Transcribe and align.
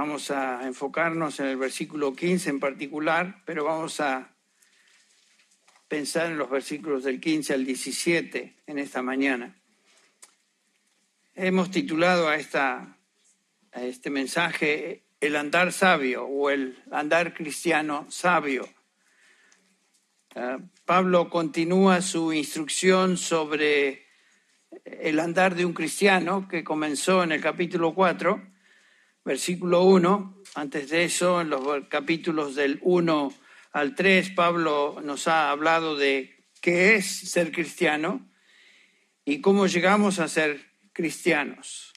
Vamos 0.00 0.30
a 0.30 0.64
enfocarnos 0.64 1.40
en 1.40 1.46
el 1.46 1.56
versículo 1.56 2.14
15 2.14 2.50
en 2.50 2.60
particular, 2.60 3.42
pero 3.44 3.64
vamos 3.64 3.98
a 3.98 4.32
pensar 5.88 6.30
en 6.30 6.38
los 6.38 6.48
versículos 6.48 7.02
del 7.02 7.20
15 7.20 7.54
al 7.54 7.64
17 7.64 8.62
en 8.64 8.78
esta 8.78 9.02
mañana. 9.02 9.56
Hemos 11.34 11.72
titulado 11.72 12.28
a, 12.28 12.36
esta, 12.36 12.96
a 13.72 13.82
este 13.82 14.08
mensaje 14.08 15.02
El 15.20 15.34
andar 15.34 15.72
sabio 15.72 16.26
o 16.26 16.48
el 16.50 16.80
andar 16.92 17.34
cristiano 17.34 18.06
sabio. 18.08 18.68
Ah, 20.36 20.58
Pablo 20.84 21.28
continúa 21.28 22.02
su 22.02 22.32
instrucción 22.32 23.16
sobre 23.16 24.06
el 24.84 25.18
andar 25.18 25.56
de 25.56 25.64
un 25.64 25.72
cristiano 25.72 26.46
que 26.46 26.62
comenzó 26.62 27.24
en 27.24 27.32
el 27.32 27.40
capítulo 27.40 27.96
4 27.96 28.57
versículo 29.28 29.82
1. 29.82 30.42
Antes 30.54 30.88
de 30.88 31.04
eso, 31.04 31.42
en 31.42 31.50
los 31.50 31.60
capítulos 31.88 32.54
del 32.54 32.78
1 32.80 33.34
al 33.72 33.94
3, 33.94 34.30
Pablo 34.30 35.02
nos 35.04 35.28
ha 35.28 35.50
hablado 35.50 35.96
de 35.96 36.46
qué 36.62 36.94
es 36.94 37.30
ser 37.30 37.52
cristiano 37.52 38.26
y 39.26 39.42
cómo 39.42 39.66
llegamos 39.66 40.18
a 40.18 40.28
ser 40.28 40.72
cristianos. 40.94 41.92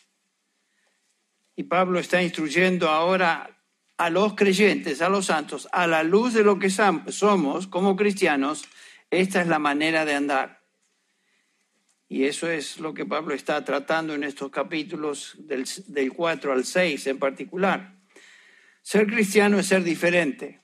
Y 1.55 1.63
Pablo 1.63 1.99
está 1.99 2.21
instruyendo 2.21 2.90
ahora 2.90 3.57
a 3.95 4.09
los 4.09 4.35
creyentes, 4.35 5.02
a 5.02 5.07
los 5.07 5.27
santos, 5.27 5.70
a 5.71 5.88
la 5.88 6.04
luz 6.04 6.34
de 6.34 6.43
lo 6.43 6.59
que 6.59 6.70
somos 6.70 7.68
como 7.68 7.95
cristianos, 7.95 8.66
esta 9.09 9.40
es 9.40 9.48
la 9.48 9.59
manera 9.59 10.04
de 10.04 10.16
andar. 10.16 10.60
Y 12.11 12.25
eso 12.25 12.51
es 12.51 12.77
lo 12.81 12.93
que 12.93 13.05
Pablo 13.05 13.33
está 13.33 13.63
tratando 13.63 14.13
en 14.13 14.25
estos 14.25 14.51
capítulos 14.51 15.33
del, 15.38 15.65
del 15.88 16.11
4 16.11 16.51
al 16.51 16.65
6 16.65 17.07
en 17.07 17.17
particular. 17.17 17.95
Ser 18.81 19.07
cristiano 19.07 19.57
es 19.57 19.67
ser 19.67 19.81
diferente. 19.81 20.59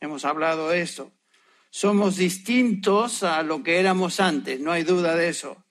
Hemos 0.00 0.24
hablado 0.24 0.70
de 0.70 0.82
eso. 0.82 1.12
Somos 1.70 2.16
distintos 2.16 3.22
a 3.22 3.44
lo 3.44 3.62
que 3.62 3.78
éramos 3.78 4.18
antes, 4.18 4.58
no 4.58 4.72
hay 4.72 4.82
duda 4.82 5.14
de 5.14 5.28
eso. 5.28 5.64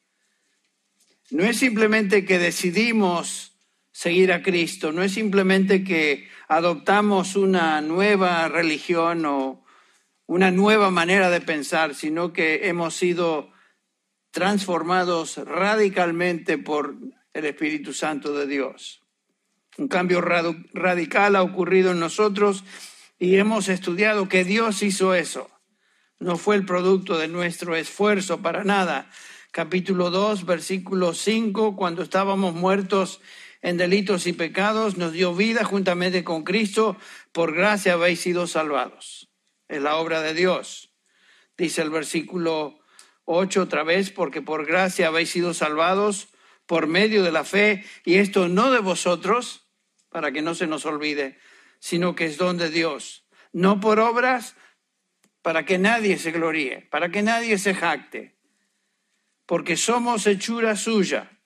No 1.30 1.44
es 1.44 1.58
simplemente 1.58 2.24
que 2.24 2.40
decidimos 2.40 3.60
seguir 3.92 4.32
a 4.32 4.42
Cristo, 4.42 4.94
no 4.94 5.04
es 5.04 5.12
simplemente 5.12 5.84
que 5.84 6.30
adoptamos 6.48 7.36
una 7.36 7.82
nueva 7.82 8.48
religión 8.48 9.26
o 9.26 9.66
una 10.26 10.52
nueva 10.52 10.90
manera 10.90 11.30
de 11.30 11.42
pensar, 11.42 11.96
sino 11.96 12.32
que 12.32 12.70
hemos 12.70 12.94
sido 12.94 13.52
transformados 14.32 15.38
radicalmente 15.38 16.58
por 16.58 16.96
el 17.34 17.46
Espíritu 17.46 17.94
Santo 17.94 18.34
de 18.34 18.48
Dios. 18.48 19.02
Un 19.78 19.88
cambio 19.88 20.22
radical 20.22 21.36
ha 21.36 21.44
ocurrido 21.44 21.92
en 21.92 22.00
nosotros 22.00 22.64
y 23.20 23.36
hemos 23.38 23.70
estudiado 23.70 24.28
que 24.28 24.44
Dios 24.44 24.84
hizo 24.84 25.14
eso. 25.14 25.50
No 26.20 26.38
fue 26.38 26.56
el 26.56 26.66
producto 26.66 27.18
de 27.18 27.28
nuestro 27.28 27.76
esfuerzo 27.76 28.42
para 28.42 28.64
nada. 28.64 29.10
Capítulo 29.52 30.12
2, 30.12 30.46
versículo 30.46 31.14
5, 31.14 31.76
cuando 31.76 32.04
estábamos 32.04 32.54
muertos 32.54 33.22
en 33.62 33.78
delitos 33.78 34.28
y 34.28 34.34
pecados, 34.34 34.98
nos 34.98 35.14
dio 35.14 35.36
vida 35.36 35.64
juntamente 35.64 36.24
con 36.24 36.44
Cristo, 36.44 36.98
por 37.32 37.54
gracia 37.54 37.94
habéis 37.94 38.22
sido 38.22 38.48
salvados. 38.48 39.30
Es 39.68 39.82
la 39.82 39.96
obra 39.98 40.22
de 40.22 40.34
Dios. 40.34 40.94
Dice 41.58 41.82
el 41.82 41.90
versículo 41.90 42.81
8 43.34 43.62
otra 43.62 43.84
vez, 43.84 44.12
porque 44.12 44.42
por 44.42 44.66
gracia 44.66 45.08
habéis 45.08 45.30
sido 45.30 45.54
salvados 45.54 46.30
por 46.66 46.88
medio 46.88 47.24
de 47.24 47.32
la 47.32 47.44
fe, 47.44 47.86
y 48.06 48.16
esto 48.16 48.48
no 48.48 48.72
de 48.72 48.80
vosotros, 48.80 49.68
para 50.10 50.32
que 50.32 50.42
no 50.42 50.56
se 50.56 50.68
nos 50.68 50.86
olvide, 50.86 51.38
sino 51.80 52.16
que 52.16 52.26
es 52.26 52.38
don 52.38 52.58
de 52.58 52.70
Dios, 52.70 53.26
no 53.52 53.80
por 53.80 54.00
obras, 54.00 54.56
para 55.42 55.66
que 55.66 55.78
nadie 55.78 56.18
se 56.18 56.32
gloríe, 56.32 56.88
para 56.92 57.10
que 57.10 57.24
nadie 57.24 57.58
se 57.58 57.74
jacte, 57.74 58.38
porque 59.46 59.76
somos 59.76 60.28
hechura 60.28 60.76
suya, 60.76 61.40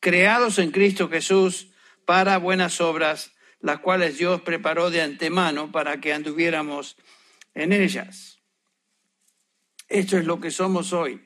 creados 0.00 0.58
en 0.58 0.70
Cristo 0.70 1.08
Jesús 1.08 1.72
para 2.04 2.38
buenas 2.38 2.80
obras, 2.80 3.32
las 3.60 3.78
cuales 3.78 4.18
Dios 4.18 4.42
preparó 4.42 4.90
de 4.90 5.02
antemano 5.02 5.70
para 5.70 6.00
que 6.00 6.12
anduviéramos 6.12 6.96
en 7.54 7.72
ellas. 7.72 8.31
Esto 9.92 10.16
es 10.16 10.24
lo 10.24 10.40
que 10.40 10.50
somos 10.50 10.94
hoy. 10.94 11.20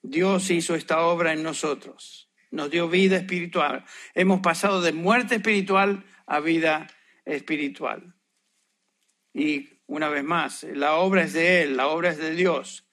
Dios 0.00 0.48
hizo 0.48 0.76
esta 0.76 1.00
obra 1.00 1.32
en 1.32 1.42
nosotros, 1.42 2.30
nos 2.52 2.70
dio 2.70 2.88
vida 2.88 3.16
espiritual. 3.16 3.84
Hemos 4.14 4.42
pasado 4.42 4.80
de 4.80 4.92
muerte 4.92 5.34
espiritual 5.34 6.04
a 6.24 6.38
vida 6.38 6.86
espiritual. 7.24 8.14
Y 9.34 9.80
una 9.88 10.08
vez 10.08 10.22
más, 10.22 10.62
la 10.62 10.94
obra 10.94 11.24
es 11.24 11.32
de 11.32 11.62
Él, 11.62 11.76
la 11.76 11.88
obra 11.88 12.10
es 12.10 12.18
de 12.18 12.32
Dios. 12.32 12.86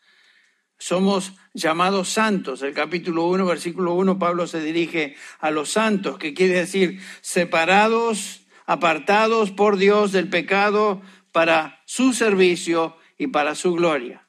Somos 0.80 1.36
llamados 1.54 2.10
santos. 2.10 2.64
El 2.64 2.74
capítulo 2.74 3.28
1, 3.28 3.46
versículo 3.46 3.94
1, 3.94 4.18
Pablo 4.18 4.48
se 4.48 4.62
dirige 4.62 5.16
a 5.38 5.52
los 5.52 5.70
santos, 5.70 6.18
que 6.18 6.34
quiere 6.34 6.56
decir 6.56 7.00
separados, 7.22 8.48
apartados 8.66 9.52
por 9.52 9.78
Dios 9.78 10.12
del 10.12 10.28
pecado 10.28 11.04
para 11.32 11.84
su 11.86 12.14
servicio 12.14 12.98
y 13.20 13.28
para 13.28 13.54
su 13.54 13.74
gloria. 13.74 14.26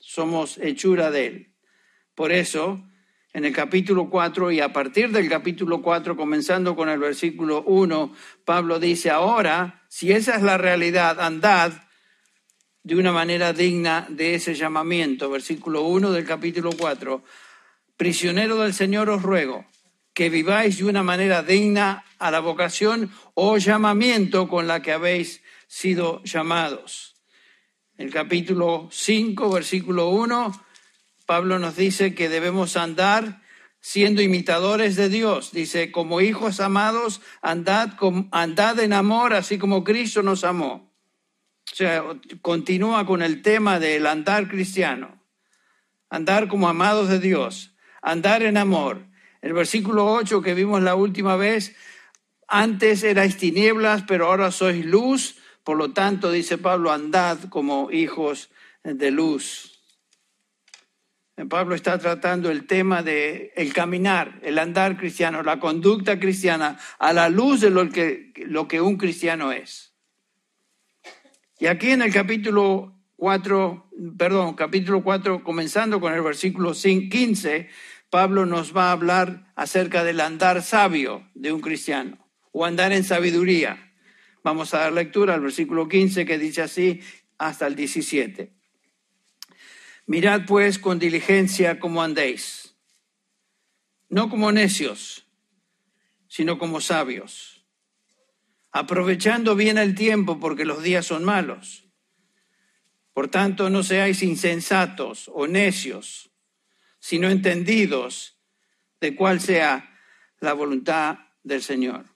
Somos 0.00 0.58
hechura 0.58 1.10
de 1.10 1.26
Él. 1.26 1.54
Por 2.14 2.32
eso, 2.32 2.84
en 3.32 3.44
el 3.44 3.54
capítulo 3.54 4.10
4 4.10 4.50
y 4.50 4.60
a 4.60 4.72
partir 4.72 5.12
del 5.12 5.28
capítulo 5.28 5.80
4, 5.80 6.16
comenzando 6.16 6.74
con 6.74 6.88
el 6.88 6.98
versículo 6.98 7.62
1, 7.62 8.12
Pablo 8.44 8.80
dice, 8.80 9.10
ahora, 9.10 9.84
si 9.88 10.10
esa 10.10 10.34
es 10.34 10.42
la 10.42 10.58
realidad, 10.58 11.20
andad 11.20 11.72
de 12.82 12.96
una 12.96 13.12
manera 13.12 13.52
digna 13.52 14.06
de 14.10 14.34
ese 14.34 14.54
llamamiento. 14.54 15.30
Versículo 15.30 15.82
1 15.82 16.10
del 16.10 16.26
capítulo 16.26 16.70
4, 16.76 17.22
prisionero 17.96 18.56
del 18.58 18.74
Señor 18.74 19.08
os 19.08 19.22
ruego 19.22 19.64
que 20.12 20.30
viváis 20.30 20.78
de 20.78 20.84
una 20.84 21.04
manera 21.04 21.44
digna 21.44 22.04
a 22.18 22.32
la 22.32 22.40
vocación 22.40 23.12
o 23.34 23.56
llamamiento 23.58 24.48
con 24.48 24.66
la 24.66 24.82
que 24.82 24.92
habéis 24.92 25.42
sido 25.68 26.20
llamados 26.24 27.09
el 28.00 28.10
capítulo 28.10 28.88
5, 28.90 29.52
versículo 29.52 30.08
1, 30.08 30.64
Pablo 31.26 31.58
nos 31.58 31.76
dice 31.76 32.14
que 32.14 32.30
debemos 32.30 32.78
andar 32.78 33.42
siendo 33.78 34.22
imitadores 34.22 34.96
de 34.96 35.10
Dios. 35.10 35.52
Dice, 35.52 35.92
como 35.92 36.22
hijos 36.22 36.60
amados, 36.60 37.20
andad, 37.42 37.90
andad 38.32 38.80
en 38.80 38.94
amor, 38.94 39.34
así 39.34 39.58
como 39.58 39.84
Cristo 39.84 40.22
nos 40.22 40.44
amó. 40.44 40.94
O 41.70 41.74
sea, 41.74 42.02
continúa 42.40 43.04
con 43.04 43.20
el 43.20 43.42
tema 43.42 43.78
del 43.78 44.06
andar 44.06 44.48
cristiano. 44.48 45.22
Andar 46.08 46.48
como 46.48 46.70
amados 46.70 47.10
de 47.10 47.20
Dios, 47.20 47.76
andar 48.00 48.42
en 48.42 48.56
amor. 48.56 49.04
El 49.42 49.52
versículo 49.52 50.10
8 50.10 50.40
que 50.40 50.54
vimos 50.54 50.80
la 50.82 50.94
última 50.94 51.36
vez, 51.36 51.76
antes 52.48 53.04
erais 53.04 53.36
tinieblas, 53.36 54.04
pero 54.08 54.28
ahora 54.28 54.50
sois 54.50 54.86
luz 54.86 55.39
por 55.70 55.78
lo 55.78 55.92
tanto, 55.92 56.32
dice 56.32 56.58
Pablo, 56.58 56.90
andad 56.90 57.44
como 57.44 57.92
hijos 57.92 58.50
de 58.82 59.12
luz. 59.12 59.80
Pablo 61.48 61.76
está 61.76 61.96
tratando 61.96 62.50
el 62.50 62.66
tema 62.66 63.04
de 63.04 63.52
el 63.54 63.72
caminar, 63.72 64.40
el 64.42 64.58
andar 64.58 64.96
cristiano, 64.96 65.44
la 65.44 65.60
conducta 65.60 66.18
cristiana 66.18 66.76
a 66.98 67.12
la 67.12 67.28
luz 67.28 67.60
de 67.60 67.70
lo 67.70 67.88
que, 67.88 68.32
lo 68.48 68.66
que 68.66 68.80
un 68.80 68.96
cristiano 68.96 69.52
es. 69.52 69.94
Y 71.60 71.66
aquí 71.66 71.92
en 71.92 72.02
el 72.02 72.12
capítulo 72.12 72.92
4, 73.14 73.90
perdón, 74.18 74.54
capítulo 74.54 75.04
4, 75.04 75.44
comenzando 75.44 76.00
con 76.00 76.12
el 76.12 76.22
versículo 76.22 76.72
15, 76.72 77.68
Pablo 78.10 78.44
nos 78.44 78.76
va 78.76 78.88
a 78.88 78.92
hablar 78.92 79.52
acerca 79.54 80.02
del 80.02 80.18
andar 80.18 80.62
sabio 80.62 81.30
de 81.34 81.52
un 81.52 81.60
cristiano 81.60 82.18
o 82.50 82.64
andar 82.64 82.90
en 82.90 83.04
sabiduría. 83.04 83.86
Vamos 84.42 84.72
a 84.74 84.80
dar 84.80 84.92
lectura 84.92 85.34
al 85.34 85.40
versículo 85.40 85.88
15 85.88 86.24
que 86.24 86.38
dice 86.38 86.62
así 86.62 87.00
hasta 87.38 87.66
el 87.66 87.74
17. 87.74 88.52
Mirad 90.06 90.42
pues 90.46 90.78
con 90.78 90.98
diligencia 90.98 91.78
cómo 91.78 92.02
andéis, 92.02 92.74
no 94.08 94.28
como 94.28 94.50
necios, 94.50 95.26
sino 96.26 96.58
como 96.58 96.80
sabios, 96.80 97.64
aprovechando 98.72 99.54
bien 99.54 99.78
el 99.78 99.94
tiempo 99.94 100.40
porque 100.40 100.64
los 100.64 100.82
días 100.82 101.06
son 101.06 101.24
malos. 101.24 101.84
Por 103.12 103.28
tanto, 103.28 103.70
no 103.70 103.82
seáis 103.82 104.22
insensatos 104.22 105.30
o 105.32 105.46
necios, 105.46 106.30
sino 106.98 107.28
entendidos 107.28 108.38
de 109.00 109.14
cuál 109.14 109.40
sea 109.40 109.98
la 110.40 110.52
voluntad 110.52 111.18
del 111.42 111.62
Señor. 111.62 112.06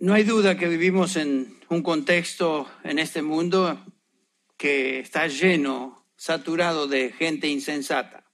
No 0.00 0.14
hay 0.14 0.22
duda 0.22 0.56
que 0.56 0.68
vivimos 0.68 1.16
en 1.16 1.58
un 1.68 1.82
contexto 1.82 2.70
en 2.84 3.00
este 3.00 3.20
mundo 3.20 3.84
que 4.56 5.00
está 5.00 5.26
lleno, 5.26 6.06
saturado 6.14 6.86
de 6.86 7.10
gente 7.10 7.48
insensata, 7.48 8.30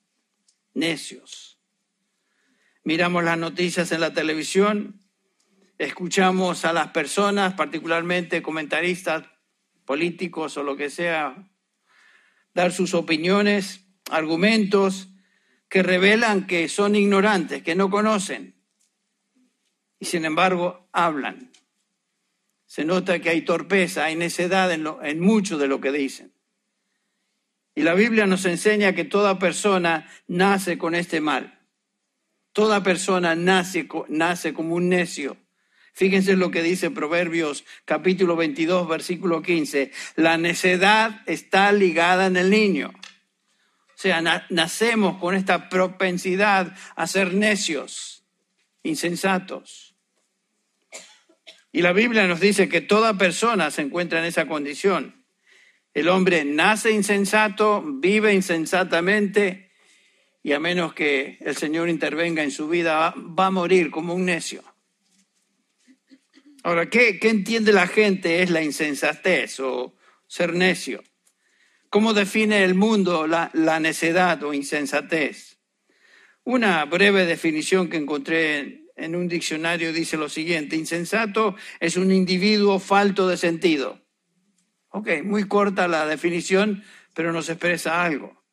necios. 0.74 1.58
miramos 2.82 3.24
las 3.24 3.38
noticias 3.38 3.92
en 3.92 4.02
la 4.02 4.12
televisión, 4.12 5.00
escuchamos 5.78 6.66
a 6.66 6.74
las 6.74 6.88
personas, 6.88 7.54
particularmente 7.54 8.42
comentaristas 8.42 9.24
políticos 9.86 10.58
o 10.58 10.62
lo 10.64 10.76
que 10.76 10.90
sea, 10.90 11.50
dar 12.52 12.72
sus 12.72 12.92
opiniones, 12.92 13.86
argumentos 14.10 15.08
que 15.70 15.82
revelan 15.82 16.46
que 16.46 16.68
son 16.68 16.94
ignorantes, 16.94 17.62
que 17.62 17.74
no 17.74 17.88
conocen, 17.88 18.53
y 19.98 20.06
sin 20.06 20.24
embargo 20.24 20.88
hablan. 20.92 21.50
Se 22.66 22.84
nota 22.84 23.18
que 23.20 23.30
hay 23.30 23.42
torpeza, 23.42 24.04
hay 24.04 24.16
necedad 24.16 24.72
en, 24.72 24.86
en 25.02 25.20
mucho 25.20 25.58
de 25.58 25.68
lo 25.68 25.80
que 25.80 25.92
dicen. 25.92 26.32
Y 27.74 27.82
la 27.82 27.94
Biblia 27.94 28.26
nos 28.26 28.44
enseña 28.44 28.94
que 28.94 29.04
toda 29.04 29.38
persona 29.38 30.08
nace 30.28 30.78
con 30.78 30.94
este 30.94 31.20
mal. 31.20 31.60
Toda 32.52 32.84
persona 32.84 33.34
nace, 33.34 33.88
nace 34.08 34.54
como 34.54 34.76
un 34.76 34.88
necio. 34.88 35.36
Fíjense 35.92 36.36
lo 36.36 36.50
que 36.50 36.62
dice 36.62 36.90
Proverbios 36.90 37.64
capítulo 37.84 38.36
22, 38.36 38.88
versículo 38.88 39.42
15. 39.42 39.90
La 40.16 40.38
necedad 40.38 41.22
está 41.26 41.72
ligada 41.72 42.26
en 42.26 42.36
el 42.36 42.50
niño. 42.50 42.92
O 42.94 43.96
sea, 43.96 44.20
nacemos 44.50 45.18
con 45.18 45.34
esta 45.34 45.68
propensidad 45.68 46.76
a 46.94 47.06
ser 47.06 47.34
necios, 47.34 48.13
insensatos. 48.84 49.96
Y 51.72 51.82
la 51.82 51.92
Biblia 51.92 52.28
nos 52.28 52.38
dice 52.38 52.68
que 52.68 52.80
toda 52.80 53.18
persona 53.18 53.72
se 53.72 53.82
encuentra 53.82 54.20
en 54.20 54.26
esa 54.26 54.46
condición. 54.46 55.26
El 55.92 56.08
hombre 56.08 56.44
nace 56.44 56.92
insensato, 56.92 57.82
vive 57.84 58.32
insensatamente 58.32 59.72
y 60.44 60.52
a 60.52 60.60
menos 60.60 60.92
que 60.92 61.38
el 61.40 61.56
Señor 61.56 61.88
intervenga 61.88 62.42
en 62.42 62.50
su 62.50 62.68
vida, 62.68 63.14
va 63.16 63.46
a 63.46 63.50
morir 63.50 63.90
como 63.90 64.14
un 64.14 64.26
necio. 64.26 64.62
Ahora, 66.62 66.90
¿qué, 66.90 67.18
entiende 67.22 67.72
la 67.72 67.86
gente 67.86 68.42
es 68.42 68.50
la 68.50 68.62
insensatez 68.62 69.58
o 69.60 69.96
ser 70.26 70.54
necio? 70.54 71.02
¿Cómo 71.88 72.12
define 72.12 72.62
el 72.62 72.74
mundo 72.74 73.26
la, 73.26 73.50
la 73.54 73.80
necedad 73.80 74.42
o 74.44 74.52
insensatez? 74.52 75.58
Una 76.44 76.84
breve 76.84 77.24
definición 77.24 77.88
que 77.88 77.96
encontré 77.96 78.84
en 78.96 79.16
un 79.16 79.28
diccionario 79.28 79.92
dice 79.92 80.16
lo 80.18 80.28
siguiente, 80.28 80.76
insensato 80.76 81.56
es 81.80 81.96
un 81.96 82.12
individuo 82.12 82.78
falto 82.78 83.26
de 83.26 83.36
sentido. 83.36 84.00
Ok, 84.90 85.08
muy 85.24 85.48
corta 85.48 85.88
la 85.88 86.06
definición, 86.06 86.84
pero 87.14 87.32
nos 87.32 87.48
expresa 87.48 88.04
algo. 88.04 88.44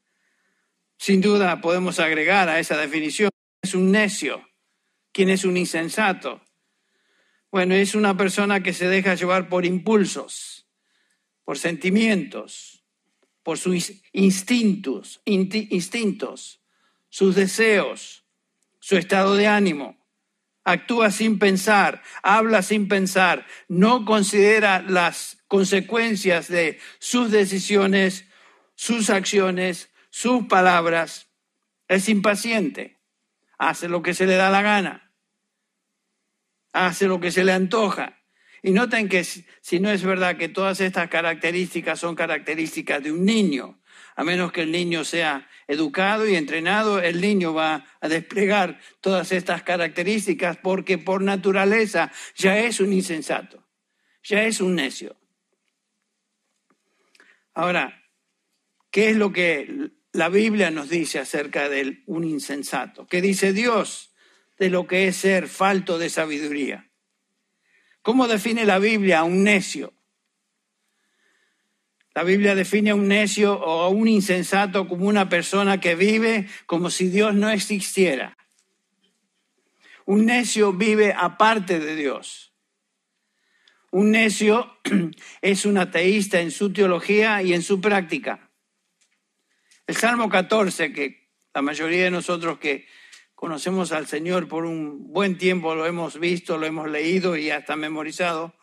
Sin 0.98 1.20
duda 1.20 1.60
podemos 1.62 2.00
agregar 2.00 2.48
a 2.48 2.60
esa 2.60 2.78
definición, 2.78 3.30
es 3.62 3.76
un 3.76 3.92
necio. 3.92 4.48
¿Quién 5.12 5.30
es 5.30 5.44
un 5.44 5.58
insensato? 5.58 6.42
Bueno, 7.52 7.76
es 7.76 7.96
una 7.96 8.16
persona 8.16 8.64
que 8.64 8.72
se 8.72 8.88
deja 8.88 9.16
llevar 9.16 9.50
por 9.50 9.66
impulsos, 9.66 10.70
por 11.44 11.58
sentimientos, 11.58 12.86
por 13.44 13.58
sus 13.58 14.02
instintos, 14.14 15.22
instintos, 15.26 16.61
sus 17.12 17.36
deseos, 17.36 18.26
su 18.80 18.98
estado 18.98 19.36
de 19.36 19.46
ánimo 19.46 20.02
actúa 20.64 21.12
sin 21.12 21.40
pensar, 21.40 22.02
habla 22.24 22.62
sin 22.62 22.88
pensar, 22.88 23.46
no 23.68 24.06
considera 24.06 24.82
las 24.82 25.44
consecuencias 25.48 26.48
de 26.48 26.80
sus 27.00 27.32
decisiones, 27.32 28.26
sus 28.76 29.10
acciones, 29.10 29.92
sus 30.10 30.48
palabras, 30.48 31.30
es 31.88 32.10
impaciente, 32.10 33.02
hace 33.58 33.90
lo 33.90 34.02
que 34.02 34.14
se 34.14 34.26
le 34.26 34.36
da 34.36 34.50
la 34.50 34.62
gana, 34.62 35.14
hace 36.74 37.08
lo 37.08 37.20
que 37.20 37.32
se 37.32 37.44
le 37.44 37.54
antoja. 37.54 38.18
Y 38.64 38.72
noten 38.72 39.10
que 39.10 39.24
si 39.24 39.80
no 39.80 39.90
es 39.90 40.04
verdad 40.04 40.38
que 40.38 40.48
todas 40.48 40.80
estas 40.82 41.10
características 41.10 42.00
son 42.00 42.16
características 42.16 43.04
de 43.04 43.12
un 43.12 43.26
niño, 43.26 43.81
a 44.22 44.24
menos 44.24 44.52
que 44.52 44.62
el 44.62 44.72
niño 44.72 45.04
sea 45.04 45.50
educado 45.68 46.28
y 46.28 46.36
entrenado, 46.36 47.02
el 47.02 47.22
niño 47.22 47.56
va 47.56 47.88
a 48.00 48.08
desplegar 48.08 48.80
todas 49.00 49.32
estas 49.32 49.64
características 49.64 50.58
porque 50.58 51.00
por 51.00 51.24
naturaleza 51.24 52.12
ya 52.36 52.60
es 52.60 52.80
un 52.80 52.94
insensato, 52.94 53.68
ya 54.22 54.44
es 54.44 54.62
un 54.62 54.76
necio. 54.76 55.16
Ahora, 57.56 58.04
¿qué 58.92 59.10
es 59.10 59.16
lo 59.16 59.34
que 59.34 59.90
la 60.12 60.30
Biblia 60.30 60.70
nos 60.70 60.90
dice 60.90 61.18
acerca 61.18 61.68
de 61.68 62.04
un 62.06 62.24
insensato? 62.24 63.08
¿Qué 63.08 63.24
dice 63.24 63.54
Dios 63.54 64.14
de 64.60 64.70
lo 64.70 64.86
que 64.86 65.08
es 65.08 65.16
ser 65.16 65.48
falto 65.48 65.98
de 65.98 66.12
sabiduría? 66.12 66.92
¿Cómo 68.04 68.28
define 68.28 68.66
la 68.66 68.78
Biblia 68.78 69.22
a 69.22 69.24
un 69.24 69.44
necio? 69.44 69.96
La 72.14 72.24
Biblia 72.24 72.56
define 72.56 72.90
a 72.90 72.96
un 72.96 73.08
necio 73.08 73.54
o 73.54 73.84
a 73.84 73.90
un 73.90 74.08
insensato 74.08 74.88
como 74.88 75.08
una 75.08 75.30
persona 75.30 75.80
que 75.80 75.96
vive 75.96 76.48
como 76.66 76.90
si 76.90 77.10
Dios 77.10 77.34
no 77.34 77.50
existiera. 77.50 78.38
Un 80.06 80.26
necio 80.26 80.74
vive 80.74 81.14
aparte 81.18 81.80
de 81.80 81.96
Dios. 81.96 82.54
Un 83.92 84.12
necio 84.12 84.78
es 85.42 85.66
un 85.66 85.78
ateísta 85.78 86.42
en 86.42 86.52
su 86.52 86.74
teología 86.74 87.42
y 87.44 87.54
en 87.54 87.62
su 87.62 87.80
práctica. 87.80 88.50
El 89.88 89.96
Salmo 89.96 90.30
14, 90.30 90.92
que 90.92 91.30
la 91.54 91.62
mayoría 91.62 92.06
de 92.06 92.12
nosotros 92.12 92.60
que 92.60 92.88
conocemos 93.36 93.92
al 93.92 94.08
Señor 94.08 94.48
por 94.48 94.66
un 94.66 95.12
buen 95.12 95.38
tiempo 95.38 95.76
lo 95.76 95.86
hemos 95.86 96.20
visto, 96.20 96.58
lo 96.58 96.66
hemos 96.66 96.90
leído 96.90 97.36
y 97.38 97.50
hasta 97.50 97.76
memorizado, 97.76 98.54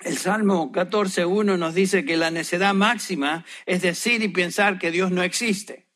el 0.00 0.16
Salmo 0.16 0.72
14.1 0.72 1.58
nos 1.58 1.74
dice 1.74 2.04
que 2.04 2.16
la 2.16 2.30
necedad 2.30 2.74
máxima 2.74 3.44
es 3.66 3.82
decir 3.82 4.22
y 4.22 4.28
pensar 4.28 4.78
que 4.78 4.90
Dios 4.90 5.10
no 5.10 5.22
existe. 5.22 5.86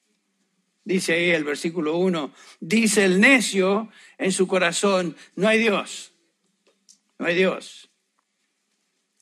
Dice 0.84 1.14
ahí 1.14 1.30
el 1.30 1.44
versículo 1.44 1.96
1, 1.96 2.32
dice 2.60 3.06
el 3.06 3.18
necio 3.18 3.90
en 4.18 4.32
su 4.32 4.46
corazón, 4.46 5.16
no 5.34 5.48
hay 5.48 5.58
Dios, 5.58 6.12
no 7.18 7.26
hay 7.26 7.34
Dios. 7.34 7.90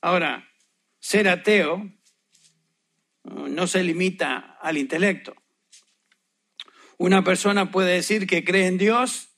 Ahora, 0.00 0.48
ser 0.98 1.28
ateo 1.28 1.88
no 3.22 3.66
se 3.68 3.84
limita 3.84 4.58
al 4.60 4.76
intelecto. 4.76 5.36
Una 6.98 7.22
persona 7.22 7.70
puede 7.70 7.94
decir 7.94 8.26
que 8.26 8.42
cree 8.42 8.66
en 8.66 8.78
Dios, 8.78 9.28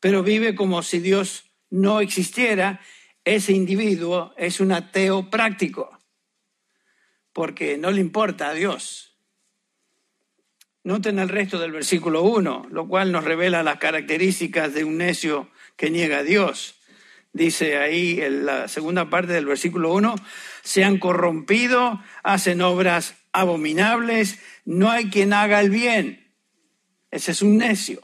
pero 0.00 0.24
vive 0.24 0.56
como 0.56 0.82
si 0.82 0.98
Dios 0.98 1.44
no 1.70 2.00
existiera 2.00 2.80
ese 3.24 3.52
individuo 3.52 4.34
es 4.36 4.60
un 4.60 4.72
ateo 4.72 5.30
práctico, 5.30 5.98
porque 7.32 7.78
no 7.78 7.90
le 7.90 8.00
importa 8.00 8.48
a 8.48 8.54
Dios. 8.54 9.08
Noten 10.84 11.18
el 11.18 11.28
resto 11.28 11.58
del 11.58 11.72
versículo 11.72 12.22
1, 12.22 12.68
lo 12.70 12.88
cual 12.88 13.12
nos 13.12 13.24
revela 13.24 13.62
las 13.62 13.78
características 13.78 14.72
de 14.72 14.84
un 14.84 14.96
necio 14.96 15.50
que 15.76 15.90
niega 15.90 16.18
a 16.18 16.22
Dios. 16.22 16.76
Dice 17.32 17.76
ahí 17.76 18.20
en 18.20 18.46
la 18.46 18.68
segunda 18.68 19.10
parte 19.10 19.32
del 19.34 19.44
versículo 19.44 19.92
1, 19.92 20.14
se 20.62 20.84
han 20.84 20.98
corrompido, 20.98 22.02
hacen 22.22 22.62
obras 22.62 23.16
abominables, 23.32 24.38
no 24.64 24.90
hay 24.90 25.10
quien 25.10 25.32
haga 25.32 25.60
el 25.60 25.70
bien. 25.70 26.32
Ese 27.10 27.32
es 27.32 27.42
un 27.42 27.58
necio. 27.58 28.02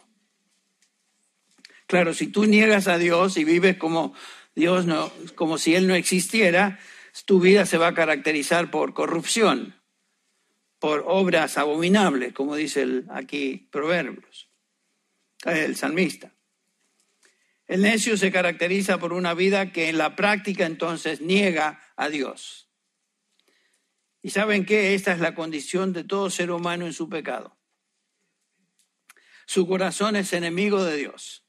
Claro, 1.86 2.14
si 2.14 2.28
tú 2.28 2.44
niegas 2.44 2.88
a 2.88 2.98
Dios 2.98 3.36
y 3.36 3.44
vives 3.44 3.76
como 3.76 4.14
Dios 4.54 4.86
no, 4.86 5.12
como 5.34 5.58
si 5.58 5.74
Él 5.74 5.86
no 5.88 5.94
existiera, 5.94 6.78
tu 7.26 7.40
vida 7.40 7.66
se 7.66 7.78
va 7.78 7.88
a 7.88 7.94
caracterizar 7.94 8.70
por 8.70 8.94
corrupción, 8.94 9.80
por 10.78 11.04
obras 11.06 11.58
abominables, 11.58 12.32
como 12.32 12.56
dice 12.56 13.04
aquí 13.10 13.68
Proverbios, 13.70 14.50
el 15.44 15.76
salmista. 15.76 16.32
El 17.66 17.82
necio 17.82 18.16
se 18.16 18.30
caracteriza 18.30 18.98
por 18.98 19.12
una 19.12 19.32
vida 19.32 19.72
que 19.72 19.88
en 19.88 19.96
la 19.96 20.16
práctica 20.16 20.66
entonces 20.66 21.20
niega 21.20 21.80
a 21.96 22.10
Dios. 22.10 22.68
Y 24.20 24.30
saben 24.30 24.66
que 24.66 24.94
esta 24.94 25.12
es 25.12 25.20
la 25.20 25.34
condición 25.34 25.92
de 25.92 26.04
todo 26.04 26.30
ser 26.30 26.50
humano 26.50 26.86
en 26.86 26.92
su 26.92 27.08
pecado. 27.08 27.56
Su 29.46 29.66
corazón 29.66 30.16
es 30.16 30.32
enemigo 30.32 30.84
de 30.84 30.96
Dios 30.96 31.43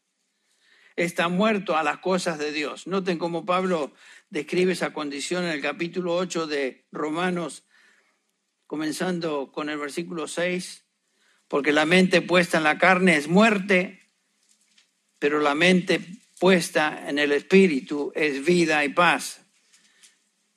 está 0.95 1.27
muerto 1.27 1.77
a 1.77 1.83
las 1.83 1.97
cosas 1.99 2.37
de 2.39 2.51
Dios. 2.51 2.87
Noten 2.87 3.17
cómo 3.17 3.45
Pablo 3.45 3.93
describe 4.29 4.73
esa 4.73 4.93
condición 4.93 5.43
en 5.43 5.51
el 5.51 5.61
capítulo 5.61 6.15
8 6.15 6.47
de 6.47 6.85
Romanos, 6.91 7.63
comenzando 8.67 9.51
con 9.51 9.69
el 9.69 9.77
versículo 9.77 10.27
6, 10.27 10.85
porque 11.47 11.71
la 11.71 11.85
mente 11.85 12.21
puesta 12.21 12.57
en 12.57 12.63
la 12.63 12.77
carne 12.77 13.17
es 13.17 13.27
muerte, 13.27 14.09
pero 15.19 15.39
la 15.39 15.55
mente 15.55 16.01
puesta 16.39 17.07
en 17.07 17.19
el 17.19 17.31
espíritu 17.31 18.11
es 18.15 18.43
vida 18.45 18.83
y 18.85 18.89
paz. 18.89 19.41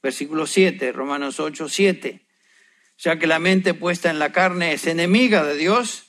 Versículo 0.03 0.47
7, 0.47 0.93
Romanos 0.93 1.41
8, 1.41 1.69
7. 1.69 2.27
Ya 2.99 3.19
que 3.19 3.27
la 3.27 3.39
mente 3.39 3.75
puesta 3.75 4.11
en 4.11 4.19
la 4.19 4.33
carne 4.33 4.73
es 4.73 4.87
enemiga 4.87 5.45
de 5.45 5.57
Dios, 5.57 6.05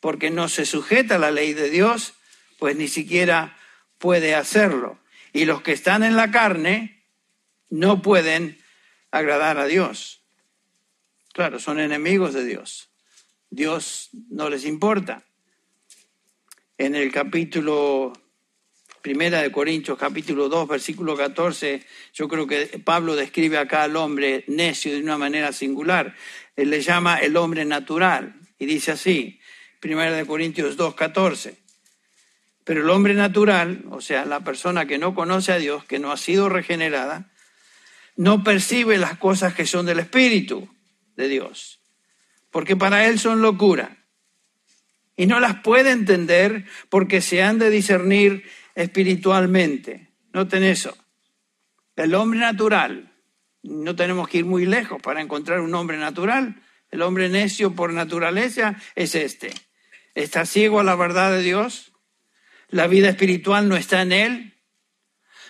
porque 0.00 0.30
no 0.30 0.48
se 0.48 0.66
sujeta 0.66 1.16
a 1.16 1.18
la 1.18 1.30
ley 1.30 1.52
de 1.52 1.70
Dios, 1.70 2.15
pues 2.58 2.76
ni 2.76 2.88
siquiera 2.88 3.56
puede 3.98 4.34
hacerlo. 4.34 4.98
Y 5.32 5.44
los 5.44 5.62
que 5.62 5.72
están 5.72 6.02
en 6.02 6.16
la 6.16 6.30
carne 6.30 7.04
no 7.68 8.02
pueden 8.02 8.58
agradar 9.10 9.58
a 9.58 9.66
Dios. 9.66 10.22
Claro, 11.32 11.58
son 11.58 11.78
enemigos 11.78 12.32
de 12.32 12.44
Dios. 12.44 12.88
Dios 13.50 14.10
no 14.30 14.48
les 14.48 14.64
importa. 14.64 15.22
En 16.78 16.94
el 16.94 17.12
capítulo 17.12 18.12
Primera 19.02 19.40
de 19.40 19.52
Corintios, 19.52 19.96
capítulo 19.98 20.48
2, 20.48 20.66
versículo 20.66 21.16
14, 21.16 21.84
yo 22.12 22.26
creo 22.26 22.46
que 22.46 22.66
Pablo 22.84 23.14
describe 23.14 23.56
acá 23.56 23.84
al 23.84 23.96
hombre 23.96 24.44
necio 24.48 24.92
de 24.92 25.00
una 25.00 25.16
manera 25.16 25.52
singular. 25.52 26.14
Él 26.56 26.70
le 26.70 26.80
llama 26.80 27.18
el 27.18 27.36
hombre 27.36 27.64
natural 27.64 28.34
y 28.58 28.66
dice 28.66 28.92
así, 28.92 29.38
Primera 29.78 30.10
de 30.12 30.26
Corintios 30.26 30.76
2, 30.76 30.94
14. 30.94 31.65
Pero 32.66 32.82
el 32.82 32.90
hombre 32.90 33.14
natural, 33.14 33.84
o 33.90 34.00
sea, 34.00 34.24
la 34.24 34.40
persona 34.40 34.86
que 34.86 34.98
no 34.98 35.14
conoce 35.14 35.52
a 35.52 35.58
Dios, 35.58 35.84
que 35.84 36.00
no 36.00 36.10
ha 36.10 36.16
sido 36.16 36.48
regenerada, 36.48 37.30
no 38.16 38.42
percibe 38.42 38.98
las 38.98 39.18
cosas 39.18 39.54
que 39.54 39.66
son 39.66 39.86
del 39.86 40.00
Espíritu 40.00 40.68
de 41.14 41.28
Dios, 41.28 41.78
porque 42.50 42.74
para 42.74 43.06
él 43.06 43.20
son 43.20 43.40
locura. 43.40 44.04
Y 45.14 45.26
no 45.26 45.38
las 45.38 45.60
puede 45.60 45.92
entender 45.92 46.64
porque 46.88 47.20
se 47.20 47.40
han 47.40 47.60
de 47.60 47.70
discernir 47.70 48.42
espiritualmente. 48.74 50.10
Noten 50.32 50.64
eso. 50.64 50.98
El 51.94 52.16
hombre 52.16 52.40
natural, 52.40 53.12
no 53.62 53.94
tenemos 53.94 54.26
que 54.28 54.38
ir 54.38 54.44
muy 54.44 54.66
lejos 54.66 55.00
para 55.00 55.20
encontrar 55.20 55.60
un 55.60 55.72
hombre 55.76 55.98
natural. 55.98 56.60
El 56.90 57.02
hombre 57.02 57.28
necio 57.28 57.76
por 57.76 57.92
naturaleza 57.92 58.74
es 58.96 59.14
este. 59.14 59.54
Está 60.16 60.46
ciego 60.46 60.80
a 60.80 60.84
la 60.84 60.96
verdad 60.96 61.30
de 61.30 61.42
Dios. 61.42 61.92
La 62.76 62.86
vida 62.86 63.08
espiritual 63.08 63.68
no 63.68 63.76
está 63.76 64.02
en 64.02 64.12
él. 64.12 64.54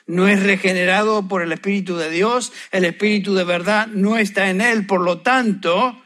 No 0.06 0.28
es 0.28 0.40
regenerado 0.45 1.26
por 1.26 1.42
el 1.42 1.50
Espíritu 1.50 1.97
de 1.97 2.09
Dios. 2.09 2.52
El 2.71 2.85
Espíritu 2.85 3.35
de 3.35 3.42
verdad 3.42 3.88
no 3.88 4.16
está 4.16 4.49
en 4.49 4.61
él. 4.61 4.87
Por 4.87 5.00
lo 5.00 5.23
tanto, 5.23 6.00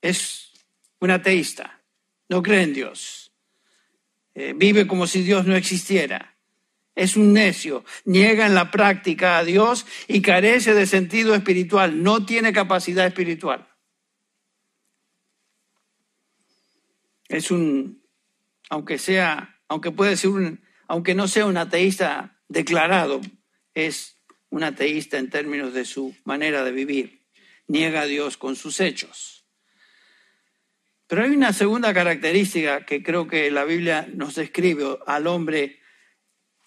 es 0.00 0.50
un 1.00 1.10
ateísta. 1.10 1.82
No 2.30 2.42
cree 2.42 2.62
en 2.62 2.72
Dios. 2.72 3.32
Eh, 4.34 4.54
vive 4.56 4.86
como 4.86 5.06
si 5.06 5.22
Dios 5.22 5.44
no 5.44 5.54
existiera. 5.54 6.36
Es 6.94 7.16
un 7.16 7.32
necio, 7.32 7.84
niega 8.04 8.46
en 8.46 8.54
la 8.54 8.70
práctica 8.70 9.36
a 9.36 9.44
Dios 9.44 9.84
y 10.06 10.22
carece 10.22 10.74
de 10.74 10.86
sentido 10.86 11.34
espiritual, 11.34 12.02
no 12.02 12.24
tiene 12.24 12.52
capacidad 12.52 13.04
espiritual. 13.04 13.68
Es 17.28 17.50
un, 17.50 18.03
aunque 18.74 18.98
sea, 18.98 19.60
aunque 19.68 19.92
puede 19.92 20.16
ser 20.16 20.30
un, 20.30 20.60
aunque 20.88 21.14
no 21.14 21.28
sea 21.28 21.46
un 21.46 21.56
ateísta 21.56 22.40
declarado, 22.48 23.20
es 23.72 24.18
un 24.50 24.64
ateísta 24.64 25.16
en 25.18 25.30
términos 25.30 25.74
de 25.74 25.84
su 25.84 26.16
manera 26.24 26.64
de 26.64 26.72
vivir. 26.72 27.24
Niega 27.68 28.00
a 28.00 28.06
Dios 28.06 28.36
con 28.36 28.56
sus 28.56 28.80
hechos. 28.80 29.46
Pero 31.06 31.22
hay 31.22 31.30
una 31.30 31.52
segunda 31.52 31.94
característica 31.94 32.84
que 32.84 33.04
creo 33.04 33.28
que 33.28 33.48
la 33.52 33.64
Biblia 33.64 34.08
nos 34.12 34.34
describe 34.34 34.98
al 35.06 35.28
hombre 35.28 35.78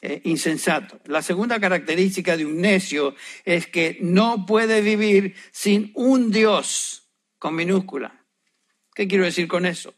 eh, 0.01 0.21
insensato. 0.23 1.01
La 1.07 1.21
segunda 1.21 1.59
característica 1.59 2.37
de 2.37 2.45
un 2.45 2.61
necio 2.61 3.15
es 3.43 3.67
que 3.67 3.97
no 3.99 4.45
puede 4.45 4.79
vivir 4.79 5.35
sin 5.51 5.91
un 5.93 6.31
Dios 6.31 7.09
con 7.37 7.53
minúscula. 7.53 8.23
¿Qué 8.95 9.09
quiero 9.09 9.25
decir 9.25 9.49
con 9.49 9.65
eso? 9.65 9.93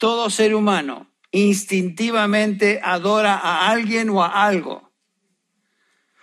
Todo 0.00 0.30
ser 0.30 0.54
humano 0.54 1.12
instintivamente 1.30 2.80
adora 2.82 3.34
a 3.34 3.68
alguien 3.68 4.08
o 4.08 4.24
a 4.24 4.46
algo. 4.46 4.90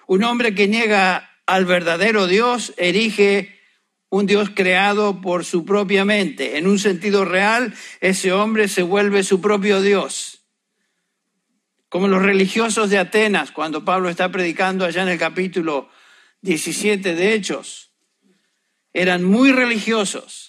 Un 0.07 0.23
hombre 0.23 0.55
que 0.55 0.67
niega 0.67 1.29
al 1.45 1.65
verdadero 1.65 2.25
Dios 2.25 2.73
erige 2.77 3.55
un 4.09 4.25
Dios 4.25 4.49
creado 4.55 5.21
por 5.21 5.45
su 5.45 5.63
propia 5.63 6.05
mente. 6.05 6.57
En 6.57 6.65
un 6.65 6.79
sentido 6.79 7.23
real, 7.23 7.71
ese 8.01 8.31
hombre 8.31 8.67
se 8.67 8.81
vuelve 8.81 9.21
su 9.21 9.41
propio 9.41 9.79
Dios. 9.79 10.41
Como 11.87 12.07
los 12.07 12.23
religiosos 12.23 12.89
de 12.89 12.97
Atenas, 12.97 13.51
cuando 13.51 13.85
Pablo 13.85 14.09
está 14.09 14.31
predicando 14.31 14.85
allá 14.85 15.03
en 15.03 15.09
el 15.09 15.19
capítulo 15.19 15.87
17 16.41 17.13
de 17.13 17.33
Hechos, 17.35 17.91
eran 18.91 19.23
muy 19.23 19.51
religiosos 19.51 20.46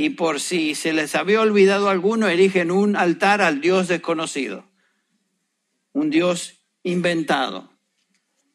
y 0.00 0.08
por 0.08 0.40
si 0.40 0.74
se 0.74 0.94
les 0.94 1.14
había 1.14 1.42
olvidado 1.42 1.90
alguno, 1.90 2.26
erigen 2.26 2.70
un 2.70 2.96
altar 2.96 3.42
al 3.42 3.60
Dios 3.60 3.86
desconocido, 3.86 4.64
un 5.92 6.08
Dios 6.08 6.64
inventado. 6.82 7.70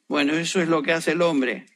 Bueno, 0.08 0.34
eso 0.34 0.60
es 0.60 0.70
lo 0.70 0.82
que 0.82 0.94
hace 0.94 1.12
el 1.12 1.22
hombre. 1.22 1.68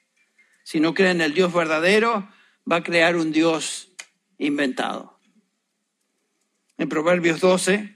Si 0.64 0.80
no 0.80 0.96
cree 0.96 1.12
en 1.12 1.22
el 1.22 1.36
Dios 1.36 1.54
verdadero, 1.54 2.28
va 2.70 2.78
a 2.78 2.84
crear 2.84 3.16
un 3.16 3.32
Dios 3.32 3.92
inventado. 4.40 5.20
En 6.80 6.90
Proverbios 6.90 7.40
12 7.40 7.96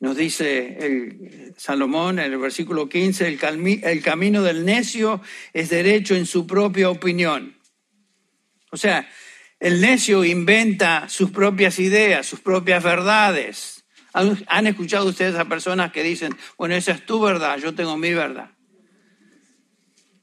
nos 0.00 0.16
dice 0.16 0.78
el 0.84 1.54
Salomón 1.56 2.18
en 2.18 2.32
el 2.32 2.38
versículo 2.38 2.88
15, 2.88 3.28
el, 3.28 3.84
el 3.84 4.02
camino 4.02 4.42
del 4.42 4.64
necio 4.64 5.22
es 5.52 5.70
derecho 5.70 6.16
en 6.16 6.26
su 6.26 6.44
propia 6.44 6.90
opinión. 6.90 7.56
O 8.72 8.76
sea, 8.76 9.08
el 9.60 9.80
necio 9.80 10.24
inventa 10.24 11.08
sus 11.08 11.30
propias 11.30 11.78
ideas, 11.78 12.26
sus 12.26 12.40
propias 12.40 12.82
verdades. 12.82 13.84
¿Han 14.12 14.66
escuchado 14.66 15.06
ustedes 15.06 15.36
a 15.36 15.44
personas 15.44 15.92
que 15.92 16.02
dicen, 16.02 16.36
bueno, 16.56 16.74
esa 16.74 16.92
es 16.92 17.06
tu 17.06 17.20
verdad, 17.20 17.58
yo 17.58 17.74
tengo 17.74 17.96
mi 17.96 18.12
verdad? 18.14 18.50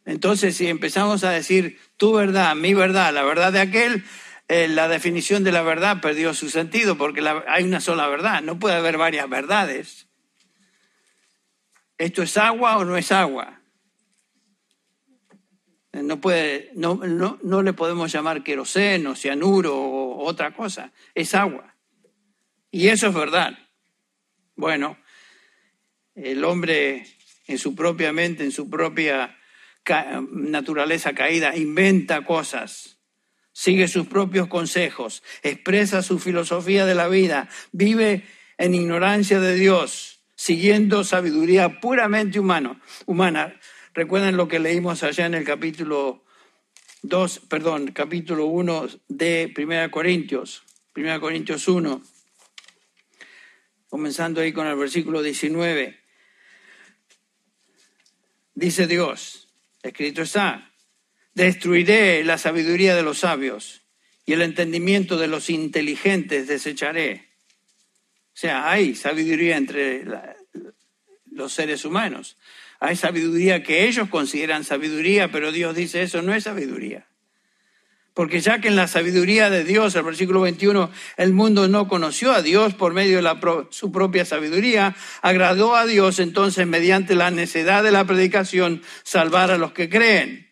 Entonces, 0.06 0.56
si 0.56 0.68
empezamos 0.68 1.24
a 1.24 1.32
decir 1.32 1.80
tu 1.98 2.14
verdad, 2.14 2.56
mi 2.56 2.74
verdad, 2.74 3.14
la 3.14 3.24
verdad 3.24 3.52
de 3.52 3.62
aquel, 3.62 4.04
eh, 4.48 4.68
la 4.68 4.88
definición 4.88 5.44
de 5.44 5.52
la 5.52 5.64
verdad 5.64 6.02
perdió 6.02 6.34
su 6.34 6.50
sentido 6.50 6.98
porque 6.98 7.24
hay 7.48 7.64
una 7.64 7.82
sola 7.82 8.08
verdad, 8.08 8.42
no 8.42 8.60
puede 8.60 8.76
haber 8.76 8.98
varias 8.98 9.28
verdades. 9.30 10.08
¿Esto 11.98 12.24
es 12.24 12.38
agua 12.38 12.78
o 12.78 12.86
no 12.86 12.98
es 12.98 13.12
agua? 13.12 13.62
No, 16.04 16.20
puede, 16.20 16.72
no, 16.76 16.96
no, 16.96 17.40
no 17.42 17.64
le 17.64 17.74
podemos 17.74 18.12
llamar 18.12 18.44
queroseno, 18.44 19.16
cianuro 19.16 19.76
o 19.76 20.26
otra 20.26 20.54
cosa, 20.54 20.92
es 21.14 21.34
agua. 21.34 21.76
Y 22.70 22.90
eso 22.90 23.08
es 23.08 23.14
verdad. 23.14 23.58
Bueno, 24.56 24.98
el 26.16 26.44
hombre 26.44 27.06
en 27.48 27.58
su 27.58 27.76
propia 27.76 28.12
mente, 28.12 28.44
en 28.44 28.52
su 28.52 28.70
propia 28.70 29.38
naturaleza 30.32 31.14
caída, 31.14 31.56
inventa 31.56 32.26
cosas, 32.26 32.98
sigue 33.54 33.88
sus 33.88 34.08
propios 34.08 34.48
consejos, 34.48 35.24
expresa 35.44 36.02
su 36.02 36.20
filosofía 36.20 36.86
de 36.86 36.96
la 36.96 37.08
vida, 37.08 37.48
vive 37.72 38.26
en 38.58 38.76
ignorancia 38.76 39.40
de 39.40 39.56
Dios, 39.56 40.20
siguiendo 40.36 41.04
sabiduría 41.06 41.80
puramente 41.80 42.40
humano, 42.40 42.82
humana. 43.06 43.58
Recuerden 43.96 44.36
lo 44.36 44.50
que 44.50 44.60
leímos 44.60 45.04
allá 45.04 45.26
en 45.26 45.36
el 45.36 45.46
capítulo 45.46 46.26
2, 47.04 47.40
perdón, 47.48 47.94
capítulo 47.94 48.48
1 48.48 48.90
de 49.08 49.54
1 49.58 49.90
Corintios, 49.90 50.64
1 50.98 51.22
Corintios 51.22 51.66
1, 51.70 52.04
comenzando 53.88 54.42
ahí 54.42 54.52
con 54.52 54.68
el 54.68 54.76
versículo 54.76 55.22
19. 55.22 55.98
Dice 58.54 58.86
Dios, 58.86 59.48
Escrito 59.82 60.24
está, 60.24 60.74
destruiré 61.34 62.22
la 62.26 62.38
sabiduría 62.38 62.98
de 62.98 63.04
los 63.04 63.20
sabios 63.20 63.84
y 64.26 64.34
el 64.34 64.42
entendimiento 64.42 65.16
de 65.16 65.28
los 65.28 65.50
inteligentes 65.50 66.50
desecharé. 66.50 67.30
O 68.34 68.38
sea, 68.38 68.70
hay 68.70 68.94
sabiduría 68.94 69.56
entre 69.56 70.04
los 71.32 71.54
seres 71.54 71.86
humanos. 71.86 72.36
Hay 72.80 72.96
sabiduría 72.96 73.64
que 73.64 73.88
ellos 73.88 74.10
consideran 74.10 74.64
sabiduría, 74.64 75.32
pero 75.32 75.52
Dios 75.52 75.76
dice 75.76 76.02
eso 76.02 76.22
no 76.22 76.34
es 76.34 76.44
sabiduría. 76.44 77.08
Porque 78.16 78.40
ya 78.40 78.62
que 78.62 78.70
en 78.70 78.78
la 78.78 78.88
sabiduría 78.88 79.50
de 79.50 79.66
Dios, 79.66 79.94
el 79.96 80.04
versículo 80.04 80.40
21, 80.40 80.90
el 81.18 81.34
mundo 81.34 81.68
no 81.68 81.90
conoció 81.90 82.32
a 82.32 82.42
Dios 82.42 82.74
por 82.74 82.94
medio 82.94 83.22
de 83.22 83.68
su 83.72 83.92
propia 83.92 84.24
sabiduría, 84.24 84.96
agradó 85.22 85.76
a 85.76 85.86
Dios 85.86 86.20
entonces 86.20 86.66
mediante 86.66 87.14
la 87.14 87.30
necedad 87.30 87.84
de 87.84 87.92
la 87.92 88.06
predicación 88.06 88.82
salvar 89.04 89.52
a 89.52 89.58
los 89.58 89.74
que 89.74 89.90
creen. 89.90 90.50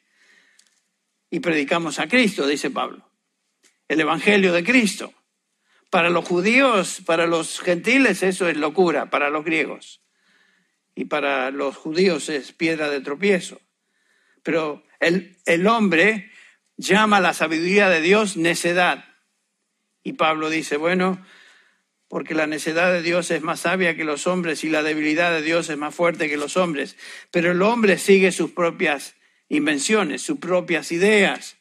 Y 1.30 1.40
predicamos 1.40 2.00
a 2.00 2.10
Cristo, 2.10 2.46
dice 2.46 2.70
Pablo. 2.70 3.10
El 3.88 4.02
Evangelio 4.02 4.52
de 4.52 4.66
Cristo. 4.66 5.14
Para 5.90 6.10
los 6.10 6.28
judíos, 6.28 7.02
para 7.06 7.28
los 7.28 7.62
gentiles, 7.62 8.24
eso 8.24 8.50
es 8.50 8.58
locura, 8.58 9.10
para 9.10 9.30
los 9.30 9.46
griegos. 9.46 10.03
Y 10.96 11.06
para 11.06 11.52
los 11.52 11.76
judíos 11.76 12.30
es 12.30 12.52
piedra 12.52 12.90
de 12.90 13.02
tropiezo. 13.02 13.60
Pero 14.44 14.84
el, 15.00 15.38
el 15.46 15.68
hombre 15.68 16.32
llama 16.78 17.20
la 17.20 17.34
sabiduría 17.34 17.90
de 17.90 18.02
Dios 18.02 18.38
necedad. 18.38 19.06
Y 20.04 20.14
Pablo 20.14 20.50
dice, 20.50 20.78
bueno, 20.78 21.24
porque 22.14 22.36
la 22.36 22.46
necedad 22.46 22.92
de 22.92 23.02
Dios 23.02 23.32
es 23.32 23.42
más 23.42 23.62
sabia 23.62 23.96
que 23.96 24.04
los 24.04 24.28
hombres 24.28 24.64
y 24.64 24.70
la 24.70 24.84
debilidad 24.84 25.32
de 25.32 25.42
Dios 25.42 25.70
es 25.70 25.78
más 25.78 25.96
fuerte 25.96 26.30
que 26.30 26.38
los 26.38 26.58
hombres. 26.58 26.96
Pero 27.32 27.52
el 27.52 27.62
hombre 27.64 27.98
sigue 27.98 28.32
sus 28.32 28.52
propias 28.52 29.16
invenciones, 29.50 30.22
sus 30.22 30.38
propias 30.38 30.92
ideas, 30.92 31.58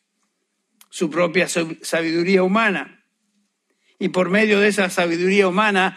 su 0.90 1.10
propia 1.10 1.48
sabiduría 1.48 2.42
humana. 2.42 3.02
Y 3.98 4.10
por 4.10 4.28
medio 4.28 4.60
de 4.60 4.68
esa 4.68 4.90
sabiduría 4.90 5.48
humana, 5.48 5.96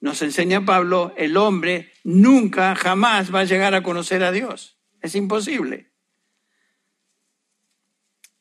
nos 0.00 0.22
enseña 0.22 0.64
Pablo, 0.64 1.14
el 1.16 1.36
hombre 1.36 1.92
nunca, 2.04 2.74
jamás 2.74 3.34
va 3.34 3.40
a 3.40 3.44
llegar 3.44 3.74
a 3.74 3.82
conocer 3.82 4.22
a 4.22 4.32
Dios. 4.32 4.78
Es 5.00 5.14
imposible. 5.14 5.90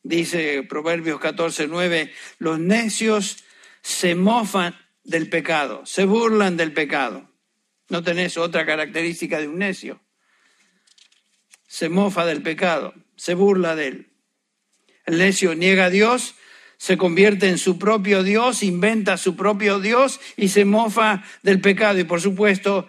Dice 0.03 0.63
Proverbios 0.63 1.19
14, 1.19 1.67
9, 1.67 2.13
los 2.38 2.59
necios 2.59 3.43
se 3.81 4.15
mofan 4.15 4.75
del 5.03 5.29
pecado, 5.29 5.85
se 5.85 6.05
burlan 6.05 6.57
del 6.57 6.74
pecado. 6.74 7.29
No 7.89 8.03
tenés 8.03 8.38
otra 8.38 8.65
característica 8.65 9.39
de 9.39 9.47
un 9.47 9.59
necio. 9.59 10.01
Se 11.67 11.89
mofa 11.89 12.25
del 12.25 12.41
pecado, 12.41 12.93
se 13.15 13.33
burla 13.33 13.75
de 13.75 13.88
él. 13.88 14.13
El 15.05 15.19
necio 15.19 15.55
niega 15.55 15.85
a 15.85 15.89
Dios, 15.89 16.35
se 16.77 16.98
convierte 16.98 17.50
en 17.50 17.58
su 17.58 17.77
propio 17.79 18.24
Dios, 18.24 18.63
inventa 18.63 19.17
su 19.17 19.36
propio 19.36 19.79
Dios 19.79 20.20
y 20.38 20.50
se 20.50 20.65
mofa 20.65 21.24
del 21.44 21.62
pecado. 21.62 22.00
Y 22.00 22.03
por 22.03 22.22
supuesto, 22.22 22.88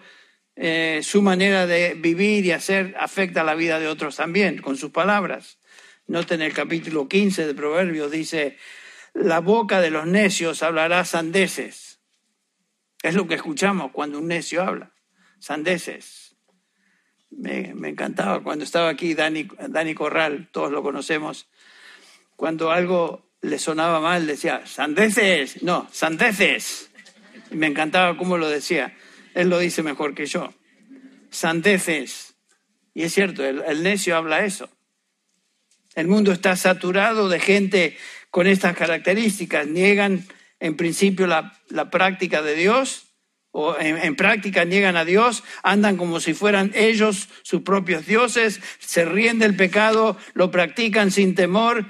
eh, 0.55 1.01
su 1.03 1.21
manera 1.21 1.67
de 1.67 1.93
vivir 1.93 2.45
y 2.45 2.51
hacer 2.51 2.95
afecta 2.99 3.43
la 3.43 3.55
vida 3.55 3.79
de 3.79 3.87
otros 3.87 4.15
también, 4.15 4.61
con 4.61 4.75
sus 4.75 4.91
palabras. 4.91 5.59
Noten 6.07 6.41
el 6.41 6.53
capítulo 6.53 7.07
15 7.07 7.45
de 7.45 7.53
Proverbios, 7.53 8.11
dice, 8.11 8.57
la 9.13 9.39
boca 9.39 9.81
de 9.81 9.91
los 9.91 10.07
necios 10.07 10.63
hablará 10.63 11.05
sandeces. 11.05 11.99
Es 13.03 13.13
lo 13.13 13.27
que 13.27 13.35
escuchamos 13.35 13.91
cuando 13.91 14.19
un 14.19 14.27
necio 14.27 14.63
habla, 14.63 14.93
sandeces. 15.39 16.35
Me, 17.29 17.69
encantaba 17.69 18.41
cuando 18.41 18.63
estaba 18.63 18.89
aquí 18.89 19.13
Dani, 19.13 19.47
Dani 19.69 19.93
Corral, 19.93 20.49
todos 20.51 20.71
lo 20.71 20.81
conocemos, 20.81 21.49
cuando 22.35 22.71
algo 22.71 23.26
le 23.41 23.59
sonaba 23.59 23.99
mal, 23.99 24.27
decía, 24.27 24.65
sandeces, 24.65 25.63
no, 25.63 25.87
sandeces. 25.91 26.89
Me 27.51 27.67
encantaba 27.67 28.17
cómo 28.17 28.37
lo 28.37 28.49
decía. 28.49 28.95
Él 29.33 29.49
lo 29.49 29.59
dice 29.59 29.83
mejor 29.83 30.15
que 30.15 30.25
yo. 30.25 30.53
Sandeces. 31.29 32.35
Y 32.93 33.03
es 33.03 33.13
cierto, 33.13 33.45
el 33.45 33.83
necio 33.83 34.17
habla 34.17 34.43
eso. 34.43 34.69
El 35.95 36.07
mundo 36.07 36.31
está 36.31 36.55
saturado 36.55 37.29
de 37.29 37.39
gente 37.39 37.97
con 38.29 38.47
estas 38.47 38.75
características. 38.75 39.67
Niegan 39.67 40.27
en 40.59 40.75
principio 40.75 41.27
la, 41.27 41.53
práctica 41.91 42.41
de 42.41 42.55
Dios 42.55 43.05
o 43.51 43.77
en, 43.79 43.97
en, 43.97 44.15
práctica 44.15 44.65
niegan 44.65 44.97
a 44.97 45.05
Dios, 45.05 45.43
andan 45.63 45.97
como 45.97 46.19
si 46.19 46.33
fueran 46.33 46.71
ellos 46.75 47.29
sus 47.41 47.63
propios 47.63 48.05
dioses, 48.05 48.61
se 48.77 49.05
ríen 49.05 49.39
del 49.39 49.55
pecado, 49.55 50.17
lo 50.33 50.51
practican 50.51 51.09
sin 51.09 51.33
temor 51.33 51.85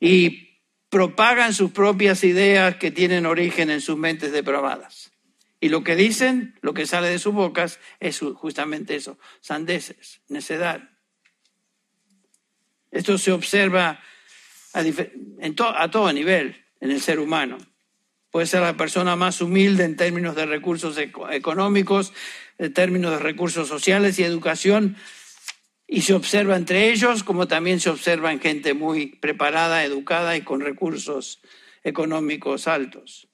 y 0.00 0.49
propagan 0.90 1.54
sus 1.54 1.70
propias 1.70 2.24
ideas 2.24 2.76
que 2.76 2.90
tienen 2.90 3.24
origen 3.24 3.70
en 3.70 3.80
sus 3.80 3.96
mentes 3.96 4.32
depravadas. 4.32 5.12
Y 5.60 5.68
lo 5.68 5.84
que 5.84 5.94
dicen, 5.94 6.58
lo 6.62 6.74
que 6.74 6.86
sale 6.86 7.08
de 7.08 7.18
sus 7.18 7.32
bocas, 7.32 7.78
es 8.00 8.20
justamente 8.34 8.96
eso, 8.96 9.18
sandeces, 9.40 10.20
necedad. 10.28 10.82
Esto 12.90 13.18
se 13.18 13.30
observa 13.30 14.00
a, 14.72 15.90
todo 15.90 16.12
nivel 16.12 16.64
en 16.80 16.90
el 16.90 17.00
ser 17.00 17.20
humano. 17.20 17.58
Puede 18.30 18.46
ser 18.46 18.62
la 18.62 18.76
persona 18.76 19.16
más 19.16 19.40
humilde 19.40 19.84
en 19.84 19.96
términos 19.96 20.34
de 20.34 20.46
recursos 20.46 20.96
económicos, 20.98 22.12
en 22.58 22.72
términos 22.72 23.12
de 23.12 23.18
recursos 23.18 23.68
sociales 23.68 24.18
y 24.18 24.24
educación, 24.24 24.96
y 25.92 26.02
se 26.02 26.14
observa 26.14 26.56
entre 26.56 26.92
ellos 26.92 27.24
como 27.24 27.48
también 27.48 27.80
se 27.80 27.90
observa 27.90 28.30
en 28.30 28.38
gente 28.40 28.74
muy 28.74 29.06
preparada, 29.06 29.84
educada 29.84 30.36
y 30.36 30.42
con 30.42 30.60
recursos 30.60 31.40
económicos 31.82 32.68
altos. 32.68 33.26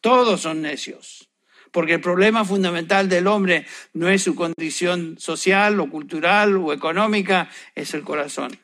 Todos 0.00 0.42
son 0.42 0.62
necios, 0.62 1.28
porque 1.72 1.94
el 1.94 2.00
problema 2.00 2.44
fundamental 2.44 3.08
del 3.08 3.26
hombre 3.26 3.66
no 3.92 4.08
es 4.08 4.22
su 4.22 4.36
condición 4.36 5.16
social 5.18 5.80
o 5.80 5.90
cultural 5.90 6.56
o 6.56 6.72
económica, 6.72 7.50
es 7.74 7.92
el 7.92 8.02
corazón. 8.02 8.56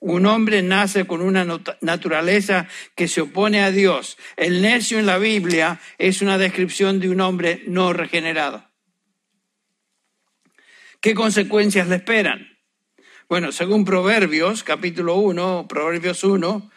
Un 0.00 0.24
hombre 0.24 0.62
nace 0.62 1.06
con 1.06 1.20
una 1.20 1.44
naturaleza 1.82 2.66
que 2.94 3.08
se 3.08 3.20
opone 3.20 3.60
a 3.60 3.70
Dios. 3.70 4.16
El 4.38 4.62
necio 4.62 4.98
en 4.98 5.04
la 5.04 5.18
Biblia 5.18 5.80
es 5.98 6.22
una 6.22 6.38
descripción 6.38 6.98
de 6.98 7.10
un 7.10 7.20
hombre 7.20 7.62
no 7.66 7.92
regenerado. 7.92 8.64
¿Qué 11.06 11.14
consecuencias 11.14 11.86
le 11.86 11.94
esperan? 11.94 12.58
Bueno, 13.28 13.52
según 13.52 13.84
Proverbios, 13.84 14.64
capítulo 14.64 15.14
1, 15.14 15.66
Proverbios 15.68 16.24
1, 16.24 16.68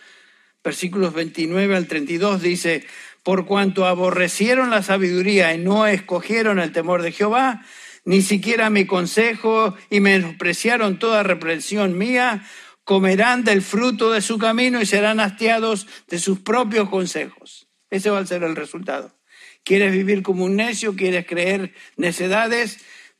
versículos 0.63 1.15
29 1.15 1.75
al 1.75 1.87
32, 1.87 2.39
dice, 2.39 2.85
por 3.23 3.47
cuanto 3.47 3.87
aborrecieron 3.87 4.69
la 4.69 4.83
sabiduría 4.83 5.55
y 5.55 5.57
no 5.57 5.87
escogieron 5.87 6.59
el 6.59 6.71
temor 6.71 7.01
de 7.01 7.11
Jehová, 7.11 7.65
ni 8.05 8.21
siquiera 8.21 8.69
mi 8.69 8.85
consejo 8.85 9.75
y 9.89 9.99
menospreciaron 9.99 10.99
toda 10.99 11.23
reprensión 11.23 11.97
mía, 11.97 12.45
comerán 12.83 13.43
del 13.43 13.63
fruto 13.63 14.11
de 14.11 14.21
su 14.21 14.37
camino 14.37 14.79
y 14.79 14.85
serán 14.85 15.19
hastiados 15.19 15.87
de 16.07 16.19
sus 16.19 16.37
propios 16.41 16.87
consejos. 16.87 17.67
Ese 17.89 18.11
va 18.11 18.19
a 18.19 18.25
ser 18.27 18.43
el 18.43 18.55
resultado. 18.55 19.19
¿Quieres 19.63 19.91
vivir 19.91 20.21
como 20.21 20.45
un 20.45 20.55
necio? 20.55 20.95
¿Quieres 20.95 21.25
creer 21.25 21.73
necedades? 21.97 22.77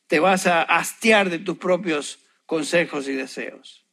Te 0.10 0.20
vas 0.20 0.46
a 0.46 0.62
hastiar 0.62 1.30
de 1.30 1.40
tus 1.40 1.58
propios 1.58 2.20
consejos 2.46 3.08
y 3.08 3.14
deseos. 3.14 3.86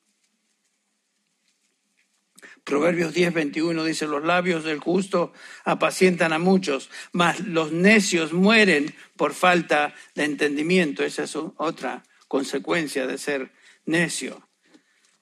Proverbios 2.65 3.15
10, 3.15 3.33
21 3.33 3.85
dice, 3.85 4.09
los 4.09 4.25
labios 4.25 4.65
del 4.65 4.81
justo 4.81 5.33
apacientan 5.65 6.33
a 6.33 6.41
muchos, 6.41 6.91
mas 7.13 7.39
los 7.39 7.71
necios 7.71 8.33
mueren 8.33 8.93
por 9.17 9.35
falta 9.35 9.95
de 10.17 10.25
entendimiento. 10.25 11.05
Esa 11.05 11.23
es 11.23 11.37
otra 11.37 12.03
consecuencia 12.27 13.07
de 13.07 13.19
ser 13.19 13.53
necio 13.85 14.47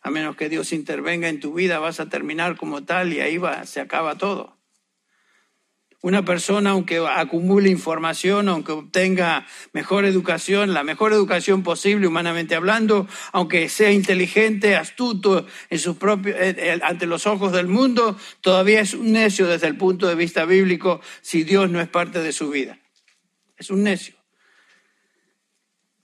a 0.05 0.11
menos 0.11 0.37
que 0.37 0.51
Dios 0.51 0.75
intervenga 0.75 1.31
en 1.31 1.41
tu 1.41 1.55
vida, 1.55 1.79
vas 1.79 1.99
a 1.99 2.11
terminar 2.11 2.59
como 2.59 2.85
tal 2.85 3.15
y 3.15 3.21
ahí 3.21 3.39
va, 3.39 3.65
se 3.65 3.81
acaba 3.81 4.19
todo. 4.19 4.59
Una 6.05 6.23
persona, 6.23 6.73
aunque 6.73 6.99
acumule 6.99 7.71
información, 7.71 8.51
aunque 8.51 8.73
obtenga 8.73 9.47
mejor 9.73 10.05
educación, 10.05 10.75
la 10.75 10.85
mejor 10.85 11.15
educación 11.15 11.63
posible 11.63 12.07
humanamente 12.07 12.55
hablando, 12.55 13.09
aunque 13.33 13.71
sea 13.71 13.91
inteligente, 13.91 14.77
astuto 14.77 15.47
en 15.71 15.79
eh, 15.79 16.55
eh, 16.59 16.79
ante 16.83 17.07
los 17.07 17.27
ojos 17.27 17.53
del 17.53 17.69
mundo, 17.69 18.19
todavía 18.43 18.83
es 18.83 18.93
un 18.93 19.13
necio 19.13 19.47
desde 19.47 19.67
el 19.67 19.79
punto 19.79 20.07
de 20.07 20.15
vista 20.15 20.45
bíblico 20.45 21.01
si 21.23 21.43
Dios 21.43 21.71
no 21.71 21.81
es 21.81 21.89
parte 21.89 22.21
de 22.21 22.33
su 22.33 22.51
vida. 22.51 22.79
Es 23.57 23.71
un 23.71 23.83
necio. 23.83 24.15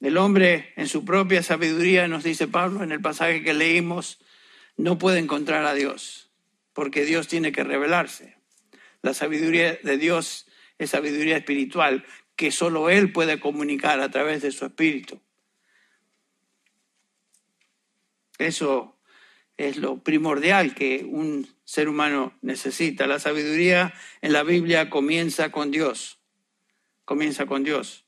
El 0.00 0.16
hombre 0.16 0.72
en 0.76 0.88
su 0.88 1.04
propia 1.04 1.42
sabiduría, 1.42 2.08
nos 2.08 2.24
dice 2.24 2.48
Pablo 2.48 2.82
en 2.82 2.92
el 2.92 3.02
pasaje 3.02 3.42
que 3.42 3.52
leímos, 3.52 4.18
no 4.78 4.96
puede 4.96 5.18
encontrar 5.18 5.66
a 5.66 5.74
Dios, 5.74 6.30
porque 6.72 7.04
Dios 7.04 7.28
tiene 7.28 7.52
que 7.52 7.64
revelarse. 7.64 8.39
La 9.02 9.14
sabiduría 9.14 9.78
de 9.82 9.96
Dios 9.96 10.46
es 10.78 10.90
sabiduría 10.90 11.36
espiritual 11.36 12.04
que 12.36 12.50
solo 12.50 12.90
Él 12.90 13.12
puede 13.12 13.40
comunicar 13.40 14.00
a 14.00 14.10
través 14.10 14.42
de 14.42 14.50
su 14.50 14.64
espíritu. 14.64 15.20
Eso 18.38 18.98
es 19.58 19.76
lo 19.76 20.02
primordial 20.02 20.74
que 20.74 21.04
un 21.06 21.46
ser 21.64 21.88
humano 21.88 22.32
necesita. 22.40 23.06
La 23.06 23.18
sabiduría 23.18 23.92
en 24.22 24.32
la 24.32 24.42
Biblia 24.42 24.88
comienza 24.88 25.52
con 25.52 25.70
Dios. 25.70 26.18
Comienza 27.04 27.44
con 27.44 27.62
Dios. 27.62 28.06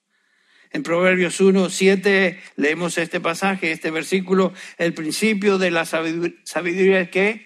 En 0.70 0.82
Proverbios 0.82 1.38
1, 1.40 1.68
7 1.68 2.40
leemos 2.56 2.96
este 2.96 3.20
pasaje, 3.20 3.72
este 3.72 3.90
versículo, 3.90 4.54
el 4.78 4.94
principio 4.94 5.58
de 5.58 5.70
la 5.70 5.84
sabiduría 5.84 7.00
es 7.02 7.10
que 7.10 7.44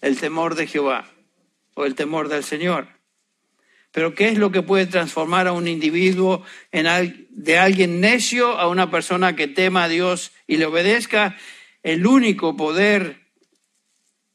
el 0.00 0.16
temor 0.20 0.54
de 0.54 0.68
Jehová 0.68 1.10
o 1.78 1.86
el 1.86 1.94
temor 1.94 2.28
del 2.28 2.42
Señor. 2.42 2.88
Pero 3.92 4.12
¿qué 4.12 4.26
es 4.26 4.36
lo 4.36 4.50
que 4.50 4.62
puede 4.62 4.86
transformar 4.86 5.46
a 5.46 5.52
un 5.52 5.68
individuo 5.68 6.42
en, 6.72 7.28
de 7.30 7.58
alguien 7.58 8.00
necio 8.00 8.58
a 8.58 8.66
una 8.66 8.90
persona 8.90 9.36
que 9.36 9.46
tema 9.46 9.84
a 9.84 9.88
Dios 9.88 10.32
y 10.48 10.56
le 10.56 10.66
obedezca? 10.66 11.36
El 11.84 12.04
único 12.04 12.56
poder 12.56 13.28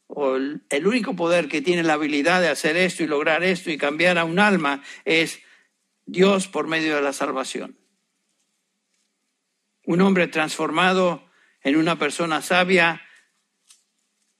o 0.06 0.36
el 0.36 0.86
único 0.86 1.14
poder 1.16 1.48
que 1.48 1.60
tiene 1.60 1.82
la 1.82 1.94
habilidad 1.94 2.40
de 2.40 2.48
hacer 2.48 2.78
esto 2.78 3.02
y 3.02 3.08
lograr 3.08 3.44
esto 3.44 3.70
y 3.70 3.76
cambiar 3.76 4.16
a 4.16 4.24
un 4.24 4.38
alma 4.38 4.82
es 5.04 5.40
Dios 6.06 6.48
por 6.48 6.66
medio 6.66 6.96
de 6.96 7.02
la 7.02 7.12
salvación. 7.12 7.76
Un 9.84 10.00
hombre 10.00 10.28
transformado 10.28 11.28
en 11.62 11.76
una 11.76 11.98
persona 11.98 12.40
sabia 12.40 13.02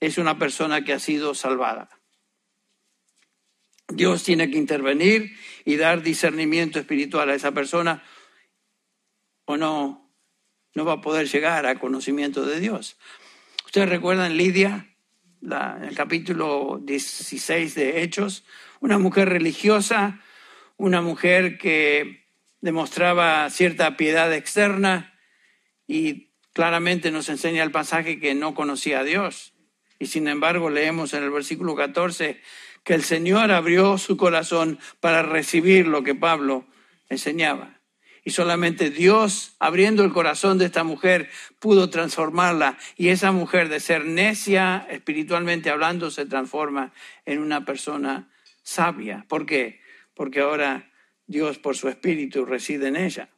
es 0.01 0.17
una 0.17 0.38
persona 0.38 0.85
que 0.85 0.95
ha 0.95 0.99
sido 0.99 1.35
salvada. 1.35 1.90
Dios 3.88 4.23
tiene 4.23 4.51
que 4.51 4.59
intervenir 4.59 5.37
y 5.64 5.77
dar 5.77 6.03
discernimiento 6.03 6.79
espiritual 6.79 7.31
a 7.31 7.35
esa 7.35 7.53
persona 7.53 8.03
o 9.44 9.57
no, 9.57 10.11
no 10.75 10.85
va 10.85 10.94
a 10.94 11.01
poder 11.01 11.29
llegar 11.29 11.66
a 11.66 11.79
conocimiento 11.79 12.47
de 12.47 12.61
Dios. 12.61 12.97
Ustedes 13.66 13.88
recuerdan 13.88 14.37
Lidia, 14.37 14.94
en 15.42 15.85
el 15.85 15.94
capítulo 15.94 16.81
16 16.83 17.75
de 17.75 18.03
Hechos, 18.03 18.44
una 18.81 18.99
mujer 18.99 19.29
religiosa, 19.29 20.20
una 20.77 21.03
mujer 21.03 21.59
que 21.59 22.25
demostraba 22.61 23.51
cierta 23.51 23.97
piedad 23.97 24.33
externa 24.33 25.18
y 25.87 26.31
claramente 26.55 27.11
nos 27.11 27.29
enseña 27.29 27.62
el 27.62 27.70
pasaje 27.70 28.18
que 28.18 28.35
no 28.35 28.55
conocía 28.55 29.01
a 29.01 29.05
Dios. 29.05 29.53
Y 29.99 30.07
sin 30.07 30.29
embargo 30.29 30.70
leemos 30.70 31.12
en 31.12 31.23
el 31.23 31.31
versículo 31.31 31.75
14 31.75 32.40
que 32.85 32.94
el 32.94 33.03
Señor 33.03 33.51
abrió 33.51 33.99
su 33.99 34.16
corazón 34.16 34.79
para 35.01 35.23
recibir 35.23 35.88
lo 35.88 36.05
que 36.05 36.14
Pablo 36.14 36.66
enseñaba. 37.09 37.81
Y 38.25 38.31
solamente 38.31 38.88
Dios, 38.88 39.55
abriendo 39.59 40.03
el 40.03 40.12
corazón 40.12 40.57
de 40.57 40.64
esta 40.64 40.83
mujer, 40.83 41.29
pudo 41.59 41.90
transformarla. 41.90 42.79
Y 42.97 43.09
esa 43.09 43.33
mujer, 43.33 43.68
de 43.68 43.81
ser 43.81 44.07
necia 44.07 44.87
espiritualmente 44.90 45.68
hablando, 45.68 46.11
se 46.11 46.25
transforma 46.25 46.92
en 47.27 47.40
una 47.40 47.66
persona 47.66 48.31
sabia. 48.62 49.27
¿Por 49.29 49.44
qué? 49.44 49.81
Porque 50.14 50.40
ahora 50.40 50.90
Dios, 51.27 51.59
por 51.59 51.77
su 51.77 51.88
espíritu, 51.88 52.47
reside 52.47 52.88
en 52.88 52.97
ella. 52.97 53.29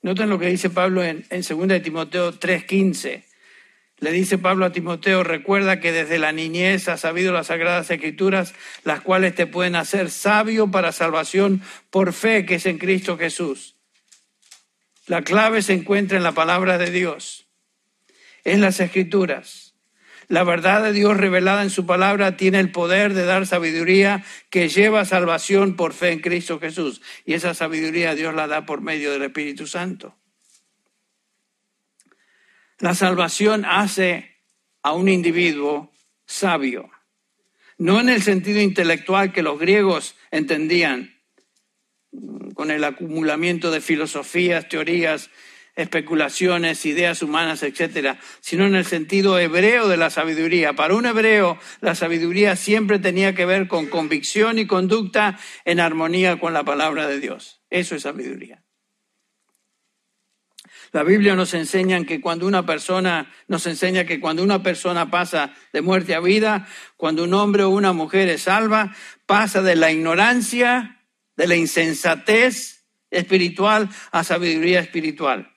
Noten 0.00 0.30
lo 0.30 0.38
que 0.38 0.46
dice 0.46 0.70
Pablo 0.70 1.02
en, 1.02 1.26
en 1.28 1.42
2 1.42 1.82
Timoteo 1.82 2.32
3:15. 2.32 3.25
Le 3.98 4.12
dice 4.12 4.36
Pablo 4.36 4.66
a 4.66 4.72
Timoteo, 4.72 5.24
recuerda 5.24 5.80
que 5.80 5.90
desde 5.90 6.18
la 6.18 6.32
niñez 6.32 6.86
has 6.88 7.00
sabido 7.00 7.32
las 7.32 7.46
sagradas 7.46 7.90
escrituras, 7.90 8.54
las 8.84 9.00
cuales 9.00 9.34
te 9.34 9.46
pueden 9.46 9.74
hacer 9.74 10.10
sabio 10.10 10.70
para 10.70 10.92
salvación 10.92 11.62
por 11.90 12.12
fe 12.12 12.44
que 12.44 12.56
es 12.56 12.66
en 12.66 12.76
Cristo 12.76 13.16
Jesús. 13.16 13.76
La 15.06 15.22
clave 15.22 15.62
se 15.62 15.72
encuentra 15.72 16.18
en 16.18 16.24
la 16.24 16.32
palabra 16.32 16.76
de 16.76 16.90
Dios, 16.90 17.46
en 18.44 18.60
las 18.60 18.80
escrituras. 18.80 19.74
La 20.28 20.42
verdad 20.42 20.82
de 20.82 20.92
Dios 20.92 21.16
revelada 21.16 21.62
en 21.62 21.70
su 21.70 21.86
palabra 21.86 22.36
tiene 22.36 22.58
el 22.58 22.72
poder 22.72 23.14
de 23.14 23.24
dar 23.24 23.46
sabiduría 23.46 24.24
que 24.50 24.68
lleva 24.68 25.04
salvación 25.04 25.76
por 25.76 25.94
fe 25.94 26.10
en 26.10 26.18
Cristo 26.18 26.58
Jesús. 26.58 27.00
Y 27.24 27.34
esa 27.34 27.54
sabiduría 27.54 28.14
Dios 28.14 28.34
la 28.34 28.48
da 28.48 28.66
por 28.66 28.80
medio 28.80 29.12
del 29.12 29.22
Espíritu 29.22 29.66
Santo. 29.68 30.16
La 32.78 32.94
salvación 32.94 33.64
hace 33.64 34.36
a 34.82 34.92
un 34.92 35.08
individuo 35.08 35.90
sabio, 36.26 36.90
no 37.78 38.00
en 38.00 38.08
el 38.08 38.22
sentido 38.22 38.60
intelectual 38.60 39.32
que 39.32 39.42
los 39.42 39.58
griegos 39.58 40.14
entendían, 40.30 41.14
con 42.54 42.70
el 42.70 42.84
acumulamiento 42.84 43.70
de 43.70 43.80
filosofías, 43.80 44.68
teorías, 44.68 45.30
especulaciones, 45.74 46.86
ideas 46.86 47.22
humanas, 47.22 47.62
etcétera, 47.62 48.18
sino 48.40 48.66
en 48.66 48.74
el 48.74 48.86
sentido 48.86 49.38
hebreo 49.38 49.88
de 49.88 49.98
la 49.98 50.08
sabiduría. 50.10 50.72
Para 50.72 50.94
un 50.94 51.04
hebreo, 51.04 51.58
la 51.80 51.94
sabiduría 51.94 52.56
siempre 52.56 52.98
tenía 52.98 53.34
que 53.34 53.44
ver 53.44 53.68
con 53.68 53.86
convicción 53.86 54.58
y 54.58 54.66
conducta 54.66 55.38
en 55.64 55.80
armonía 55.80 56.40
con 56.40 56.54
la 56.54 56.64
palabra 56.64 57.06
de 57.06 57.20
Dios. 57.20 57.60
Eso 57.68 57.94
es 57.94 58.02
sabiduría. 58.02 58.65
La 60.92 61.02
Biblia 61.02 61.34
nos 61.34 61.54
enseña 61.54 62.04
que 62.04 62.20
cuando 62.20 62.46
una 62.46 62.64
persona 62.64 63.32
nos 63.48 63.66
enseña 63.66 64.04
que 64.04 64.20
cuando 64.20 64.42
una 64.42 64.62
persona 64.62 65.10
pasa 65.10 65.52
de 65.72 65.82
muerte 65.82 66.14
a 66.14 66.20
vida, 66.20 66.68
cuando 66.96 67.24
un 67.24 67.34
hombre 67.34 67.64
o 67.64 67.70
una 67.70 67.92
mujer 67.92 68.28
es 68.28 68.42
salva, 68.42 68.94
pasa 69.26 69.62
de 69.62 69.76
la 69.76 69.90
ignorancia, 69.90 71.02
de 71.36 71.46
la 71.46 71.56
insensatez 71.56 72.84
espiritual 73.10 73.88
a 74.12 74.24
sabiduría 74.24 74.80
espiritual. 74.80 75.52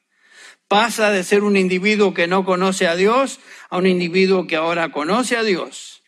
Pasa 0.68 1.10
de 1.10 1.24
ser 1.24 1.44
un 1.44 1.58
individuo 1.58 2.13
que 2.13 2.28
no 2.28 2.46
conoce 2.46 2.88
a 2.88 2.96
Dios 2.96 3.39
a 3.70 3.78
un 3.78 3.88
individuo 3.88 4.48
que 4.48 4.56
ahora 4.56 4.92
conoce 4.92 5.36
a 5.36 5.44
Dios. 5.44 6.04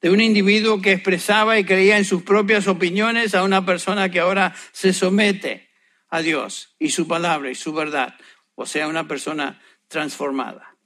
De 0.00 0.10
un 0.10 0.20
individuo 0.20 0.82
que 0.82 0.92
expresaba 0.92 1.58
y 1.58 1.64
creía 1.64 1.96
en 1.96 2.04
sus 2.04 2.22
propias 2.22 2.66
opiniones 2.68 3.34
a 3.34 3.42
una 3.42 3.64
persona 3.64 4.10
que 4.10 4.20
ahora 4.20 4.54
se 4.72 4.92
somete 4.92 5.73
a 6.08 6.22
Dios 6.22 6.74
y 6.78 6.90
su 6.90 7.08
palabra 7.08 7.50
y 7.50 7.54
su 7.54 7.72
verdad, 7.72 8.14
o 8.54 8.66
sea, 8.66 8.88
una 8.88 9.08
persona 9.08 9.60
transformada. 9.88 10.76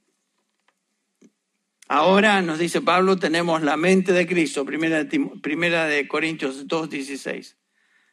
Ahora, 1.87 2.41
nos 2.43 2.59
dice 2.59 2.81
Pablo, 2.81 3.17
tenemos 3.17 3.63
la 3.63 3.75
mente 3.75 4.13
de 4.13 4.27
Cristo, 4.27 4.63
primera 4.63 5.03
de, 5.03 5.19
primera 5.41 5.85
de 5.85 6.07
Corintios 6.07 6.67
2.16. 6.67 7.55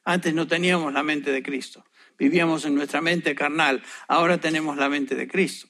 Antes 0.04 0.32
no 0.32 0.46
teníamos 0.46 0.92
la 0.92 1.02
mente 1.02 1.30
de 1.30 1.42
Cristo, 1.42 1.84
vivíamos 2.18 2.64
en 2.64 2.74
nuestra 2.74 3.00
mente 3.00 3.34
carnal, 3.34 3.82
ahora 4.08 4.38
tenemos 4.38 4.76
la 4.76 4.88
mente 4.88 5.14
de 5.14 5.28
Cristo. 5.28 5.68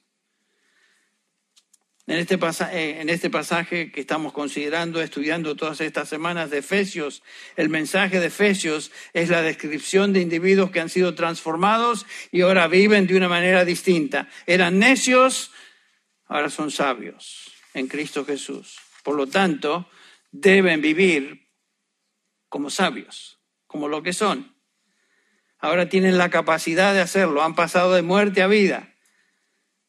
En 2.09 2.19
este, 2.19 2.39
pasaje, 2.39 3.01
en 3.01 3.09
este 3.09 3.31
pasaje 3.31 3.91
que 3.91 4.01
estamos 4.01 4.33
considerando, 4.33 5.03
estudiando 5.03 5.57
todas 5.57 5.81
estas 5.81 6.09
semanas 6.09 6.51
de 6.51 6.59
Efesios, 6.59 7.25
el 7.57 7.69
mensaje 7.69 8.21
de 8.21 8.27
Efesios 8.27 8.93
es 9.13 9.29
la 9.29 9.43
descripción 9.43 10.13
de 10.13 10.21
individuos 10.21 10.71
que 10.71 10.79
han 10.79 10.89
sido 10.89 11.17
transformados 11.17 12.07
y 12.31 12.43
ahora 12.43 12.69
viven 12.69 13.09
de 13.09 13.17
una 13.17 13.29
manera 13.29 13.65
distinta. 13.65 14.29
Eran 14.47 14.79
necios, 14.79 15.51
ahora 16.27 16.49
son 16.49 16.71
sabios 16.71 17.51
en 17.75 17.89
Cristo 17.89 18.25
Jesús. 18.25 18.79
Por 19.03 19.17
lo 19.17 19.27
tanto, 19.27 19.91
deben 20.31 20.81
vivir 20.81 21.49
como 22.49 22.71
sabios, 22.71 23.41
como 23.67 23.89
lo 23.89 24.05
que 24.05 24.13
son. 24.13 24.55
Ahora 25.59 25.89
tienen 25.89 26.19
la 26.19 26.31
capacidad 26.31 26.95
de 26.95 27.01
hacerlo, 27.01 27.43
han 27.43 27.57
pasado 27.57 27.95
de 27.95 28.03
muerte 28.03 28.43
a 28.43 28.47
vida 28.47 28.96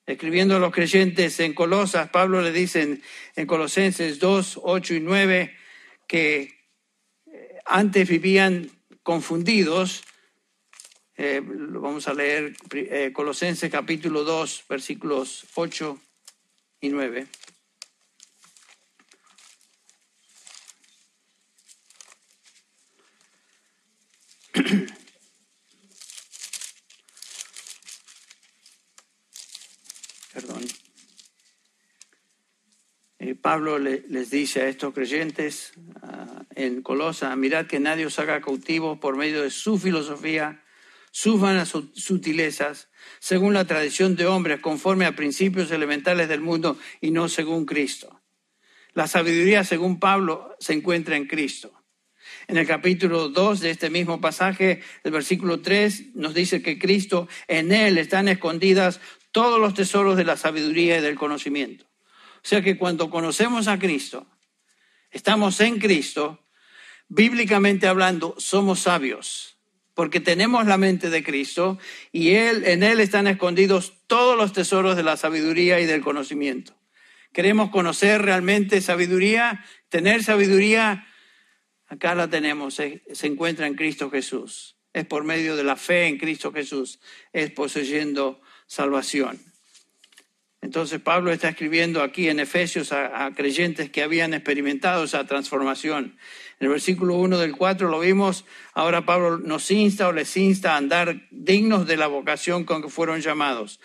escribiendo 0.08 0.56
a 0.56 0.60
los 0.60 0.74
creyentes 0.74 1.40
en 1.42 1.54
Colosas, 1.54 2.10
Pablo 2.10 2.42
le 2.42 2.54
dice 2.54 3.02
en, 3.36 3.46
Colosenses 3.46 4.18
2, 4.20 4.62
8 4.64 4.94
y 4.96 5.00
9 5.02 5.56
que 6.08 6.66
eh, 7.26 7.60
antes 7.66 8.08
vivían 8.08 8.72
confundidos. 9.04 10.06
Eh, 11.18 11.42
vamos 11.44 12.08
a 12.08 12.14
leer 12.14 12.56
eh, 12.74 13.12
Colosenses 13.14 13.70
capítulo 13.70 14.24
2, 14.24 14.64
versículos 14.70 15.46
8 15.56 16.00
y 16.80 16.90
9. 16.90 17.28
Pablo 33.42 33.80
les 33.80 34.30
dice 34.30 34.62
a 34.62 34.68
estos 34.68 34.94
creyentes 34.94 35.72
ah, 36.02 36.44
en 36.56 36.82
Colosa, 36.82 37.36
mirad 37.36 37.66
que 37.66 37.80
nadie 37.80 38.06
os 38.06 38.20
haga 38.20 38.42
cautivos 38.42 39.00
por 39.00 39.16
medio 39.16 39.44
de 39.44 39.52
su 39.52 39.78
filosofía, 39.78 40.64
sus 41.12 41.40
vanas 41.40 41.74
sutilezas, 41.94 42.90
según 43.20 43.54
la 43.54 43.66
tradición 43.66 44.16
de 44.16 44.26
hombres, 44.26 44.60
conforme 44.60 45.06
a 45.06 45.16
principios 45.16 45.72
elementales 45.72 46.28
del 46.28 46.42
mundo 46.42 46.78
y 47.00 47.12
no 47.12 47.30
según 47.30 47.66
Cristo. 47.66 48.22
La 48.94 49.08
sabiduría, 49.08 49.64
según 49.64 50.00
Pablo, 50.00 50.56
se 50.60 50.74
encuentra 50.74 51.16
en 51.16 51.28
Cristo. 51.28 51.72
En 52.48 52.58
el 52.58 52.68
capítulo 52.68 53.30
2 53.30 53.60
de 53.62 53.70
este 53.72 53.90
mismo 53.90 54.20
pasaje, 54.20 54.82
el 55.04 55.12
versículo 55.12 55.62
3 55.62 56.16
nos 56.16 56.34
dice 56.34 56.62
que 56.62 56.78
Cristo, 56.78 57.28
en 57.48 57.72
Él 57.72 57.98
están 57.98 58.28
escondidas 58.28 59.00
todos 59.38 59.60
los 59.60 59.76
tesoros 59.76 60.18
de 60.18 60.24
la 60.24 60.36
sabiduría 60.36 60.98
y 60.98 61.02
del 61.02 61.14
conocimiento. 61.14 61.86
O 62.38 62.42
sea 62.42 62.64
que 62.64 62.76
cuando 62.76 63.12
conocemos 63.12 63.68
a 63.68 63.78
Cristo, 63.78 64.26
estamos 65.12 65.62
en 65.62 65.78
Cristo, 65.78 66.44
bíblicamente 67.08 67.86
hablando, 67.86 68.34
somos 68.40 68.80
sabios, 68.80 69.60
porque 69.94 70.20
tenemos 70.20 70.66
la 70.66 70.78
mente 70.78 71.12
de 71.12 71.24
Cristo 71.24 71.78
y 72.12 72.32
él, 72.32 72.64
en 72.66 72.82
Él 72.82 73.00
están 73.00 73.28
escondidos 73.28 73.94
todos 74.08 74.36
los 74.36 74.54
tesoros 74.54 74.96
de 74.96 75.04
la 75.04 75.18
sabiduría 75.18 75.80
y 75.80 75.86
del 75.86 76.02
conocimiento. 76.02 76.76
Queremos 77.32 77.70
conocer 77.70 78.24
realmente 78.24 78.82
sabiduría, 78.82 79.64
tener 79.90 80.24
sabiduría, 80.24 81.06
acá 81.86 82.16
la 82.16 82.28
tenemos, 82.28 82.74
se, 82.74 83.04
se 83.14 83.28
encuentra 83.28 83.68
en 83.68 83.76
Cristo 83.76 84.10
Jesús. 84.10 84.78
Es 84.94 85.06
por 85.06 85.26
medio 85.26 85.56
de 85.56 85.64
la 85.64 85.76
fe 85.76 86.08
en 86.08 86.18
Cristo 86.18 86.52
Jesús, 86.52 87.00
es 87.34 87.52
poseyendo 87.52 88.42
salvación. 88.68 89.40
Entonces 90.62 91.00
Pablo 91.00 91.32
está 91.32 91.50
escribiendo 91.50 92.02
aquí 92.02 92.30
en 92.30 92.40
Efesios 92.40 92.92
a, 92.92 93.32
creyentes 93.36 93.90
que 93.90 94.04
habían 94.04 94.34
experimentado 94.34 95.04
esa 95.04 95.26
transformación. 95.26 96.18
En 96.60 96.66
el 96.66 96.70
versículo 96.70 97.16
1 97.16 97.38
del 97.38 97.56
4 97.56 97.90
lo 97.90 98.00
vimos, 98.00 98.44
ahora 98.74 99.06
Pablo 99.06 99.38
nos 99.38 99.70
insta 99.72 100.08
o 100.08 100.12
les 100.12 100.36
insta 100.36 100.74
a 100.74 100.78
andar 100.78 101.28
dignos 101.32 101.88
de 101.88 101.98
la 101.98 102.08
vocación 102.08 102.66
con 102.66 102.82
que 102.82 102.90
fueron 102.90 103.22
llamados. 103.22 103.80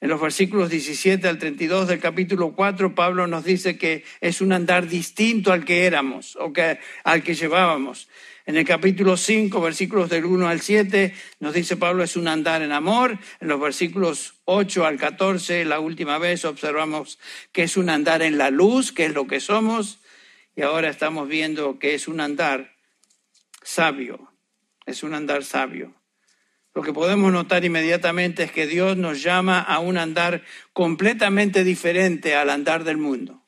En 0.00 0.08
los 0.08 0.20
versículos 0.20 0.70
17 0.70 1.28
al 1.28 1.38
32 1.38 1.88
del 1.88 2.00
capítulo 2.00 2.52
4, 2.54 2.94
Pablo 2.94 3.26
nos 3.26 3.44
dice 3.44 3.78
que 3.78 4.04
es 4.20 4.40
un 4.40 4.52
andar 4.52 4.88
distinto 4.88 5.52
al 5.52 5.64
que 5.64 5.86
éramos 5.86 6.36
o 6.36 6.52
que, 6.52 6.78
al 7.04 7.22
que 7.22 7.34
llevábamos. 7.34 8.08
En 8.46 8.58
el 8.58 8.66
capítulo 8.66 9.16
5, 9.16 9.58
versículos 9.58 10.10
del 10.10 10.26
1 10.26 10.48
al 10.48 10.60
7, 10.60 11.14
nos 11.40 11.54
dice 11.54 11.78
Pablo 11.78 12.04
es 12.04 12.14
un 12.14 12.28
andar 12.28 12.60
en 12.60 12.72
amor. 12.72 13.18
En 13.40 13.48
los 13.48 13.58
versículos 13.58 14.34
8 14.44 14.84
al 14.84 14.98
14, 14.98 15.64
la 15.64 15.80
última 15.80 16.18
vez 16.18 16.44
observamos 16.44 17.18
que 17.52 17.62
es 17.62 17.78
un 17.78 17.88
andar 17.88 18.20
en 18.20 18.36
la 18.36 18.50
luz, 18.50 18.92
que 18.92 19.06
es 19.06 19.14
lo 19.14 19.26
que 19.26 19.40
somos. 19.40 19.98
Y 20.54 20.60
ahora 20.60 20.90
estamos 20.90 21.26
viendo 21.26 21.78
que 21.78 21.94
es 21.94 22.06
un 22.06 22.20
andar 22.20 22.74
sabio, 23.62 24.30
es 24.84 25.02
un 25.02 25.14
andar 25.14 25.42
sabio. 25.42 25.94
Lo 26.74 26.82
que 26.82 26.92
podemos 26.92 27.32
notar 27.32 27.64
inmediatamente 27.64 28.42
es 28.42 28.52
que 28.52 28.66
Dios 28.66 28.98
nos 28.98 29.22
llama 29.22 29.60
a 29.60 29.78
un 29.78 29.96
andar 29.96 30.42
completamente 30.74 31.64
diferente 31.64 32.34
al 32.34 32.50
andar 32.50 32.84
del 32.84 32.98
mundo. 32.98 33.43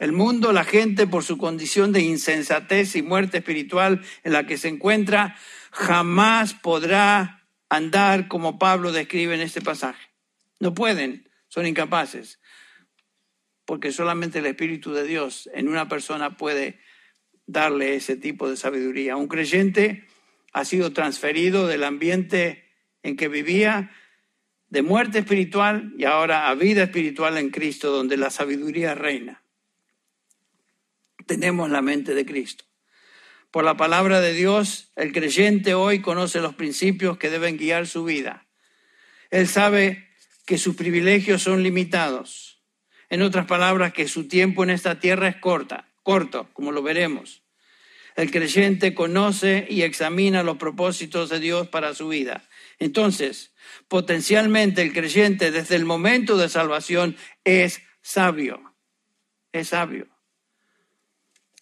El 0.00 0.12
mundo, 0.12 0.54
la 0.54 0.64
gente, 0.64 1.06
por 1.06 1.24
su 1.24 1.36
condición 1.36 1.92
de 1.92 2.00
insensatez 2.00 2.96
y 2.96 3.02
muerte 3.02 3.36
espiritual 3.36 4.00
en 4.24 4.32
la 4.32 4.46
que 4.46 4.56
se 4.56 4.68
encuentra, 4.68 5.36
jamás 5.72 6.54
podrá 6.54 7.46
andar 7.68 8.26
como 8.26 8.58
Pablo 8.58 8.92
describe 8.92 9.34
en 9.34 9.42
este 9.42 9.60
pasaje. 9.60 10.08
No 10.58 10.72
pueden, 10.72 11.28
son 11.48 11.66
incapaces, 11.66 12.40
porque 13.66 13.92
solamente 13.92 14.38
el 14.38 14.46
Espíritu 14.46 14.94
de 14.94 15.04
Dios 15.04 15.50
en 15.52 15.68
una 15.68 15.86
persona 15.86 16.38
puede 16.38 16.80
darle 17.44 17.94
ese 17.94 18.16
tipo 18.16 18.48
de 18.48 18.56
sabiduría. 18.56 19.16
Un 19.16 19.28
creyente 19.28 20.08
ha 20.54 20.64
sido 20.64 20.94
transferido 20.94 21.66
del 21.66 21.84
ambiente 21.84 22.70
en 23.02 23.16
que 23.16 23.28
vivía, 23.28 23.90
de 24.70 24.80
muerte 24.80 25.18
espiritual 25.18 25.92
y 25.98 26.04
ahora 26.04 26.48
a 26.48 26.54
vida 26.54 26.84
espiritual 26.84 27.36
en 27.36 27.50
Cristo, 27.50 27.90
donde 27.90 28.16
la 28.16 28.30
sabiduría 28.30 28.94
reina 28.94 29.39
tenemos 31.26 31.70
la 31.70 31.82
mente 31.82 32.14
de 32.14 32.26
Cristo. 32.26 32.64
Por 33.50 33.64
la 33.64 33.76
palabra 33.76 34.20
de 34.20 34.32
Dios, 34.32 34.92
el 34.94 35.12
creyente 35.12 35.74
hoy 35.74 36.00
conoce 36.00 36.40
los 36.40 36.54
principios 36.54 37.18
que 37.18 37.30
deben 37.30 37.56
guiar 37.56 37.86
su 37.86 38.04
vida. 38.04 38.46
Él 39.30 39.48
sabe 39.48 40.08
que 40.46 40.58
sus 40.58 40.76
privilegios 40.76 41.42
son 41.42 41.62
limitados. 41.62 42.62
En 43.08 43.22
otras 43.22 43.46
palabras, 43.46 43.92
que 43.92 44.06
su 44.06 44.28
tiempo 44.28 44.62
en 44.62 44.70
esta 44.70 45.00
tierra 45.00 45.26
es 45.26 45.36
corta, 45.36 45.88
corto, 46.02 46.48
como 46.52 46.70
lo 46.70 46.82
veremos. 46.82 47.42
El 48.14 48.30
creyente 48.30 48.94
conoce 48.94 49.66
y 49.68 49.82
examina 49.82 50.42
los 50.42 50.56
propósitos 50.56 51.28
de 51.28 51.40
Dios 51.40 51.68
para 51.68 51.94
su 51.94 52.08
vida. 52.08 52.44
Entonces, 52.78 53.52
potencialmente 53.88 54.82
el 54.82 54.92
creyente 54.92 55.50
desde 55.50 55.76
el 55.76 55.84
momento 55.84 56.36
de 56.36 56.48
salvación 56.48 57.16
es 57.44 57.82
sabio. 58.02 58.74
Es 59.52 59.68
sabio. 59.68 60.08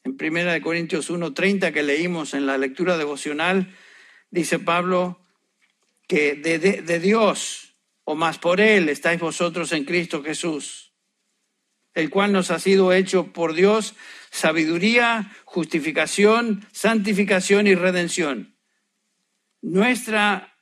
En 0.08 0.16
1 0.16 0.62
Corintios 0.62 1.10
1:30 1.10 1.72
que 1.72 1.82
leímos 1.82 2.32
en 2.32 2.46
la 2.46 2.56
lectura 2.56 2.96
devocional, 2.96 3.74
dice 4.30 4.58
Pablo 4.58 5.20
que 6.06 6.34
de, 6.34 6.58
de 6.58 7.00
Dios, 7.00 7.74
o 8.04 8.14
más 8.14 8.38
por 8.38 8.60
Él, 8.60 8.88
estáis 8.88 9.20
vosotros 9.20 9.72
en 9.72 9.84
Cristo 9.84 10.22
Jesús, 10.22 10.94
el 11.92 12.08
cual 12.08 12.32
nos 12.32 12.50
ha 12.50 12.58
sido 12.58 12.92
hecho 12.92 13.32
por 13.32 13.52
Dios 13.52 13.94
sabiduría, 14.30 15.30
justificación, 15.44 16.66
santificación 16.72 17.66
y 17.66 17.74
redención. 17.74 18.56
Nuestra 19.60 20.56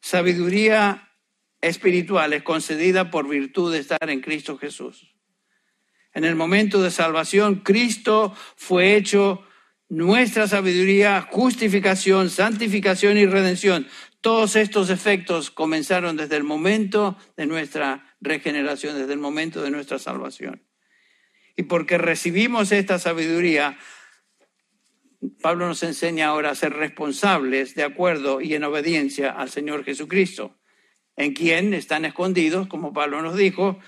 sabiduría 0.00 1.12
espiritual 1.60 2.32
es 2.32 2.42
concedida 2.42 3.10
por 3.10 3.28
virtud 3.28 3.72
de 3.72 3.80
estar 3.80 4.08
en 4.08 4.20
Cristo 4.20 4.56
Jesús. 4.56 5.15
En 6.16 6.24
el 6.24 6.34
momento 6.34 6.82
de 6.82 6.90
salvación, 6.90 7.56
Cristo 7.56 8.34
fue 8.56 8.96
hecho 8.96 9.44
nuestra 9.90 10.48
sabiduría, 10.48 11.20
justificación, 11.30 12.30
santificación 12.30 13.18
y 13.18 13.26
redención. 13.26 13.86
Todos 14.22 14.56
estos 14.56 14.88
efectos 14.88 15.50
comenzaron 15.50 16.16
desde 16.16 16.36
el 16.36 16.42
momento 16.42 17.18
de 17.36 17.44
nuestra 17.44 18.16
regeneración, 18.22 18.96
desde 18.96 19.12
el 19.12 19.18
momento 19.18 19.60
de 19.60 19.70
nuestra 19.70 19.98
salvación. 19.98 20.62
Y 21.54 21.64
porque 21.64 21.98
recibimos 21.98 22.72
esta 22.72 22.98
sabiduría, 22.98 23.76
Pablo 25.42 25.66
nos 25.66 25.82
enseña 25.82 26.28
ahora 26.28 26.52
a 26.52 26.54
ser 26.54 26.72
responsables 26.72 27.74
de 27.74 27.84
acuerdo 27.84 28.40
y 28.40 28.54
en 28.54 28.64
obediencia 28.64 29.32
al 29.32 29.50
Señor 29.50 29.84
Jesucristo, 29.84 30.56
en 31.14 31.34
quien 31.34 31.74
están 31.74 32.06
escondidos, 32.06 32.68
como 32.68 32.94
Pablo 32.94 33.20
nos 33.20 33.36
dijo, 33.36 33.78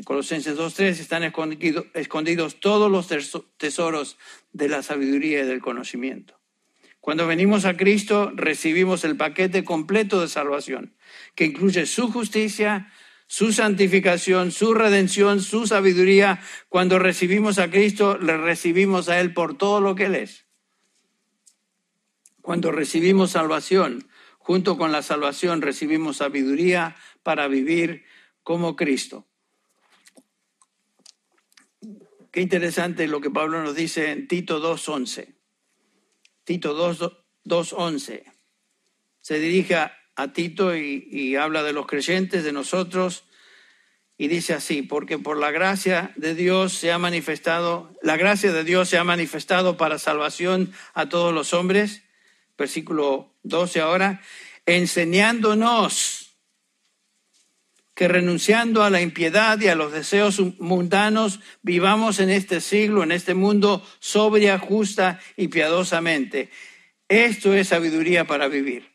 en 0.00 0.04
Colosenses 0.04 0.56
2.3 0.56 0.98
están 0.98 1.24
escondidos, 1.24 1.84
escondidos 1.92 2.58
todos 2.58 2.90
los 2.90 3.06
tesoros 3.58 4.16
de 4.50 4.70
la 4.70 4.82
sabiduría 4.82 5.42
y 5.42 5.46
del 5.46 5.60
conocimiento. 5.60 6.40
Cuando 7.00 7.26
venimos 7.26 7.66
a 7.66 7.76
Cristo 7.76 8.32
recibimos 8.34 9.04
el 9.04 9.18
paquete 9.18 9.62
completo 9.62 10.22
de 10.22 10.28
salvación, 10.28 10.96
que 11.34 11.44
incluye 11.44 11.84
su 11.84 12.10
justicia, 12.10 12.90
su 13.26 13.52
santificación, 13.52 14.52
su 14.52 14.72
redención, 14.72 15.42
su 15.42 15.66
sabiduría. 15.66 16.40
Cuando 16.70 16.98
recibimos 16.98 17.58
a 17.58 17.70
Cristo, 17.70 18.16
le 18.16 18.38
recibimos 18.38 19.10
a 19.10 19.20
Él 19.20 19.34
por 19.34 19.58
todo 19.58 19.82
lo 19.82 19.94
que 19.96 20.06
Él 20.06 20.14
es. 20.14 20.46
Cuando 22.40 22.72
recibimos 22.72 23.32
salvación, 23.32 24.08
junto 24.38 24.78
con 24.78 24.92
la 24.92 25.02
salvación 25.02 25.60
recibimos 25.60 26.16
sabiduría 26.16 26.96
para 27.22 27.48
vivir 27.48 28.04
como 28.42 28.76
Cristo. 28.76 29.26
Qué 32.30 32.40
interesante 32.40 33.08
lo 33.08 33.20
que 33.20 33.30
Pablo 33.30 33.62
nos 33.62 33.74
dice 33.74 34.12
en 34.12 34.28
Tito 34.28 34.60
2.11. 34.62 35.34
Tito 36.44 36.76
2.11. 37.44 38.22
Se 39.20 39.38
dirige 39.38 39.74
a, 39.74 39.96
Tito 40.32 40.76
y, 40.76 41.08
y 41.10 41.36
habla 41.36 41.62
de 41.62 41.72
los 41.72 41.86
creyentes, 41.86 42.44
de 42.44 42.52
nosotros, 42.52 43.24
y 44.18 44.28
dice 44.28 44.52
así, 44.52 44.82
porque 44.82 45.18
por 45.18 45.38
la 45.38 45.50
gracia 45.50 46.12
de 46.16 46.34
Dios 46.34 46.74
se 46.74 46.92
ha 46.92 46.98
manifestado, 46.98 47.96
la 48.02 48.18
gracia 48.18 48.52
de 48.52 48.64
Dios 48.64 48.90
se 48.90 48.98
ha 48.98 49.04
manifestado 49.04 49.78
para 49.78 49.98
salvación 49.98 50.74
a 50.92 51.08
todos 51.08 51.32
los 51.32 51.54
hombres, 51.54 52.02
versículo 52.58 53.34
12 53.44 53.80
ahora, 53.80 54.20
enseñándonos 54.66 56.19
que 58.00 58.08
renunciando 58.08 58.82
a 58.82 58.88
la 58.88 59.02
impiedad 59.02 59.60
y 59.60 59.68
a 59.68 59.74
los 59.74 59.92
deseos 59.92 60.40
mundanos, 60.58 61.40
vivamos 61.60 62.18
en 62.18 62.30
este 62.30 62.62
siglo, 62.62 63.02
en 63.02 63.12
este 63.12 63.34
mundo, 63.34 63.86
sobria, 63.98 64.58
justa 64.58 65.20
y 65.36 65.48
piadosamente. 65.48 66.48
Esto 67.08 67.52
es 67.52 67.68
sabiduría 67.68 68.26
para 68.26 68.48
vivir. 68.48 68.90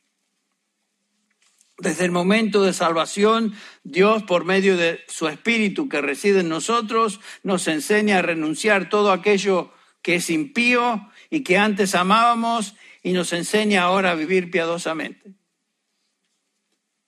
Desde 1.78 2.06
el 2.06 2.12
momento 2.12 2.64
de 2.64 2.74
salvación, 2.74 3.54
Dios, 3.84 4.24
por 4.24 4.44
medio 4.44 4.76
de 4.76 5.02
su 5.08 5.28
Espíritu 5.28 5.88
que 5.88 6.02
reside 6.02 6.40
en 6.40 6.50
nosotros, 6.50 7.20
nos 7.44 7.68
enseña 7.68 8.18
a 8.18 8.24
renunciar 8.24 8.90
todo 8.90 9.12
aquello 9.12 9.72
que 10.02 10.16
es 10.16 10.32
impío 10.32 11.12
y 11.30 11.42
que 11.42 11.60
antes 11.60 11.94
amábamos 11.94 12.74
y 13.04 13.14
nos 13.14 13.34
enseña 13.34 13.84
ahora 13.84 14.10
a 14.10 14.16
vivir 14.16 14.50
piadosamente. 14.50 15.36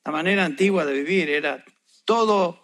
La 0.05 0.11
manera 0.11 0.45
antigua 0.45 0.85
de 0.85 0.93
vivir 0.93 1.31
era 1.31 1.65
todo 2.07 2.63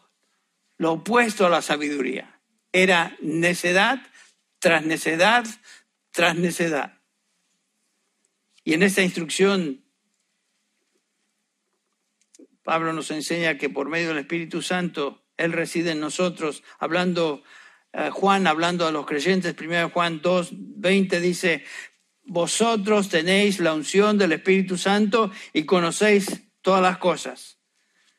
lo 0.77 0.93
opuesto 0.93 1.45
a 1.45 1.49
la 1.49 1.61
sabiduría. 1.61 2.39
Era 2.71 3.17
necedad 3.21 4.01
tras 4.59 4.85
necedad 4.85 5.45
tras 6.13 6.35
necedad. 6.37 7.01
Y 8.63 8.73
en 8.73 8.83
esta 8.83 9.01
instrucción, 9.01 9.83
Pablo 12.63 12.93
nos 12.93 13.11
enseña 13.11 13.57
que 13.57 13.69
por 13.69 13.89
medio 13.89 14.09
del 14.09 14.19
Espíritu 14.19 14.61
Santo, 14.61 15.25
Él 15.35 15.51
reside 15.51 15.91
en 15.91 15.99
nosotros, 15.99 16.63
hablando, 16.79 17.43
eh, 17.91 18.09
Juan, 18.11 18.47
hablando 18.47 18.87
a 18.87 18.91
los 18.91 19.05
creyentes, 19.05 19.55
1 19.59 19.89
Juan 19.89 20.21
2, 20.21 20.49
20 20.51 21.19
dice, 21.19 21.65
vosotros 22.23 23.09
tenéis 23.09 23.59
la 23.59 23.73
unción 23.73 24.17
del 24.17 24.31
Espíritu 24.31 24.77
Santo 24.77 25.31
y 25.51 25.65
conocéis 25.65 26.43
todas 26.61 26.81
las 26.81 26.99
cosas. 26.99 27.57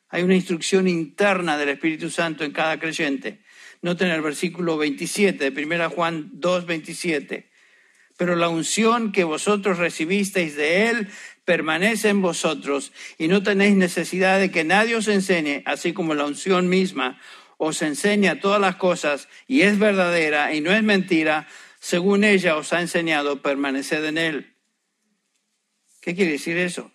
Hay 0.09 0.23
una 0.23 0.35
instrucción 0.35 0.87
interna 0.87 1.57
del 1.57 1.69
Espíritu 1.69 2.09
Santo 2.09 2.43
en 2.43 2.51
cada 2.51 2.79
creyente. 2.79 3.41
Noten 3.81 4.09
el 4.09 4.21
versículo 4.21 4.77
27 4.77 5.51
de 5.51 5.63
1 5.63 5.89
Juan 5.89 6.29
2, 6.33 6.65
27. 6.65 7.49
Pero 8.17 8.35
la 8.35 8.49
unción 8.49 9.11
que 9.11 9.23
vosotros 9.23 9.77
recibisteis 9.77 10.55
de 10.55 10.89
Él 10.89 11.09
permanece 11.43 12.09
en 12.09 12.21
vosotros 12.21 12.93
y 13.17 13.27
no 13.27 13.43
tenéis 13.43 13.75
necesidad 13.75 14.39
de 14.39 14.51
que 14.51 14.63
nadie 14.63 14.95
os 14.95 15.07
enseñe, 15.07 15.63
así 15.65 15.93
como 15.93 16.15
la 16.15 16.25
unción 16.25 16.69
misma 16.69 17.19
os 17.57 17.81
enseña 17.81 18.39
todas 18.39 18.59
las 18.59 18.75
cosas 18.75 19.27
y 19.47 19.61
es 19.61 19.79
verdadera 19.79 20.53
y 20.53 20.61
no 20.61 20.71
es 20.71 20.83
mentira, 20.83 21.47
según 21.79 22.23
ella 22.23 22.57
os 22.57 22.73
ha 22.73 22.81
enseñado, 22.81 23.41
permaneced 23.41 24.03
en 24.05 24.17
Él. 24.17 24.55
¿Qué 26.01 26.15
quiere 26.15 26.33
decir 26.33 26.57
eso? 26.57 26.91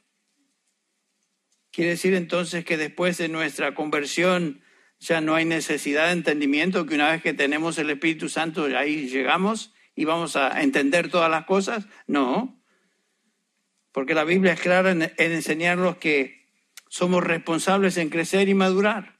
Quiere 1.80 1.92
decir 1.92 2.12
entonces 2.12 2.62
que 2.62 2.76
después 2.76 3.16
de 3.16 3.30
nuestra 3.30 3.74
conversión 3.74 4.60
ya 4.98 5.22
no 5.22 5.34
hay 5.34 5.46
necesidad 5.46 6.08
de 6.08 6.12
entendimiento, 6.12 6.84
que 6.84 6.94
una 6.94 7.10
vez 7.10 7.22
que 7.22 7.32
tenemos 7.32 7.78
el 7.78 7.88
Espíritu 7.88 8.28
Santo 8.28 8.66
ahí 8.76 9.08
llegamos 9.08 9.72
y 9.96 10.04
vamos 10.04 10.36
a 10.36 10.60
entender 10.60 11.08
todas 11.08 11.30
las 11.30 11.46
cosas. 11.46 11.86
No, 12.06 12.62
porque 13.92 14.12
la 14.12 14.24
Biblia 14.24 14.52
es 14.52 14.60
clara 14.60 14.90
en, 14.90 15.10
enseñarnos 15.16 15.96
que 15.96 16.50
somos 16.90 17.24
responsables 17.24 17.96
en 17.96 18.10
crecer 18.10 18.50
y 18.50 18.52
madurar. 18.52 19.18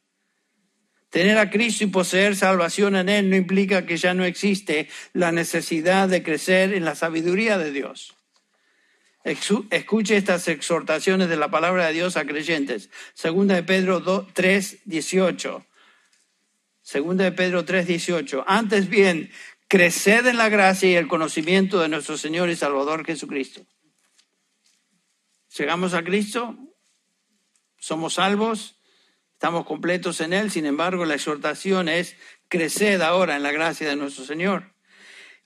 Tener 1.08 1.38
a 1.38 1.48
Cristo 1.48 1.84
y 1.84 1.86
poseer 1.86 2.36
salvación 2.36 2.94
en 2.94 3.08
Él 3.08 3.30
no 3.30 3.36
implica 3.36 3.86
que 3.86 3.96
ya 3.96 4.12
no 4.12 4.26
existe 4.26 4.90
la 5.14 5.32
necesidad 5.32 6.10
de 6.10 6.22
crecer 6.22 6.74
en 6.74 6.84
la 6.84 6.94
sabiduría 6.94 7.56
de 7.56 7.72
Dios. 7.72 8.19
Escuche 9.22 10.16
estas 10.16 10.48
exhortaciones 10.48 11.28
de 11.28 11.37
la 11.37 11.50
palabra 11.50 11.87
de 11.87 11.92
Dios 11.92 12.16
a 12.16 12.24
creyentes. 12.24 12.88
Segunda 13.12 13.54
de 13.54 13.62
Pedro 13.62 14.26
3, 14.33 14.78
18. 14.85 15.66
Segunda 16.80 17.24
de 17.24 17.33
Pedro 17.33 17.64
3, 17.64 17.87
18. 17.87 18.44
Antes 18.46 18.88
bien, 18.88 19.30
creced 19.68 20.26
en 20.26 20.38
la 20.38 20.48
gracia 20.48 20.90
y 20.90 20.94
el 20.94 21.06
conocimiento 21.06 21.80
de 21.80 21.88
nuestro 21.88 22.16
Señor 22.16 22.48
y 22.48 22.56
Salvador 22.56 23.04
Jesucristo. 23.04 23.61
Llegamos 25.56 25.94
a 25.94 26.02
Cristo, 26.02 26.56
somos 27.78 28.14
salvos, 28.14 28.76
estamos 29.35 29.66
completos 29.66 30.20
en 30.20 30.33
Él, 30.33 30.50
sin 30.50 30.64
embargo 30.64 31.04
la 31.04 31.14
exhortación 31.14 31.88
es 31.88 32.16
creced 32.48 33.00
ahora 33.00 33.37
en 33.37 33.42
la 33.42 33.52
gracia 33.52 33.88
de 33.88 33.96
nuestro 33.96 34.24
Señor. 34.24 34.72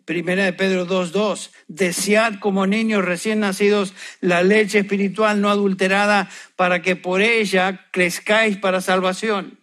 Primera 0.05 0.45
de 0.45 0.53
Pedro 0.53 0.87
2.2, 0.87 1.51
desead 1.69 2.39
como 2.41 2.67
niños 2.67 3.05
recién 3.05 3.41
nacidos 3.41 3.95
la 4.21 4.43
leche 4.43 4.81
espiritual 4.81 5.41
no 5.41 5.51
adulterada 5.51 6.29
para 6.57 6.83
que 6.83 6.97
por 6.97 7.23
ella 7.23 7.87
crezcáis 7.91 8.59
para 8.59 8.81
salvación. 8.81 9.59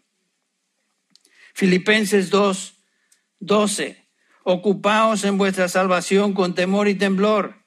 Filipenses 1.53 2.31
2.12, 2.31 3.97
ocupaos 4.43 5.23
en 5.23 5.37
vuestra 5.37 5.67
salvación 5.67 6.33
con 6.33 6.55
temor 6.55 6.87
y 6.87 6.95
temblor 6.95 7.61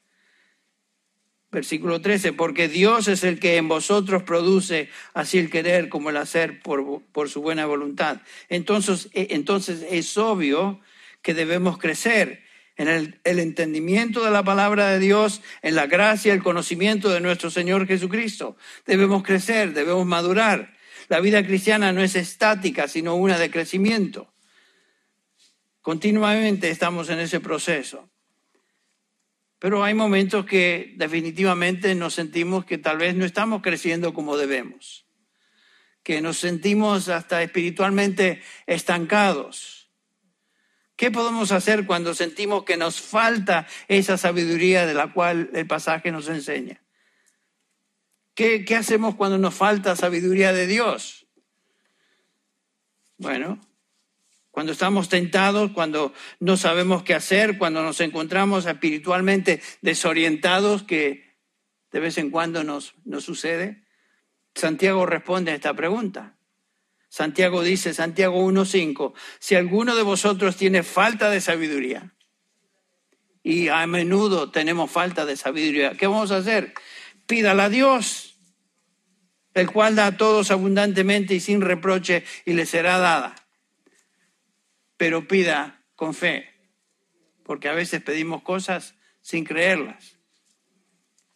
Versículo 1.55 2.01
13, 2.01 2.33
porque 2.33 2.67
Dios 2.67 3.07
es 3.07 3.23
el 3.23 3.39
que 3.39 3.57
en 3.59 3.69
vosotros 3.69 4.25
produce 4.25 4.91
así 5.15 5.39
el 5.39 5.51
querer 5.51 5.89
como 5.89 6.11
el 6.11 6.17
hacer 6.17 6.61
por, 6.61 7.01
por 7.13 7.31
su 7.31 7.43
buena 7.43 7.65
voluntad. 7.65 8.23
Entonces, 8.49 9.09
e, 9.13 9.29
entonces 9.31 9.87
es 9.89 10.19
obvio 10.19 10.81
que 11.23 11.33
debemos 11.33 11.79
crecer 11.79 12.43
en 12.77 12.89
el, 12.89 13.21
entendimiento 13.39 14.25
de 14.25 14.31
la 14.31 14.43
palabra 14.43 14.89
de 14.89 14.99
Dios, 14.99 15.43
en 15.63 15.75
la 15.75 15.87
gracia, 15.87 16.33
el 16.33 16.43
conocimiento 16.43 17.09
de 17.09 17.21
nuestro 17.21 17.51
Señor 17.51 17.87
Jesucristo. 17.87 18.57
Debemos 18.85 19.23
crecer, 19.23 19.73
debemos 19.73 20.07
madurar. 20.07 20.75
La 21.09 21.21
vida 21.21 21.47
cristiana 21.47 21.93
no 21.93 22.03
es 22.03 22.17
estática, 22.17 22.89
sino 22.89 23.15
una 23.15 23.39
de 23.39 23.51
crecimiento. 23.51 24.33
Continuamente 25.81 26.71
estamos 26.71 27.11
en 27.11 27.21
ese 27.21 27.41
proceso. 27.41 28.09
Pero 29.59 29.85
hay 29.85 29.95
momentos 29.95 30.45
que 30.45 30.95
definitivamente 30.97 31.95
nos 31.95 32.15
sentimos 32.15 32.65
que 32.65 32.79
tal 32.79 32.99
vez 32.99 33.15
no 33.15 33.25
estamos 33.25 33.63
creciendo 33.63 34.13
como 34.13 34.37
debemos, 34.37 35.07
que 36.03 36.21
nos 36.21 36.39
sentimos 36.39 37.09
hasta 37.09 37.43
espiritualmente 37.43 38.43
estancados. 38.67 39.84
¿Qué 41.05 41.11
podemos 41.11 41.53
hacer 41.53 41.85
cuando 41.85 42.15
sentimos 42.15 42.65
que 42.65 42.79
nos 42.79 42.99
falta 42.99 43.67
esa 43.89 44.17
sabiduría 44.17 44.87
de 44.87 44.95
la 44.95 45.13
cual 45.13 45.51
el 45.53 45.67
pasaje 45.67 46.11
nos 46.11 46.31
enseña? 46.31 46.83
¿Qué, 48.35 48.65
hacemos 48.75 49.15
cuando 49.15 49.37
nos 49.37 49.55
falta 49.55 49.97
sabiduría 49.97 50.55
de 50.55 50.67
Dios? 50.67 51.27
Bueno, 53.19 53.61
cuando 54.51 54.73
estamos 54.73 55.11
tentados, 55.11 55.73
cuando 55.73 56.15
no 56.41 56.57
sabemos 56.57 57.03
qué 57.03 57.13
hacer, 57.13 57.59
cuando 57.59 57.83
nos 57.83 58.01
encontramos 58.01 58.65
espiritualmente 58.65 59.61
desorientados, 59.83 60.85
que 60.85 61.37
de 61.93 62.01
vez 62.01 62.17
en 62.17 62.31
cuando 62.31 62.65
nos, 62.65 62.95
nos 63.05 63.25
sucede. 63.25 63.85
Santiago 64.55 65.05
responde 65.05 65.53
a 65.53 65.55
esta 65.55 65.75
pregunta. 65.75 66.39
Santiago 67.15 67.63
dice, 67.63 67.95
Santiago 67.95 68.45
1.5, 68.45 69.13
si 69.39 69.55
alguno 69.55 69.95
de 69.95 70.03
vosotros 70.03 70.57
tiene 70.57 70.83
falta 70.83 71.31
de 71.31 71.41
sabiduría, 71.41 72.13
y 73.41 73.69
a 73.69 73.87
menudo 73.87 74.51
tenemos 74.51 74.91
falta 74.91 75.25
de 75.25 75.37
sabiduría, 75.37 75.93
¿qué 75.93 76.09
vamos 76.09 76.33
a 76.33 76.39
hacer? 76.39 76.75
Pídala 77.29 77.67
a 77.67 77.69
Dios, 77.69 78.37
el 79.55 79.71
cual 79.71 79.95
da 79.95 80.07
a 80.07 80.17
todos 80.17 80.51
abundantemente 80.51 81.35
y 81.37 81.39
sin 81.39 81.61
reproche, 81.61 82.25
y 82.45 82.55
le 82.55 82.67
será 82.67 82.99
dada 82.99 83.37
pero 84.97 85.29
pida 85.29 85.85
con 85.95 86.15
fe, 86.15 86.49
porque 87.45 87.69
a 87.69 87.75
veces 87.75 88.03
pedimos 88.03 88.43
cosas 88.43 88.97
sin 89.21 89.45
creerlas. 89.45 90.19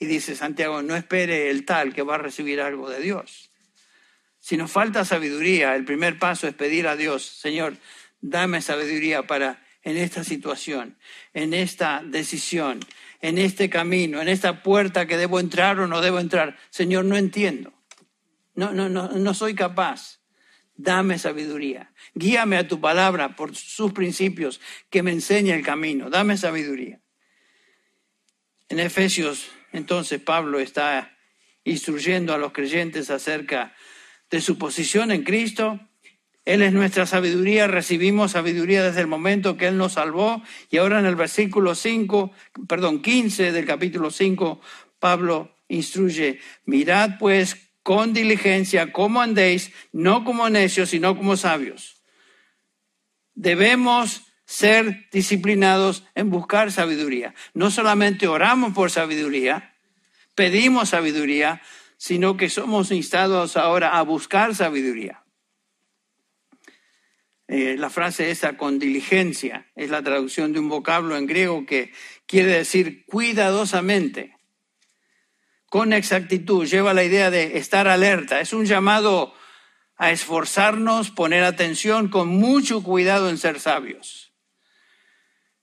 Y 0.00 0.06
dice 0.06 0.34
Santiago, 0.34 0.82
no 0.82 0.96
espere 0.96 1.50
el 1.50 1.64
tal 1.64 1.94
que 1.94 2.02
va 2.02 2.16
a 2.16 2.18
recibir 2.18 2.60
algo 2.60 2.90
de 2.90 3.00
Dios. 3.00 3.47
Si 4.48 4.56
nos 4.56 4.70
falta 4.70 5.04
sabiduría, 5.04 5.76
el 5.76 5.84
primer 5.84 6.18
paso 6.18 6.48
es 6.48 6.54
pedir 6.54 6.88
a 6.88 6.96
Dios, 6.96 7.22
Señor, 7.22 7.76
dame 8.22 8.62
sabiduría 8.62 9.26
para 9.26 9.62
en 9.82 9.98
esta 9.98 10.24
situación, 10.24 10.96
en 11.34 11.52
esta 11.52 12.02
decisión, 12.02 12.80
en 13.20 13.36
este 13.36 13.68
camino, 13.68 14.22
en 14.22 14.28
esta 14.28 14.62
puerta 14.62 15.04
que 15.06 15.18
debo 15.18 15.38
entrar 15.38 15.78
o 15.80 15.86
no 15.86 16.00
debo 16.00 16.18
entrar. 16.18 16.56
Señor, 16.70 17.04
no 17.04 17.18
entiendo. 17.18 17.74
No, 18.54 18.72
no, 18.72 18.88
no, 18.88 19.10
no 19.10 19.34
soy 19.34 19.54
capaz. 19.54 20.20
Dame 20.76 21.18
sabiduría. 21.18 21.92
Guíame 22.14 22.56
a 22.56 22.66
tu 22.66 22.80
palabra 22.80 23.36
por 23.36 23.54
sus 23.54 23.92
principios, 23.92 24.62
que 24.88 25.02
me 25.02 25.12
enseñe 25.12 25.50
el 25.50 25.62
camino. 25.62 26.08
Dame 26.08 26.38
sabiduría. 26.38 27.02
En 28.70 28.80
Efesios, 28.80 29.50
entonces, 29.72 30.22
Pablo 30.22 30.58
está 30.58 31.18
instruyendo 31.64 32.32
a 32.32 32.38
los 32.38 32.52
creyentes 32.52 33.10
acerca 33.10 33.66
de 33.66 33.87
su 34.40 34.58
posición 34.58 35.10
en 35.10 35.24
Cristo. 35.24 35.80
Él 36.44 36.62
es 36.62 36.72
nuestra 36.72 37.06
sabiduría, 37.06 37.66
recibimos 37.66 38.32
sabiduría 38.32 38.82
desde 38.82 39.00
el 39.00 39.06
momento 39.06 39.56
que 39.56 39.68
Él 39.68 39.76
nos 39.76 39.94
salvó. 39.94 40.42
Y 40.70 40.78
ahora 40.78 40.98
en 40.98 41.06
el 41.06 41.16
versículo 41.16 41.74
5, 41.74 42.32
perdón, 42.66 43.02
15 43.02 43.52
del 43.52 43.66
capítulo 43.66 44.10
5, 44.10 44.60
Pablo 44.98 45.54
instruye, 45.68 46.40
mirad 46.64 47.18
pues 47.18 47.56
con 47.82 48.12
diligencia 48.12 48.92
cómo 48.92 49.20
andéis, 49.20 49.72
no 49.92 50.24
como 50.24 50.48
necios, 50.48 50.90
sino 50.90 51.16
como 51.16 51.36
sabios 51.36 51.98
debemos 53.38 54.22
ser 54.44 55.06
disciplinados 55.12 56.04
en 56.16 56.28
buscar 56.28 56.72
sabiduría. 56.72 57.34
No 57.54 57.70
solamente 57.70 58.26
oramos 58.26 58.74
por 58.74 58.90
sabiduría, 58.90 59.74
pedimos 60.34 60.88
sabiduría, 60.88 61.62
sino 61.98 62.38
que 62.38 62.48
somos 62.48 62.90
instados 62.90 63.58
ahora 63.58 63.98
a 63.98 64.02
buscar 64.02 64.54
sabiduría. 64.54 65.24
Eh, 67.48 67.76
la 67.78 67.90
frase 67.90 68.30
esa 68.30 68.56
con 68.56 68.78
diligencia 68.78 69.66
es 69.74 69.90
la 69.90 70.02
traducción 70.02 70.52
de 70.52 70.60
un 70.60 70.68
vocablo 70.68 71.16
en 71.16 71.26
griego 71.26 71.66
que 71.66 71.92
quiere 72.26 72.52
decir 72.52 73.04
cuidadosamente, 73.06 74.36
con 75.68 75.92
exactitud, 75.92 76.66
lleva 76.66 76.94
la 76.94 77.04
idea 77.04 77.30
de 77.30 77.58
estar 77.58 77.88
alerta. 77.88 78.40
Es 78.40 78.54
un 78.54 78.64
llamado 78.64 79.34
a 79.96 80.10
esforzarnos, 80.12 81.10
poner 81.10 81.44
atención 81.44 82.08
con 82.08 82.28
mucho 82.28 82.82
cuidado 82.82 83.28
en 83.28 83.36
ser 83.36 83.60
sabios. 83.60 84.27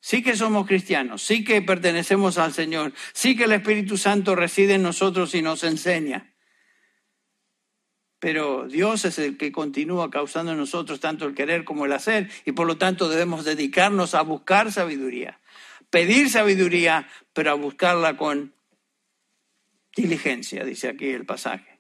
Sí 0.06 0.22
que 0.22 0.36
somos 0.36 0.68
cristianos, 0.68 1.24
sí 1.24 1.44
que 1.44 1.64
pertenecemos 1.64 2.38
al 2.38 2.54
Señor, 2.54 2.94
sí 3.12 3.36
que 3.36 3.46
el 3.46 3.54
Espíritu 3.54 3.98
Santo 3.98 4.36
reside 4.36 4.76
en 4.76 4.84
nosotros 4.84 5.34
y 5.34 5.42
nos 5.42 5.64
enseña. 5.64 6.36
Pero 8.20 8.68
Dios 8.68 9.04
es 9.06 9.18
el 9.18 9.36
que 9.36 9.52
continúa 9.52 10.12
causando 10.12 10.52
en 10.52 10.60
nosotros 10.60 11.00
tanto 11.00 11.26
el 11.26 11.34
querer 11.34 11.64
como 11.64 11.88
el 11.88 11.92
hacer 11.92 12.30
y 12.46 12.52
por 12.52 12.68
lo 12.68 12.78
tanto 12.78 13.10
debemos 13.10 13.46
dedicarnos 13.46 14.14
a 14.14 14.22
buscar 14.22 14.72
sabiduría, 14.72 15.40
pedir 15.90 16.30
sabiduría, 16.30 17.10
pero 17.34 17.50
a 17.50 17.56
buscarla 17.56 18.16
con 18.16 18.54
diligencia, 19.96 20.64
dice 20.66 20.88
aquí 20.88 21.10
el 21.10 21.26
pasaje. 21.26 21.80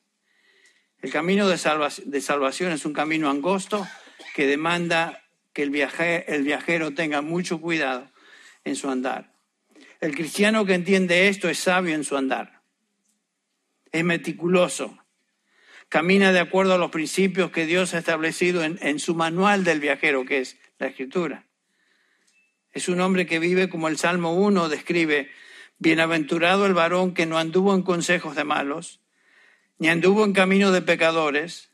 El 0.99 1.11
camino 1.11 1.47
de, 1.47 1.59
salvación 1.59 2.71
es 2.71 2.85
un 2.87 2.93
camino 2.93 3.29
angosto 3.29 3.87
que 4.33 4.47
demanda 4.47 5.21
que 5.53 5.61
el 5.61 5.69
viajero 5.69 6.95
tenga 6.95 7.21
mucho 7.21 7.61
cuidado 7.61 8.14
en 8.65 8.75
su 8.75 8.89
andar. 8.89 9.31
El 10.01 10.13
cristiano 10.13 10.65
que 10.65 10.73
entiende 10.73 11.29
esto 11.29 11.47
es 11.47 11.59
sabio 11.59 11.95
en 11.95 12.03
su 12.03 12.17
andar, 12.17 12.61
es 13.91 14.03
meticuloso, 14.03 14.97
camina 15.87 16.33
de 16.33 16.39
acuerdo 16.39 16.73
a 16.73 16.77
los 16.77 16.91
principios 16.91 17.51
que 17.51 17.65
Dios 17.65 17.93
ha 17.93 17.99
establecido 17.99 18.63
en, 18.63 18.99
su 18.99 19.15
manual 19.15 19.63
del 19.63 19.79
viajero, 19.79 20.25
que 20.25 20.39
es 20.39 20.57
la 20.77 20.87
escritura. 20.87 21.45
Es 22.71 22.89
un 22.89 22.99
hombre 22.99 23.25
que 23.25 23.39
vive 23.39 23.69
como 23.69 23.87
el 23.87 23.97
Salmo 23.97 24.33
1 24.33 24.67
describe, 24.67 25.29
bienaventurado 25.77 26.65
el 26.65 26.73
varón 26.73 27.13
que 27.13 27.25
no 27.25 27.37
anduvo 27.37 27.73
en 27.73 27.83
consejos 27.83 28.35
de 28.35 28.43
malos, 28.43 28.99
ni 29.77 29.87
anduvo 29.87 30.25
en 30.25 30.33
camino 30.33 30.71
de 30.71 30.81
pecadores, 30.81 31.69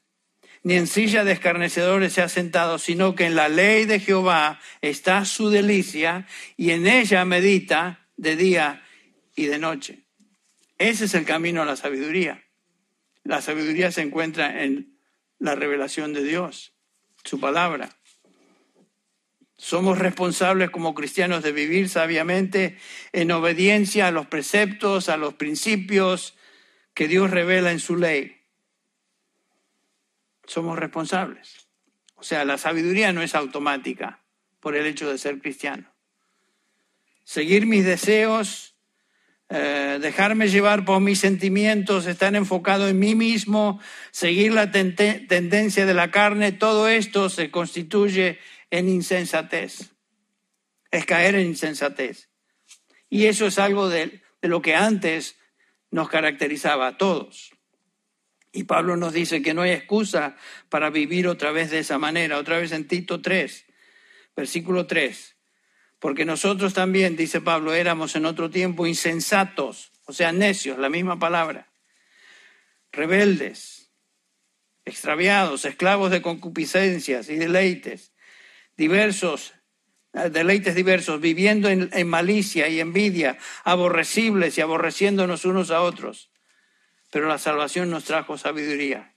ni 0.64 0.76
en 0.76 0.88
silla 0.88 1.24
de 1.24 1.32
escarnecedores 1.32 2.14
se 2.14 2.22
ha 2.22 2.30
sentado, 2.30 2.78
sino 2.78 3.16
que 3.16 3.26
en 3.26 3.36
la 3.36 3.50
ley 3.50 3.86
de 3.86 4.00
Jehová 4.00 4.60
está 4.82 5.26
su 5.26 5.50
delicia 5.50 6.28
y 6.56 6.72
en 6.72 6.88
ella 6.88 7.26
medita 7.26 8.08
de 8.18 8.36
día 8.36 8.84
y 9.36 9.46
de 9.48 9.58
noche. 9.58 10.04
Ese 10.78 11.06
es 11.06 11.14
el 11.16 11.26
camino 11.26 11.62
a 11.62 11.66
la 11.66 11.76
sabiduría. 11.76 12.44
La 13.24 13.42
sabiduría 13.42 13.92
se 13.92 14.02
encuentra 14.02 14.64
en 14.64 14.98
la 15.40 15.56
revelación 15.56 16.14
de 16.14 16.24
Dios, 16.24 16.74
su 17.24 17.40
palabra. 17.40 17.90
Somos 19.58 20.00
responsables 20.00 20.72
como 20.72 20.96
cristianos 20.96 21.44
de 21.44 21.52
vivir 21.52 21.88
sabiamente 21.90 22.78
en 23.14 23.32
obediencia 23.32 24.08
a 24.08 24.12
los 24.12 24.26
preceptos, 24.26 25.08
a 25.08 25.18
los 25.18 25.36
principios 25.36 26.36
que 26.96 27.08
Dios 27.08 27.30
revela 27.30 27.72
en 27.72 27.80
su 27.80 27.96
ley. 27.96 28.41
Somos 30.52 30.78
responsables. 30.78 31.70
O 32.16 32.24
sea, 32.24 32.44
la 32.44 32.58
sabiduría 32.58 33.14
no 33.14 33.22
es 33.22 33.36
automática 33.36 34.20
por 34.60 34.76
el 34.76 34.86
hecho 34.86 35.10
de 35.10 35.18
ser 35.18 35.40
cristiano. 35.40 35.90
Seguir 37.24 37.66
mis 37.66 37.86
deseos, 37.86 38.76
eh, 39.48 39.98
dejarme 40.02 40.50
llevar 40.50 40.84
por 40.84 41.00
mis 41.00 41.20
sentimientos, 41.20 42.06
estar 42.06 42.36
enfocado 42.36 42.90
en 42.90 43.00
mí 43.00 43.16
mismo, 43.16 43.80
seguir 44.12 44.52
la 44.52 44.72
tendencia 44.72 45.86
de 45.86 45.94
la 45.94 46.12
carne, 46.12 46.52
todo 46.52 46.90
esto 46.90 47.30
se 47.30 47.50
constituye 47.50 48.38
en 48.72 48.90
insensatez. 48.90 49.94
Es 50.92 51.06
caer 51.06 51.36
en 51.36 51.48
insensatez. 51.48 52.28
Y 53.10 53.28
eso 53.28 53.46
es 53.46 53.58
algo 53.58 53.88
de, 53.88 54.22
de 54.42 54.48
lo 54.50 54.62
que 54.62 54.76
antes 54.76 55.38
nos 55.92 56.10
caracterizaba 56.10 56.88
a 56.88 56.98
todos. 56.98 57.54
Y 58.52 58.64
Pablo 58.64 58.98
nos 58.98 59.14
dice 59.14 59.42
que 59.42 59.54
no 59.54 59.62
hay 59.62 59.72
excusa 59.72 60.36
para 60.70 60.90
vivir 60.90 61.28
otra 61.28 61.52
vez 61.52 61.72
de 61.72 61.80
esa 61.80 61.98
manera, 61.98 62.38
otra 62.38 62.60
vez 62.60 62.72
en 62.74 62.88
Tito 62.88 63.22
3, 63.22 63.66
versículo 64.36 64.88
3. 64.88 65.38
Porque 66.00 66.26
nosotros 66.26 66.74
también, 66.74 67.16
dice 67.16 67.42
Pablo, 67.42 67.74
éramos 67.74 68.16
en 68.16 68.26
otro 68.26 68.50
tiempo 68.50 68.88
insensatos, 68.88 69.92
o 70.06 70.14
sea, 70.14 70.32
necios, 70.32 70.80
la 70.80 70.90
misma 70.90 71.20
palabra, 71.20 71.72
rebeldes, 72.92 73.92
extraviados, 74.84 75.64
esclavos 75.64 76.12
de 76.12 76.22
concupiscencias 76.22 77.30
y 77.30 77.36
deleites 77.36 78.12
diversos, 78.76 79.54
eh, 80.14 80.30
deleites 80.30 80.76
diversos, 80.76 81.22
viviendo 81.22 81.70
en, 81.70 81.90
en 81.94 82.08
malicia 82.08 82.68
y 82.68 82.80
envidia, 82.80 83.38
aborrecibles 83.64 84.58
y 84.58 84.62
aborreciéndonos 84.62 85.46
unos 85.46 85.72
a 85.72 85.82
otros. 85.82 86.32
Pero 87.12 87.28
la 87.28 87.38
salvación 87.38 87.92
nos 87.92 88.06
trajo 88.06 88.38
sabiduría 88.38 89.12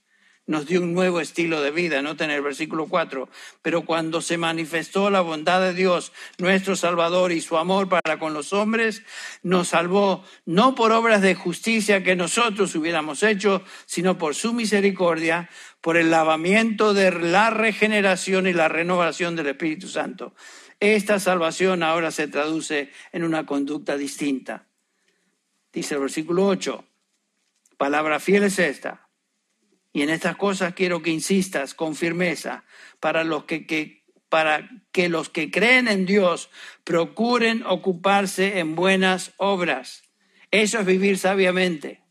nos 0.47 0.67
dio 0.67 0.81
un 0.81 0.93
nuevo 0.93 1.19
estilo 1.19 1.61
de 1.61 1.71
vida, 1.71 2.01
no 2.01 2.11
en 2.11 2.29
el 2.29 2.41
versículo 2.41 2.87
4, 2.87 3.27
pero 3.61 3.83
cuando 3.83 4.21
se 4.21 4.37
manifestó 4.37 5.09
la 5.09 5.21
bondad 5.21 5.59
de 5.61 5.73
Dios, 5.73 6.11
nuestro 6.37 6.75
Salvador, 6.75 7.31
y 7.31 7.41
su 7.41 7.57
amor 7.57 7.89
para 7.89 8.19
con 8.19 8.33
los 8.33 8.53
hombres, 8.53 9.01
nos 9.41 9.69
salvó 9.69 10.23
no 10.45 10.75
por 10.75 10.91
obras 10.91 11.21
de 11.21 11.33
justicia 11.33 12.03
que 12.03 12.15
nosotros 12.15 12.75
hubiéramos 12.75 13.23
hecho, 13.23 13.63
sino 13.85 14.17
por 14.17 14.35
su 14.35 14.53
misericordia, 14.53 15.49
por 15.81 15.97
el 15.97 16.11
lavamiento 16.11 16.93
de 16.93 17.11
la 17.11 17.49
regeneración 17.49 18.45
y 18.45 18.53
la 18.53 18.67
renovación 18.67 19.35
del 19.35 19.47
Espíritu 19.47 19.87
Santo. 19.87 20.35
Esta 20.79 21.19
salvación 21.19 21.81
ahora 21.81 22.11
se 22.11 22.27
traduce 22.27 22.91
en 23.11 23.23
una 23.23 23.45
conducta 23.45 23.97
distinta. 23.97 24.67
Dice 25.73 25.95
el 25.95 26.01
versículo 26.01 26.45
8, 26.45 26.83
palabra 27.77 28.19
fiel 28.19 28.43
es 28.43 28.59
esta 28.59 29.05
y 29.95 30.01
en 30.01 30.09
estas 30.09 30.35
cosas 30.35 30.73
quiero 30.73 31.01
que 31.01 31.09
insistas 31.09 31.73
con 31.73 31.95
firmeza 31.95 32.65
para, 32.99 33.23
los 33.23 33.45
que, 33.45 34.03
para 34.27 34.69
que 34.91 35.07
los 35.07 35.29
que 35.29 35.49
creen 35.49 35.87
en 35.87 36.05
Dios 36.05 36.49
procuren 36.83 37.63
ocuparse 37.65 38.59
en 38.59 38.75
buenas 38.75 39.33
obras. 39.37 40.03
Eso 40.51 40.81
es 40.81 40.85
vivir 40.85 41.17
sabiamente. 41.17 42.03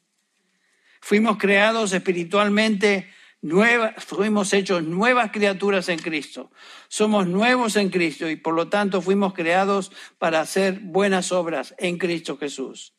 Fuimos 1.02 1.36
creados 1.36 1.92
espiritualmente 1.92 3.10
nuevas, 3.42 4.02
fuimos 4.02 4.54
hechos 4.54 4.82
nuevas 4.82 5.30
criaturas 5.30 5.90
en 5.90 5.98
Cristo. 5.98 6.50
Somos 6.88 7.26
nuevos 7.26 7.76
en 7.76 7.90
Cristo 7.90 8.30
y 8.30 8.36
por 8.36 8.54
lo 8.54 8.68
tanto 8.68 9.02
fuimos 9.02 9.34
creados 9.34 9.92
para 10.16 10.40
hacer 10.40 10.80
buenas 10.80 11.32
obras 11.32 11.74
en 11.76 11.98
Cristo 11.98 12.38
Jesús. 12.38 12.93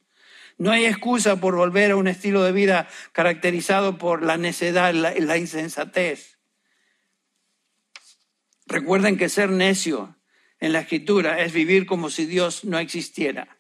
No 0.58 0.72
hay 0.72 0.86
excusa 0.86 1.42
por 1.42 1.56
volver 1.56 1.92
a 1.92 1.96
un 1.98 2.08
estilo 2.08 2.44
de 2.44 2.54
vida 2.54 2.88
caracterizado 3.12 3.98
por 3.98 4.24
la 4.24 4.38
necedad 4.38 4.94
y 4.94 5.22
la, 5.22 5.38
insensatez. 5.38 6.38
Recuerden 8.66 9.18
que 9.18 9.30
ser 9.30 9.50
necio 9.50 10.16
en 10.60 10.72
la 10.72 10.80
escritura 10.80 11.42
es 11.42 11.52
vivir 11.52 11.86
como 11.86 12.10
si 12.10 12.26
Dios 12.26 12.64
no 12.64 12.80
existiera. 12.80 13.58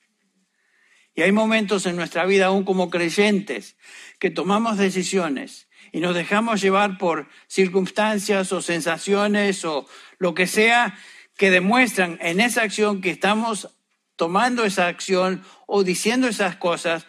Y 1.13 1.21
hay 1.21 1.31
momentos 1.31 1.85
en 1.85 1.95
nuestra 1.95 2.25
vida, 2.25 2.47
aún 2.47 2.63
como 2.63 2.89
creyentes, 2.89 3.77
que 4.19 4.29
tomamos 4.29 4.77
decisiones 4.77 5.67
y 5.91 5.99
nos 5.99 6.15
dejamos 6.15 6.61
llevar 6.61 6.97
por 6.97 7.27
circunstancias 7.47 8.51
o 8.51 8.61
sensaciones 8.61 9.63
o 9.65 9.87
lo 10.17 10.33
que 10.33 10.47
sea 10.47 10.97
que 11.37 11.51
demuestran 11.51 12.17
en 12.21 12.39
esa 12.39 12.63
acción 12.63 13.01
que 13.01 13.11
estamos 13.11 13.74
tomando 14.15 14.63
esa 14.65 14.87
acción 14.87 15.43
o 15.67 15.83
diciendo 15.83 16.27
esas 16.27 16.55
cosas 16.55 17.05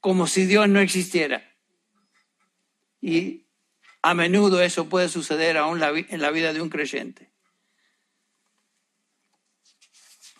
como 0.00 0.26
si 0.26 0.46
Dios 0.46 0.68
no 0.68 0.80
existiera. 0.80 1.56
Y 3.00 3.46
a 4.02 4.14
menudo 4.14 4.62
eso 4.62 4.88
puede 4.88 5.08
suceder 5.08 5.56
aún 5.56 5.82
en 5.82 6.20
la 6.20 6.30
vida 6.30 6.52
de 6.52 6.60
un 6.60 6.70
creyente. 6.70 7.30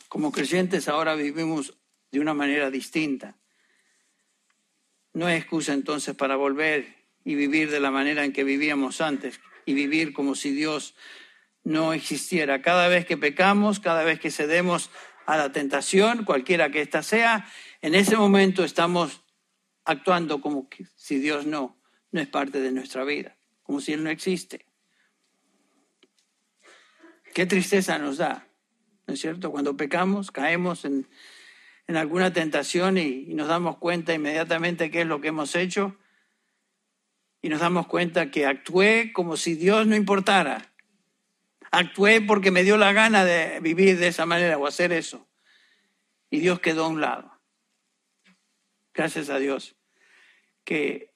Como 0.08 0.32
creyentes 0.32 0.88
ahora 0.88 1.14
vivimos 1.14 1.78
de 2.10 2.20
una 2.20 2.34
manera 2.34 2.70
distinta. 2.70 3.36
No 5.12 5.26
hay 5.26 5.36
excusa 5.36 5.72
entonces 5.72 6.14
para 6.14 6.36
volver 6.36 7.06
y 7.24 7.34
vivir 7.34 7.70
de 7.70 7.80
la 7.80 7.90
manera 7.90 8.24
en 8.24 8.32
que 8.32 8.44
vivíamos 8.44 9.00
antes 9.00 9.40
y 9.66 9.74
vivir 9.74 10.12
como 10.12 10.34
si 10.34 10.50
Dios 10.50 10.94
no 11.62 11.92
existiera. 11.92 12.62
Cada 12.62 12.88
vez 12.88 13.06
que 13.06 13.16
pecamos, 13.16 13.80
cada 13.80 14.04
vez 14.04 14.18
que 14.18 14.30
cedemos 14.30 14.90
a 15.30 15.36
la 15.36 15.52
tentación, 15.52 16.24
cualquiera 16.24 16.70
que 16.70 16.80
ésta 16.80 17.04
sea, 17.04 17.46
en 17.82 17.94
ese 17.94 18.16
momento 18.16 18.64
estamos 18.64 19.22
actuando 19.84 20.40
como 20.40 20.68
si 20.96 21.20
Dios 21.20 21.46
no, 21.46 21.80
no 22.10 22.20
es 22.20 22.26
parte 22.26 22.60
de 22.60 22.72
nuestra 22.72 23.04
vida, 23.04 23.36
como 23.62 23.80
si 23.80 23.92
Él 23.92 24.02
no 24.02 24.10
existe. 24.10 24.66
Qué 27.32 27.46
tristeza 27.46 27.96
nos 27.98 28.16
da, 28.16 28.48
¿no 29.06 29.14
es 29.14 29.20
cierto? 29.20 29.52
Cuando 29.52 29.76
pecamos, 29.76 30.32
caemos 30.32 30.84
en, 30.84 31.06
alguna 31.86 32.32
tentación 32.32 32.98
y, 32.98 33.26
y 33.28 33.34
nos 33.34 33.46
damos 33.46 33.76
cuenta 33.78 34.14
inmediatamente 34.14 34.90
qué 34.90 35.02
es 35.02 35.06
lo 35.06 35.20
que 35.20 35.28
hemos 35.28 35.54
hecho 35.54 35.96
y 37.42 37.48
nos 37.48 37.60
damos 37.60 37.86
cuenta 37.86 38.30
que 38.30 38.46
actué 38.46 39.12
como 39.12 39.36
si 39.36 39.54
Dios 39.54 39.86
no 39.86 39.96
importara 39.96 40.69
Actué 41.70 42.20
porque 42.20 42.50
me 42.50 42.64
dio 42.64 42.76
la 42.76 42.92
gana 42.92 43.24
de 43.24 43.60
vivir 43.60 43.98
de 43.98 44.08
esa 44.08 44.26
manera 44.26 44.58
o 44.58 44.66
hacer 44.66 44.92
eso. 44.92 45.28
Y 46.30 46.40
Dios 46.40 46.60
quedó 46.60 46.84
a 46.84 46.88
un 46.88 47.00
lado. 47.00 47.40
Gracias 48.94 49.30
a 49.30 49.38
Dios 49.38 49.76
que 50.64 51.10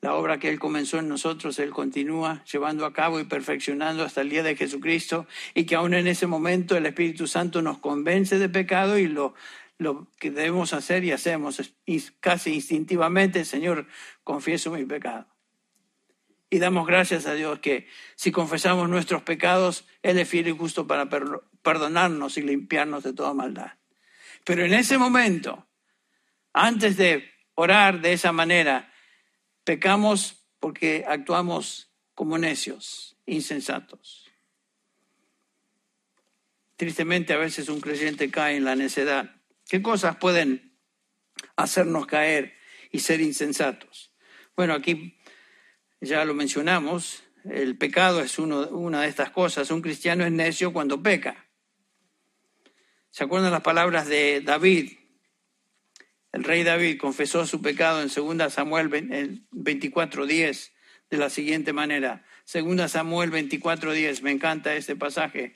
la 0.00 0.14
obra 0.14 0.38
que 0.38 0.50
Él 0.50 0.58
comenzó 0.58 0.98
en 0.98 1.08
nosotros, 1.08 1.58
Él 1.58 1.70
continúa 1.70 2.44
llevando 2.44 2.84
a 2.84 2.92
cabo 2.92 3.20
y 3.20 3.24
perfeccionando 3.24 4.04
hasta 4.04 4.20
el 4.20 4.30
día 4.30 4.42
de 4.42 4.56
Jesucristo 4.56 5.26
y 5.54 5.64
que 5.64 5.76
aún 5.76 5.94
en 5.94 6.06
ese 6.06 6.26
momento 6.26 6.76
el 6.76 6.86
Espíritu 6.86 7.26
Santo 7.26 7.62
nos 7.62 7.78
convence 7.78 8.38
de 8.38 8.48
pecado 8.48 8.98
y 8.98 9.06
lo, 9.06 9.34
lo 9.78 10.08
que 10.18 10.30
debemos 10.30 10.74
hacer 10.74 11.04
y 11.04 11.12
hacemos 11.12 11.74
casi 12.20 12.52
instintivamente, 12.52 13.44
Señor, 13.44 13.86
confieso 14.22 14.70
mi 14.70 14.84
pecado. 14.84 15.26
Y 16.54 16.60
damos 16.60 16.86
gracias 16.86 17.26
a 17.26 17.34
Dios 17.34 17.58
que 17.58 17.88
si 18.14 18.30
confesamos 18.30 18.88
nuestros 18.88 19.22
pecados, 19.22 19.86
Él 20.04 20.20
es 20.20 20.28
fiel 20.28 20.46
y 20.46 20.52
justo 20.52 20.86
para 20.86 21.08
perdonarnos 21.08 22.38
y 22.38 22.42
limpiarnos 22.42 23.02
de 23.02 23.12
toda 23.12 23.34
maldad. 23.34 23.72
Pero 24.44 24.64
en 24.64 24.72
ese 24.72 24.96
momento, 24.96 25.66
antes 26.52 26.96
de 26.96 27.28
orar 27.56 28.00
de 28.02 28.12
esa 28.12 28.30
manera, 28.30 28.92
pecamos 29.64 30.46
porque 30.60 31.04
actuamos 31.08 31.90
como 32.14 32.38
necios, 32.38 33.16
insensatos. 33.26 34.30
Tristemente 36.76 37.32
a 37.32 37.38
veces 37.38 37.68
un 37.68 37.80
creyente 37.80 38.30
cae 38.30 38.58
en 38.58 38.64
la 38.64 38.76
necedad. 38.76 39.34
¿Qué 39.68 39.82
cosas 39.82 40.18
pueden 40.18 40.78
hacernos 41.56 42.06
caer 42.06 42.54
y 42.92 43.00
ser 43.00 43.20
insensatos? 43.20 44.12
Bueno, 44.54 44.74
aquí 44.74 45.18
ya 46.04 46.24
lo 46.24 46.34
mencionamos, 46.34 47.24
el 47.44 47.76
pecado 47.76 48.20
es 48.20 48.38
una 48.38 49.02
de 49.02 49.08
estas 49.08 49.30
cosas. 49.30 49.70
Un 49.70 49.82
cristiano 49.82 50.24
es 50.24 50.32
necio 50.32 50.72
cuando 50.72 51.02
peca. 51.02 51.46
¿Se 53.10 53.24
acuerdan 53.24 53.52
las 53.52 53.60
palabras 53.60 54.08
de 54.08 54.40
David 54.40 54.92
El 56.32 56.42
rey 56.42 56.64
David 56.64 56.98
confesó 56.98 57.46
su 57.46 57.62
pecado 57.62 58.02
en 58.02 58.08
2 58.08 58.52
Samuel 58.52 58.90
24:10 58.90 60.72
de 61.10 61.16
la 61.16 61.30
siguiente 61.30 61.72
manera. 61.72 62.24
2 62.52 62.90
Samuel 62.90 63.30
24:10, 63.30 64.22
me 64.22 64.32
encanta 64.32 64.74
este 64.74 64.96
pasaje. 64.96 65.54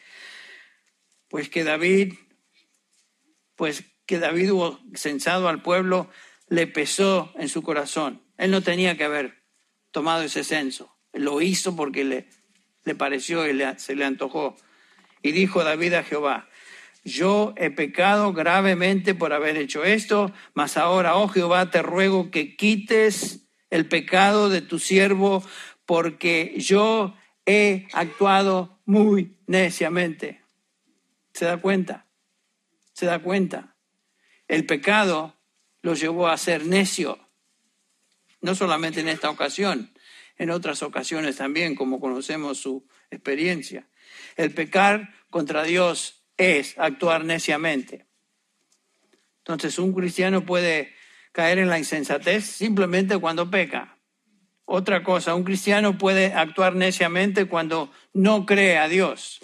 Pues 1.28 1.48
que 1.48 1.64
David, 1.64 2.14
pues 3.56 3.84
que 4.06 4.18
David 4.18 4.52
hubo 4.52 4.80
censado 4.94 5.48
al 5.48 5.62
pueblo, 5.62 6.10
le 6.48 6.66
pesó 6.66 7.32
en 7.36 7.48
su 7.48 7.62
corazón. 7.62 8.22
Él 8.36 8.50
no 8.50 8.62
tenía 8.62 8.96
que 8.96 9.04
haber 9.04 9.37
tomado 9.90 10.22
ese 10.22 10.44
censo. 10.44 10.96
Lo 11.12 11.40
hizo 11.40 11.74
porque 11.76 12.04
le, 12.04 12.28
le 12.84 12.94
pareció 12.94 13.48
y 13.48 13.58
se 13.76 13.94
le 13.94 14.04
antojó. 14.04 14.56
Y 15.22 15.32
dijo 15.32 15.64
David 15.64 15.94
a 15.94 16.04
Jehová, 16.04 16.48
yo 17.04 17.54
he 17.56 17.70
pecado 17.70 18.32
gravemente 18.32 19.14
por 19.14 19.32
haber 19.32 19.56
hecho 19.56 19.84
esto, 19.84 20.32
mas 20.54 20.76
ahora, 20.76 21.16
oh 21.16 21.28
Jehová, 21.28 21.70
te 21.70 21.82
ruego 21.82 22.30
que 22.30 22.56
quites 22.56 23.48
el 23.70 23.86
pecado 23.88 24.48
de 24.48 24.60
tu 24.60 24.78
siervo, 24.78 25.42
porque 25.86 26.54
yo 26.58 27.14
he 27.46 27.88
actuado 27.92 28.78
muy 28.84 29.38
neciamente. 29.46 30.42
¿Se 31.32 31.44
da 31.44 31.56
cuenta? 31.58 32.06
¿Se 32.92 33.06
da 33.06 33.20
cuenta? 33.20 33.76
El 34.48 34.66
pecado 34.66 35.38
lo 35.82 35.94
llevó 35.94 36.28
a 36.28 36.36
ser 36.36 36.66
necio, 36.66 37.18
no 38.40 38.54
solamente 38.54 39.00
en 39.00 39.08
esta 39.08 39.30
ocasión, 39.30 39.92
en 40.36 40.50
otras 40.50 40.82
ocasiones 40.82 41.36
también, 41.36 41.74
como 41.74 42.00
conocemos 42.00 42.58
su 42.58 42.86
experiencia. 43.10 43.88
El 44.36 44.52
pecar 44.52 45.14
contra 45.30 45.64
Dios 45.64 46.24
es 46.36 46.78
actuar 46.78 47.24
neciamente. 47.24 48.06
Entonces, 49.38 49.78
un 49.78 49.92
cristiano 49.92 50.46
puede 50.46 50.94
caer 51.32 51.58
en 51.58 51.68
la 51.68 51.78
insensatez 51.78 52.44
simplemente 52.44 53.18
cuando 53.18 53.50
peca. 53.50 53.98
Otra 54.64 55.02
cosa, 55.02 55.34
un 55.34 55.44
cristiano 55.44 55.96
puede 55.96 56.34
actuar 56.34 56.74
neciamente 56.74 57.46
cuando 57.46 57.90
no 58.12 58.44
cree 58.44 58.76
a 58.76 58.86
Dios. 58.86 59.40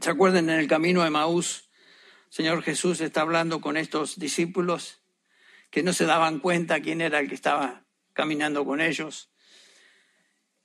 ¿Se 0.00 0.10
acuerdan 0.10 0.50
en 0.50 0.58
el 0.58 0.66
camino 0.66 1.04
de 1.04 1.10
Maús? 1.10 1.70
Señor 2.28 2.62
Jesús 2.62 3.00
está 3.00 3.22
hablando 3.22 3.60
con 3.60 3.76
estos 3.76 4.18
discípulos 4.18 5.05
que 5.76 5.82
no 5.82 5.92
se 5.92 6.06
daban 6.06 6.38
cuenta 6.38 6.80
quién 6.80 7.02
era 7.02 7.20
el 7.20 7.28
que 7.28 7.34
estaba 7.34 7.84
caminando 8.14 8.64
con 8.64 8.80
ellos 8.80 9.28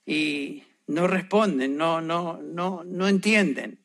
y 0.06 0.64
no 0.88 1.06
responden, 1.06 1.76
no, 1.76 2.00
no, 2.00 2.40
no, 2.42 2.86
no 2.86 3.10
entienden. 3.10 3.84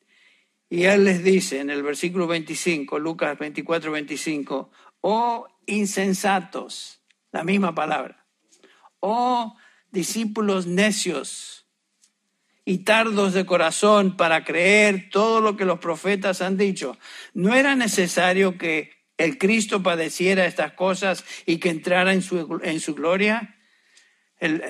Y 0.69 0.85
él 0.85 1.03
les 1.03 1.25
dice 1.25 1.59
en 1.59 1.69
el 1.69 1.83
versículo 1.83 2.27
25, 2.27 2.97
Lucas 2.97 3.37
24, 3.37 3.91
25, 3.91 4.71
oh 5.01 5.47
insensatos, 5.65 7.01
la 7.33 7.43
misma 7.43 7.75
palabra, 7.75 8.25
oh 9.01 9.53
discípulos 9.91 10.65
necios 10.65 11.67
y 12.63 12.85
tardos 12.85 13.33
de 13.33 13.45
corazón 13.45 14.15
para 14.15 14.45
creer 14.45 15.09
todo 15.11 15.41
lo 15.41 15.57
que 15.57 15.65
los 15.65 15.79
profetas 15.79 16.41
han 16.41 16.55
dicho. 16.55 16.97
¿No 17.33 17.53
era 17.53 17.75
necesario 17.75 18.57
que 18.57 18.96
el 19.17 19.37
Cristo 19.37 19.83
padeciera 19.83 20.45
estas 20.45 20.73
cosas 20.73 21.23
y 21.45 21.57
que 21.57 21.69
entrara 21.69 22.13
en 22.13 22.21
su, 22.21 22.59
en 22.63 22.79
su 22.79 22.95
gloria? 22.95 23.55
El, 24.39 24.63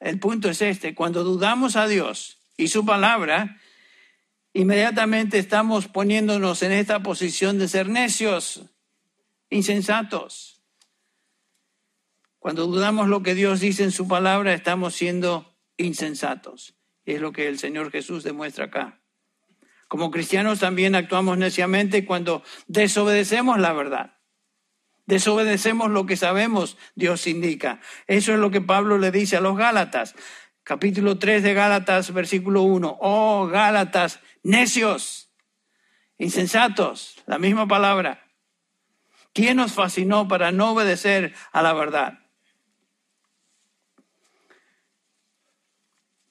el 0.00 0.20
punto 0.20 0.48
es 0.48 0.62
este, 0.62 0.94
cuando 0.94 1.24
dudamos 1.24 1.76
a 1.76 1.88
Dios 1.88 2.38
y 2.56 2.68
su 2.68 2.84
palabra, 2.84 3.60
inmediatamente 4.52 5.38
estamos 5.38 5.88
poniéndonos 5.88 6.62
en 6.62 6.72
esta 6.72 7.02
posición 7.02 7.58
de 7.58 7.68
ser 7.68 7.88
necios, 7.88 8.62
insensatos. 9.50 10.62
Cuando 12.38 12.66
dudamos 12.66 13.08
lo 13.08 13.22
que 13.22 13.34
Dios 13.34 13.60
dice 13.60 13.82
en 13.82 13.92
su 13.92 14.06
palabra, 14.06 14.54
estamos 14.54 14.94
siendo 14.94 15.56
insensatos. 15.76 16.74
Y 17.04 17.14
es 17.14 17.20
lo 17.20 17.32
que 17.32 17.48
el 17.48 17.58
Señor 17.58 17.90
Jesús 17.90 18.22
demuestra 18.22 18.66
acá. 18.66 19.00
Como 19.88 20.10
cristianos 20.10 20.60
también 20.60 20.94
actuamos 20.94 21.38
neciamente 21.38 22.04
cuando 22.04 22.42
desobedecemos 22.66 23.58
la 23.58 23.72
verdad. 23.72 24.18
Desobedecemos 25.06 25.90
lo 25.90 26.04
que 26.04 26.16
sabemos 26.16 26.76
Dios 26.94 27.26
indica. 27.26 27.80
Eso 28.06 28.34
es 28.34 28.38
lo 28.38 28.50
que 28.50 28.60
Pablo 28.60 28.98
le 28.98 29.10
dice 29.10 29.38
a 29.38 29.40
los 29.40 29.56
Gálatas. 29.56 30.14
Capítulo 30.62 31.18
3 31.18 31.42
de 31.42 31.54
Gálatas, 31.54 32.12
versículo 32.12 32.62
1. 32.62 32.98
Oh, 33.00 33.46
Gálatas, 33.46 34.20
necios, 34.42 35.32
insensatos, 36.18 37.22
la 37.24 37.38
misma 37.38 37.66
palabra. 37.66 38.26
¿Quién 39.32 39.56
nos 39.56 39.72
fascinó 39.72 40.28
para 40.28 40.52
no 40.52 40.72
obedecer 40.72 41.34
a 41.52 41.62
la 41.62 41.72
verdad? 41.72 42.18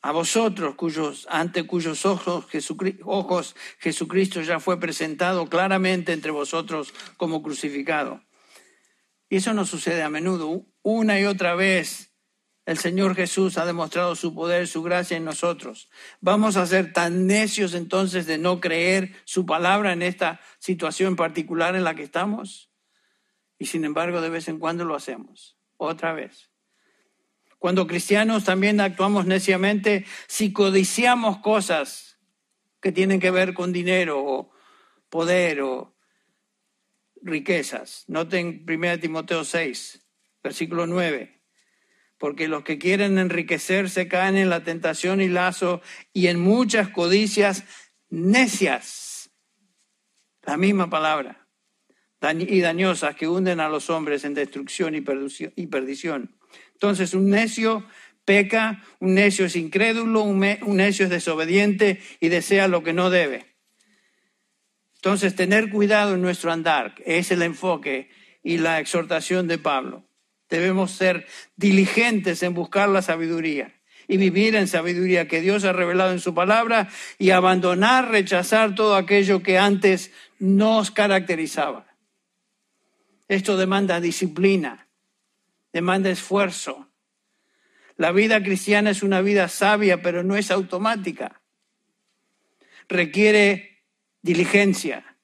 A 0.08 0.14
vosotros, 0.14 0.76
cuyos, 0.76 1.28
ante 1.30 1.68
cuyos 1.68 2.05
ojos 2.05 2.45
Jesucristo, 3.80 4.41
ya 4.41 4.62
fue 4.62 4.80
presentado 4.80 5.47
claramente 5.47 6.14
entre 6.14 6.32
vosotros 6.32 6.93
como 7.18 7.43
crucificado. 7.43 8.22
Y 9.28 9.36
eso 9.36 9.53
no 9.53 9.66
sucede 9.66 10.03
a 10.03 10.10
menudo. 10.10 10.66
Una 10.82 11.20
y 11.20 11.26
otra 11.26 11.55
vez 11.55 12.14
el 12.66 12.78
Señor 12.78 13.16
Jesús 13.16 13.58
ha 13.58 13.66
demostrado 13.66 14.16
su 14.16 14.34
poder, 14.34 14.70
su 14.70 14.82
gracia 14.82 15.18
en 15.18 15.26
nosotros. 15.26 15.89
¿Vamos 16.22 16.55
a 16.55 16.66
ser 16.66 16.93
tan 16.93 17.28
necios 17.28 17.74
entonces 17.74 18.26
de 18.28 18.38
no 18.38 18.62
creer 18.62 19.14
su 19.26 19.45
palabra 19.45 19.91
en 19.91 20.03
esta 20.03 20.39
situación 20.60 21.18
particular 21.18 21.76
en 21.76 21.84
la 21.84 21.95
que 21.95 22.03
estamos? 22.03 22.72
Y 23.60 23.66
sin 23.66 23.84
embargo, 23.84 24.22
de 24.22 24.30
vez 24.30 24.47
en 24.47 24.58
cuando 24.58 24.86
lo 24.86 24.95
hacemos. 24.95 25.58
Otra 25.76 26.14
vez. 26.14 26.47
Cuando 27.60 27.88
cristianos 27.88 28.43
también 28.43 28.80
actuamos 28.80 29.26
neciamente 29.26 30.05
si 30.28 30.53
codiciamos 30.53 31.39
cosas 31.39 32.20
que 32.82 32.91
tienen 32.91 33.20
que 33.20 33.32
ver 33.32 33.53
con 33.53 33.74
dinero 33.74 34.24
o 34.24 34.51
poder 35.10 35.62
o 35.62 35.95
riquezas. 37.22 38.03
Noten 38.08 38.66
1 38.68 38.99
Timoteo 38.99 39.43
6, 39.43 40.05
versículo 40.43 40.86
9 40.86 41.38
porque 42.18 42.47
los 42.47 42.64
que 42.64 42.78
quieren 42.78 43.18
enriquecerse 43.18 44.08
caen 44.08 44.38
en 44.38 44.49
la 44.49 44.64
tentación 44.64 45.22
y 45.22 45.28
lazo 45.28 45.82
y 46.14 46.28
en 46.28 46.39
muchas 46.39 46.89
codicias 46.89 47.64
necias. 48.10 49.30
La 50.43 50.58
misma 50.58 50.89
palabra. 50.89 51.47
Y 52.39 52.62
dañosas 52.62 53.16
que 53.16 53.28
hunden 53.28 53.60
a 53.60 53.70
los 53.70 53.91
hombres 53.91 54.24
en 54.26 54.34
destrucción 54.34 54.95
y 54.95 55.01
perdición. 55.68 56.37
Entonces 56.78 57.15
un 57.15 57.32
necio 57.32 57.84
peca, 58.23 58.84
un 58.99 59.15
necio 59.15 59.45
es 59.45 59.55
incrédulo, 59.55 60.21
un 60.21 60.39
necio 60.78 61.05
es 61.05 61.09
desobediente 61.09 61.99
y 62.19 62.30
desea 62.30 62.67
lo 62.67 62.84
que 62.84 62.93
no 62.93 63.09
debe. 63.09 63.47
Entonces 64.97 65.36
tener 65.36 65.71
cuidado 65.71 66.13
en 66.13 66.21
nuestro 66.21 66.51
andar 66.51 66.93
es 67.03 67.32
el 67.32 67.41
enfoque 67.41 68.11
y 68.43 68.59
la 68.59 68.80
exhortación 68.80 69.47
de 69.47 69.57
Pablo. 69.57 70.03
Debemos 70.49 70.91
ser 70.91 71.25
diligentes 71.55 72.43
en 72.43 72.53
buscar 72.53 72.89
la 72.89 73.01
sabiduría 73.01 73.73
y 74.07 74.17
vivir 74.17 74.55
en 74.55 74.67
sabiduría 74.67 75.28
que 75.28 75.41
Dios 75.41 75.63
ha 75.63 75.73
revelado 75.73 76.11
en 76.11 76.19
su 76.19 76.36
palabra 76.36 76.89
y 77.17 77.32
abandonar, 77.32 78.11
rechazar 78.11 78.75
todo 78.75 78.95
aquello 78.95 79.41
que 79.41 79.57
antes 79.57 80.11
nos 80.38 80.91
caracterizaba. 80.91 81.88
Esto 83.28 83.57
demanda 83.57 83.99
disciplina, 83.99 84.87
demanda 85.78 86.09
esfuerzo. 86.09 86.89
La 87.97 88.11
vida 88.11 88.41
cristiana 88.41 88.89
es 88.89 89.03
una 89.03 89.21
vida 89.21 89.47
sabia, 89.47 90.01
pero 90.01 90.23
no 90.23 90.36
es 90.36 90.49
automática. 90.49 91.39
Requiere 92.89 93.84
diligencia, 94.23 95.17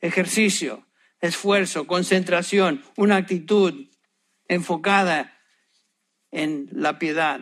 ejercicio, 0.00 0.86
esfuerzo, 1.20 1.88
concentración, 1.88 2.84
una 2.96 3.16
actitud, 3.16 3.88
enfocada 4.46 5.36
en 6.30 6.68
la 6.70 7.00
piedad. 7.00 7.40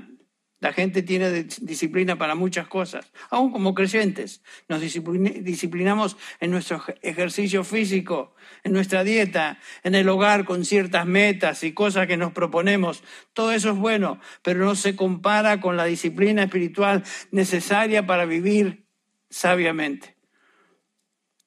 La 0.63 0.73
gente 0.73 1.03
tiene 1.03 1.43
disciplina 1.43 2.17
para 2.17 2.37
muchas 2.37 2.69
cosas, 2.69 3.11
aún 3.31 3.51
como 3.51 3.75
creyentes. 3.75 4.45
Nos 4.69 4.81
disciplinamos 4.81 6.17
en 6.39 6.53
nuestro 6.53 6.81
ejercicio 7.03 7.65
físico, 7.65 8.37
en 8.63 8.73
nuestra 8.73 9.03
dieta, 9.03 9.59
en 9.83 9.97
el 9.97 10.09
hogar 10.09 10.45
con 10.45 10.65
ciertas 10.65 11.05
metas 11.05 11.65
y 11.65 11.73
cosas 11.73 12.07
que 12.07 12.17
nos 12.17 12.31
proponemos. 12.31 13.03
Todo 13.33 13.51
eso 13.51 13.71
es 13.71 13.77
bueno, 13.77 14.21
pero 14.43 14.65
no 14.65 14.77
se 14.77 14.95
compara 14.95 15.61
con 15.61 15.77
la 15.77 15.85
disciplina 15.85 16.45
espiritual 16.45 17.03
necesaria 17.33 18.07
para 18.07 18.25
vivir 18.25 18.87
sabiamente. 19.31 20.17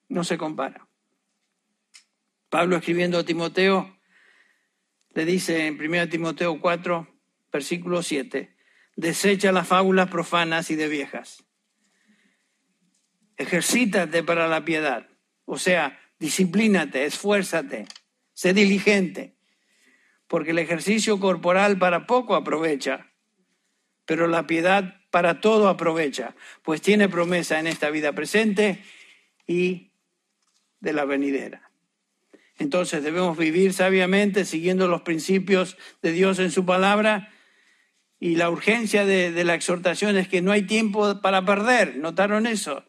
No 0.09 0.25
se 0.25 0.37
compara. 0.37 0.89
Pablo 2.49 2.75
escribiendo 2.75 3.19
a 3.19 3.23
Timoteo 3.23 3.97
le 5.13 5.23
dice 5.23 5.67
en 5.67 5.81
1 5.81 6.09
Timoteo 6.09 6.59
4, 6.59 7.07
versículo 7.53 8.03
7, 8.03 8.54
desecha 8.95 9.51
las 9.51 9.67
fábulas 9.67 10.09
profanas 10.09 10.71
y 10.71 10.75
de 10.75 10.87
viejas. 10.87 11.43
Ejercítate 13.37 14.23
para 14.23 14.47
la 14.47 14.63
piedad, 14.63 15.09
o 15.43 15.57
sea, 15.57 15.99
disciplínate, 16.19 17.05
esfuérzate, 17.05 17.85
sé 18.33 18.53
diligente, 18.53 19.35
porque 20.27 20.51
el 20.51 20.59
ejercicio 20.59 21.19
corporal 21.19 21.77
para 21.77 22.07
poco 22.07 22.35
aprovecha, 22.35 23.11
pero 24.05 24.27
la 24.27 24.47
piedad 24.47 25.01
para 25.11 25.41
todo 25.41 25.67
aprovecha, 25.67 26.35
pues 26.63 26.81
tiene 26.81 27.09
promesa 27.09 27.59
en 27.59 27.67
esta 27.67 27.89
vida 27.89 28.13
presente 28.13 28.83
y 29.45 29.91
de 30.79 30.93
la 30.93 31.05
venidera. 31.05 31.71
Entonces 32.57 33.03
debemos 33.03 33.37
vivir 33.37 33.73
sabiamente 33.73 34.45
siguiendo 34.45 34.87
los 34.87 35.01
principios 35.01 35.77
de 36.01 36.13
Dios 36.13 36.39
en 36.39 36.51
su 36.51 36.65
palabra 36.65 37.31
y 38.19 38.35
la 38.35 38.49
urgencia 38.49 39.05
de, 39.05 39.43
la 39.43 39.55
exhortación 39.55 40.17
es 40.17 40.27
que 40.27 40.41
no 40.41 40.51
hay 40.51 40.63
tiempo 40.63 41.21
para 41.21 41.43
perder. 41.43 41.97
¿Notaron 41.97 42.47
eso? 42.47 42.83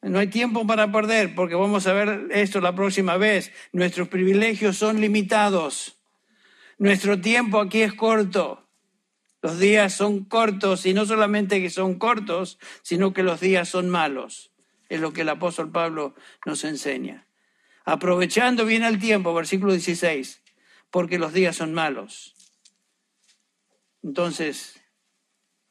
No 0.00 0.18
hay 0.18 0.28
tiempo 0.28 0.66
para 0.66 0.90
perder 0.90 1.34
porque 1.34 1.54
vamos 1.54 1.86
a 1.86 1.92
ver 1.92 2.28
esto 2.30 2.60
la 2.60 2.74
próxima 2.74 3.16
vez. 3.16 3.52
Nuestros 3.72 4.08
privilegios 4.08 4.76
son 4.76 5.00
limitados. 5.00 5.98
Nuestro 6.78 7.20
tiempo 7.20 7.60
aquí 7.60 7.82
es 7.82 7.92
corto. 7.92 8.66
Los 9.42 9.58
días 9.58 9.92
son 9.92 10.24
cortos 10.24 10.86
y 10.86 10.94
no 10.94 11.04
solamente 11.04 11.60
que 11.60 11.70
son 11.70 11.98
cortos, 11.98 12.58
sino 12.82 13.12
que 13.12 13.22
los 13.22 13.40
días 13.40 13.68
son 13.68 13.88
malos. 13.88 14.52
Es 14.88 15.00
lo 15.00 15.12
que 15.12 15.22
el 15.22 15.28
apóstol 15.28 15.70
Pablo 15.70 16.14
nos 16.46 16.64
enseña. 16.64 17.26
Aprovechando 17.84 18.64
bien 18.64 18.84
el 18.84 18.98
tiempo, 18.98 19.34
versículo 19.34 19.72
16, 19.72 20.42
porque 20.90 21.18
los 21.18 21.32
días 21.32 21.56
son 21.56 21.74
malos. 21.74 22.34
Entonces, 24.02 24.80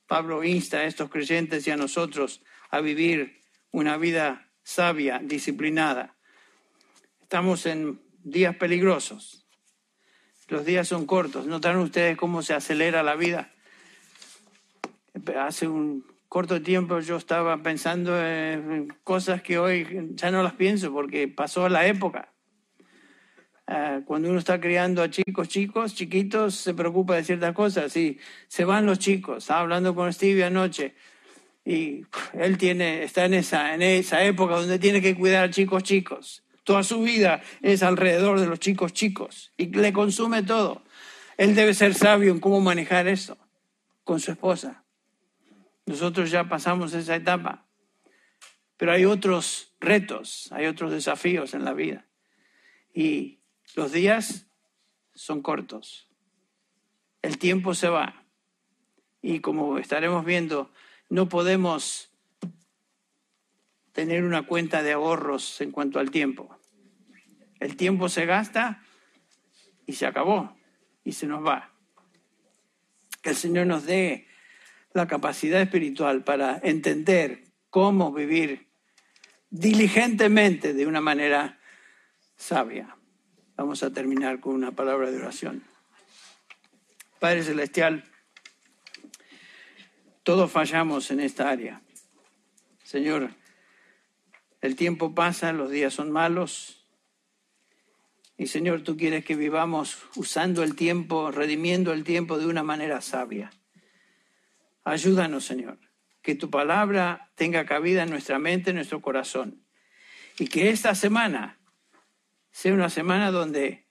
Pablo 0.07 0.43
insta 0.43 0.79
a 0.79 0.86
estos 0.86 1.09
creyentes 1.09 1.67
y 1.67 1.71
a 1.71 1.77
nosotros 1.77 2.41
a 2.69 2.82
vivir 2.82 3.41
una 3.71 3.97
vida 3.97 4.51
sabia, 4.63 5.19
disciplinada. 5.19 6.15
Estamos 7.21 7.65
en 7.65 8.01
días 8.23 8.55
peligrosos. 8.55 9.47
Los 10.47 10.65
días 10.65 10.88
son 10.88 11.05
cortos. 11.05 11.47
¿Notaron 11.47 11.82
ustedes 11.82 12.17
cómo 12.17 12.41
se 12.41 12.53
acelera 12.53 13.03
la 13.03 13.15
vida? 13.15 13.53
Hace 15.39 15.67
un 15.67 16.05
corto 16.27 16.61
tiempo 16.61 16.99
yo 16.99 17.17
estaba 17.17 17.61
pensando 17.61 18.21
en 18.25 18.88
cosas 19.03 19.41
que 19.41 19.59
hoy 19.59 20.11
ya 20.13 20.32
no 20.32 20.43
las 20.43 20.53
pienso 20.53 20.91
porque 20.91 21.27
pasó 21.27 21.69
la 21.69 21.88
época. 21.88 22.30
Ah, 23.74 24.01
cuando 24.03 24.30
uno 24.30 24.38
está 24.38 24.59
criando 24.59 25.01
a 25.01 25.09
chicos, 25.09 25.47
chicos, 25.47 25.95
chiquitos, 25.95 26.55
se 26.55 26.74
preocupa 26.74 27.15
de 27.15 27.24
ciertas 27.24 27.53
cosas. 27.53 27.95
Y 27.95 28.19
se 28.49 28.65
van 28.65 28.86
los 28.86 28.99
chicos. 28.99 29.38
Estaba 29.38 29.61
hablando 29.61 29.95
con 29.95 30.11
Stevie 30.11 30.43
anoche 30.43 30.93
y 31.63 32.05
él 32.34 32.57
tiene, 32.57 33.03
está 33.03 33.24
en 33.24 33.36
esa, 33.36 33.74
en 33.74 33.82
esa 33.82 34.26
época 34.26 34.57
donde 34.57 34.78
tiene 34.78 35.01
que 35.01 35.15
cuidar 35.15 35.45
a 35.45 35.49
chicos 35.49 35.84
chicos. 35.84 36.43
Toda 36.65 36.84
su 36.84 37.01
vida 37.01 37.41
es 37.61 37.82
alrededor 37.82 38.41
de 38.41 38.47
los 38.47 38.59
chicos 38.59 38.91
chicos 38.91 39.53
y 39.55 39.67
le 39.67 39.93
consume 39.93 40.43
todo. 40.43 40.84
Él 41.38 41.55
debe 41.55 41.74
ser 41.74 41.93
sabio 41.93 42.34
en 42.34 42.41
cómo 42.41 42.59
manejar 42.59 43.07
eso 43.07 43.38
con 44.03 44.19
su 44.19 44.32
esposa. 44.32 44.84
Nosotros 45.86 46.30
ya 46.30 46.49
pasamos 46.49 46.93
esa 46.93 47.15
etapa, 47.15 47.67
pero 48.76 48.91
hay 48.91 49.05
otros 49.05 49.76
retos, 49.80 50.49
hay 50.51 50.65
otros 50.65 50.91
desafíos 50.91 51.53
en 51.53 51.63
la 51.63 51.74
vida. 51.74 52.05
Y 52.93 53.40
los 53.76 53.91
días 53.91 54.47
son 55.13 55.41
cortos. 55.41 56.09
El 57.22 57.38
tiempo 57.38 57.74
se 57.74 57.89
va. 57.89 58.26
Y 59.22 59.39
como 59.39 59.78
estaremos 59.78 60.26
viendo, 60.26 60.72
no 61.09 61.30
podemos 61.30 62.11
tener 63.91 64.24
una 64.24 64.47
cuenta 64.47 64.82
de 64.84 64.93
ahorros 64.93 65.61
en 65.61 65.72
cuanto 65.72 65.99
al 65.99 66.11
tiempo. 66.11 66.57
El 67.59 67.76
tiempo 67.76 68.09
se 68.09 68.26
gasta 68.26 68.84
y 69.86 69.93
se 69.93 70.05
acabó 70.05 70.57
y 71.03 71.11
se 71.11 71.28
nos 71.28 71.45
va. 71.45 71.74
Que 73.22 73.30
el 73.30 73.36
Señor 73.36 73.67
nos 73.67 73.86
dé 73.86 74.28
la 74.93 75.07
capacidad 75.07 75.61
espiritual 75.61 76.24
para 76.24 76.59
entender 76.63 77.43
cómo 77.69 78.11
vivir 78.11 78.67
diligentemente 79.49 80.74
de 80.74 80.88
una 80.88 81.01
manera 81.01 81.59
sabia. 82.36 82.97
Vamos 83.62 83.84
a 83.84 83.93
terminar 83.93 84.39
con 84.39 84.55
una 84.55 84.72
palabra 84.72 85.12
de 85.12 85.18
oración. 85.18 85.64
Padre 87.20 87.43
Celestial, 87.43 88.03
todos 90.24 90.51
fallamos 90.51 91.12
en 91.12 91.20
esta 91.20 91.47
área. 91.47 91.84
Señor, 92.84 93.30
el 94.62 94.76
tiempo 94.76 95.14
pasa, 95.14 95.53
los 95.53 95.70
días 95.70 95.93
son 95.93 96.09
malos. 96.09 96.88
Y 98.36 98.47
Señor, 98.47 98.82
tú 98.82 98.97
quieres 98.97 99.24
que 99.24 99.36
vivamos 99.36 99.99
usando 100.16 100.64
el 100.64 100.76
tiempo, 100.76 101.30
redimiendo 101.30 101.93
el 101.93 102.03
tiempo 102.03 102.39
de 102.39 102.47
una 102.47 102.64
manera 102.64 102.99
sabia. 102.99 103.51
Ayúdanos, 104.84 105.45
Señor, 105.45 105.78
que 106.24 106.34
tu 106.34 106.49
palabra 106.49 107.30
tenga 107.36 107.68
cabida 107.68 108.01
en 108.01 108.09
nuestra 108.09 108.39
mente, 108.39 108.72
en 108.72 108.78
nuestro 108.78 109.03
corazón. 109.03 109.64
Y 110.39 110.47
que 110.47 110.72
esta 110.72 110.95
semana 110.95 111.61
sea 112.52 112.74
una 112.74 112.89
semana 112.89 113.32
donde 113.32 113.88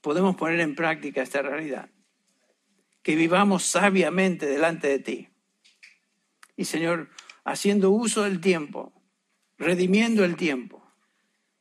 podemos 0.00 0.36
poner 0.36 0.60
en 0.60 0.74
práctica 0.74 1.22
esta 1.22 1.42
realidad. 1.42 1.90
Que 3.02 3.16
vivamos 3.16 3.64
sabiamente 3.64 4.46
delante 4.46 4.88
de 4.88 4.98
ti 4.98 5.28
y 6.56 6.64
Señor, 6.64 7.10
haciendo 7.44 7.90
uso 7.90 8.22
del 8.22 8.40
tiempo, 8.40 8.92
redimiendo 9.58 10.24
el 10.24 10.36
tiempo, 10.36 10.82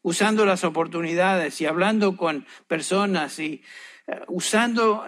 usando 0.01 0.45
las 0.45 0.64
oportunidades 0.64 1.60
y 1.62 1.66
hablando 1.66 2.16
con 2.16 2.45
personas 2.68 3.39
y 3.39 3.64
eh, 4.08 4.22
usando 4.28 5.06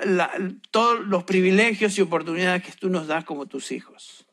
todos 0.72 1.06
los 1.06 1.24
privilegios 1.24 1.98
y 1.98 2.02
oportunidades 2.02 2.64
que 2.64 2.72
tú 2.72 2.89
nos 2.89 3.08
das 3.08 3.26
como 3.26 3.46
tus 3.46 3.72
hijos. 3.72 4.26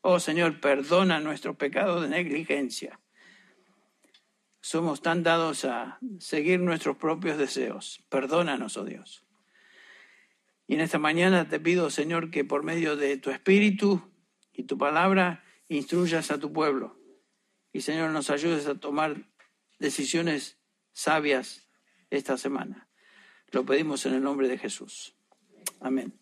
Oh 0.00 0.20
Señor, 0.20 0.60
perdona 0.60 1.20
nuestro 1.20 1.54
pecado 1.54 2.00
de 2.00 2.08
negligencia. 2.08 3.00
Somos 4.68 5.00
tan 5.00 5.22
dados 5.22 5.64
a 5.64 5.98
seguir 6.18 6.60
nuestros 6.60 6.98
propios 6.98 7.38
deseos. 7.38 8.04
Perdónanos, 8.10 8.76
oh 8.76 8.84
Dios. 8.84 9.24
Y 10.66 10.74
en 10.74 10.82
esta 10.82 10.98
mañana 10.98 11.48
te 11.48 11.58
pido, 11.58 11.88
Señor, 11.88 12.30
que 12.30 12.44
por 12.44 12.64
medio 12.64 12.94
de 12.94 13.16
tu 13.16 13.30
Espíritu 13.30 14.02
y 14.52 14.64
tu 14.64 14.76
palabra 14.76 15.42
instruyas 15.70 16.30
a 16.30 16.38
tu 16.38 16.52
pueblo. 16.52 17.00
Y 17.72 17.80
Señor, 17.80 18.10
nos 18.10 18.28
ayudes 18.28 18.66
a 18.66 18.74
tomar 18.74 19.30
decisiones 19.78 20.58
sabias 20.92 21.66
esta 22.10 22.36
semana. 22.36 22.90
Lo 23.52 23.64
pedimos 23.64 24.04
en 24.04 24.12
el 24.12 24.22
nombre 24.22 24.48
de 24.48 24.58
Jesús. 24.58 25.16
Amén. 25.80 26.17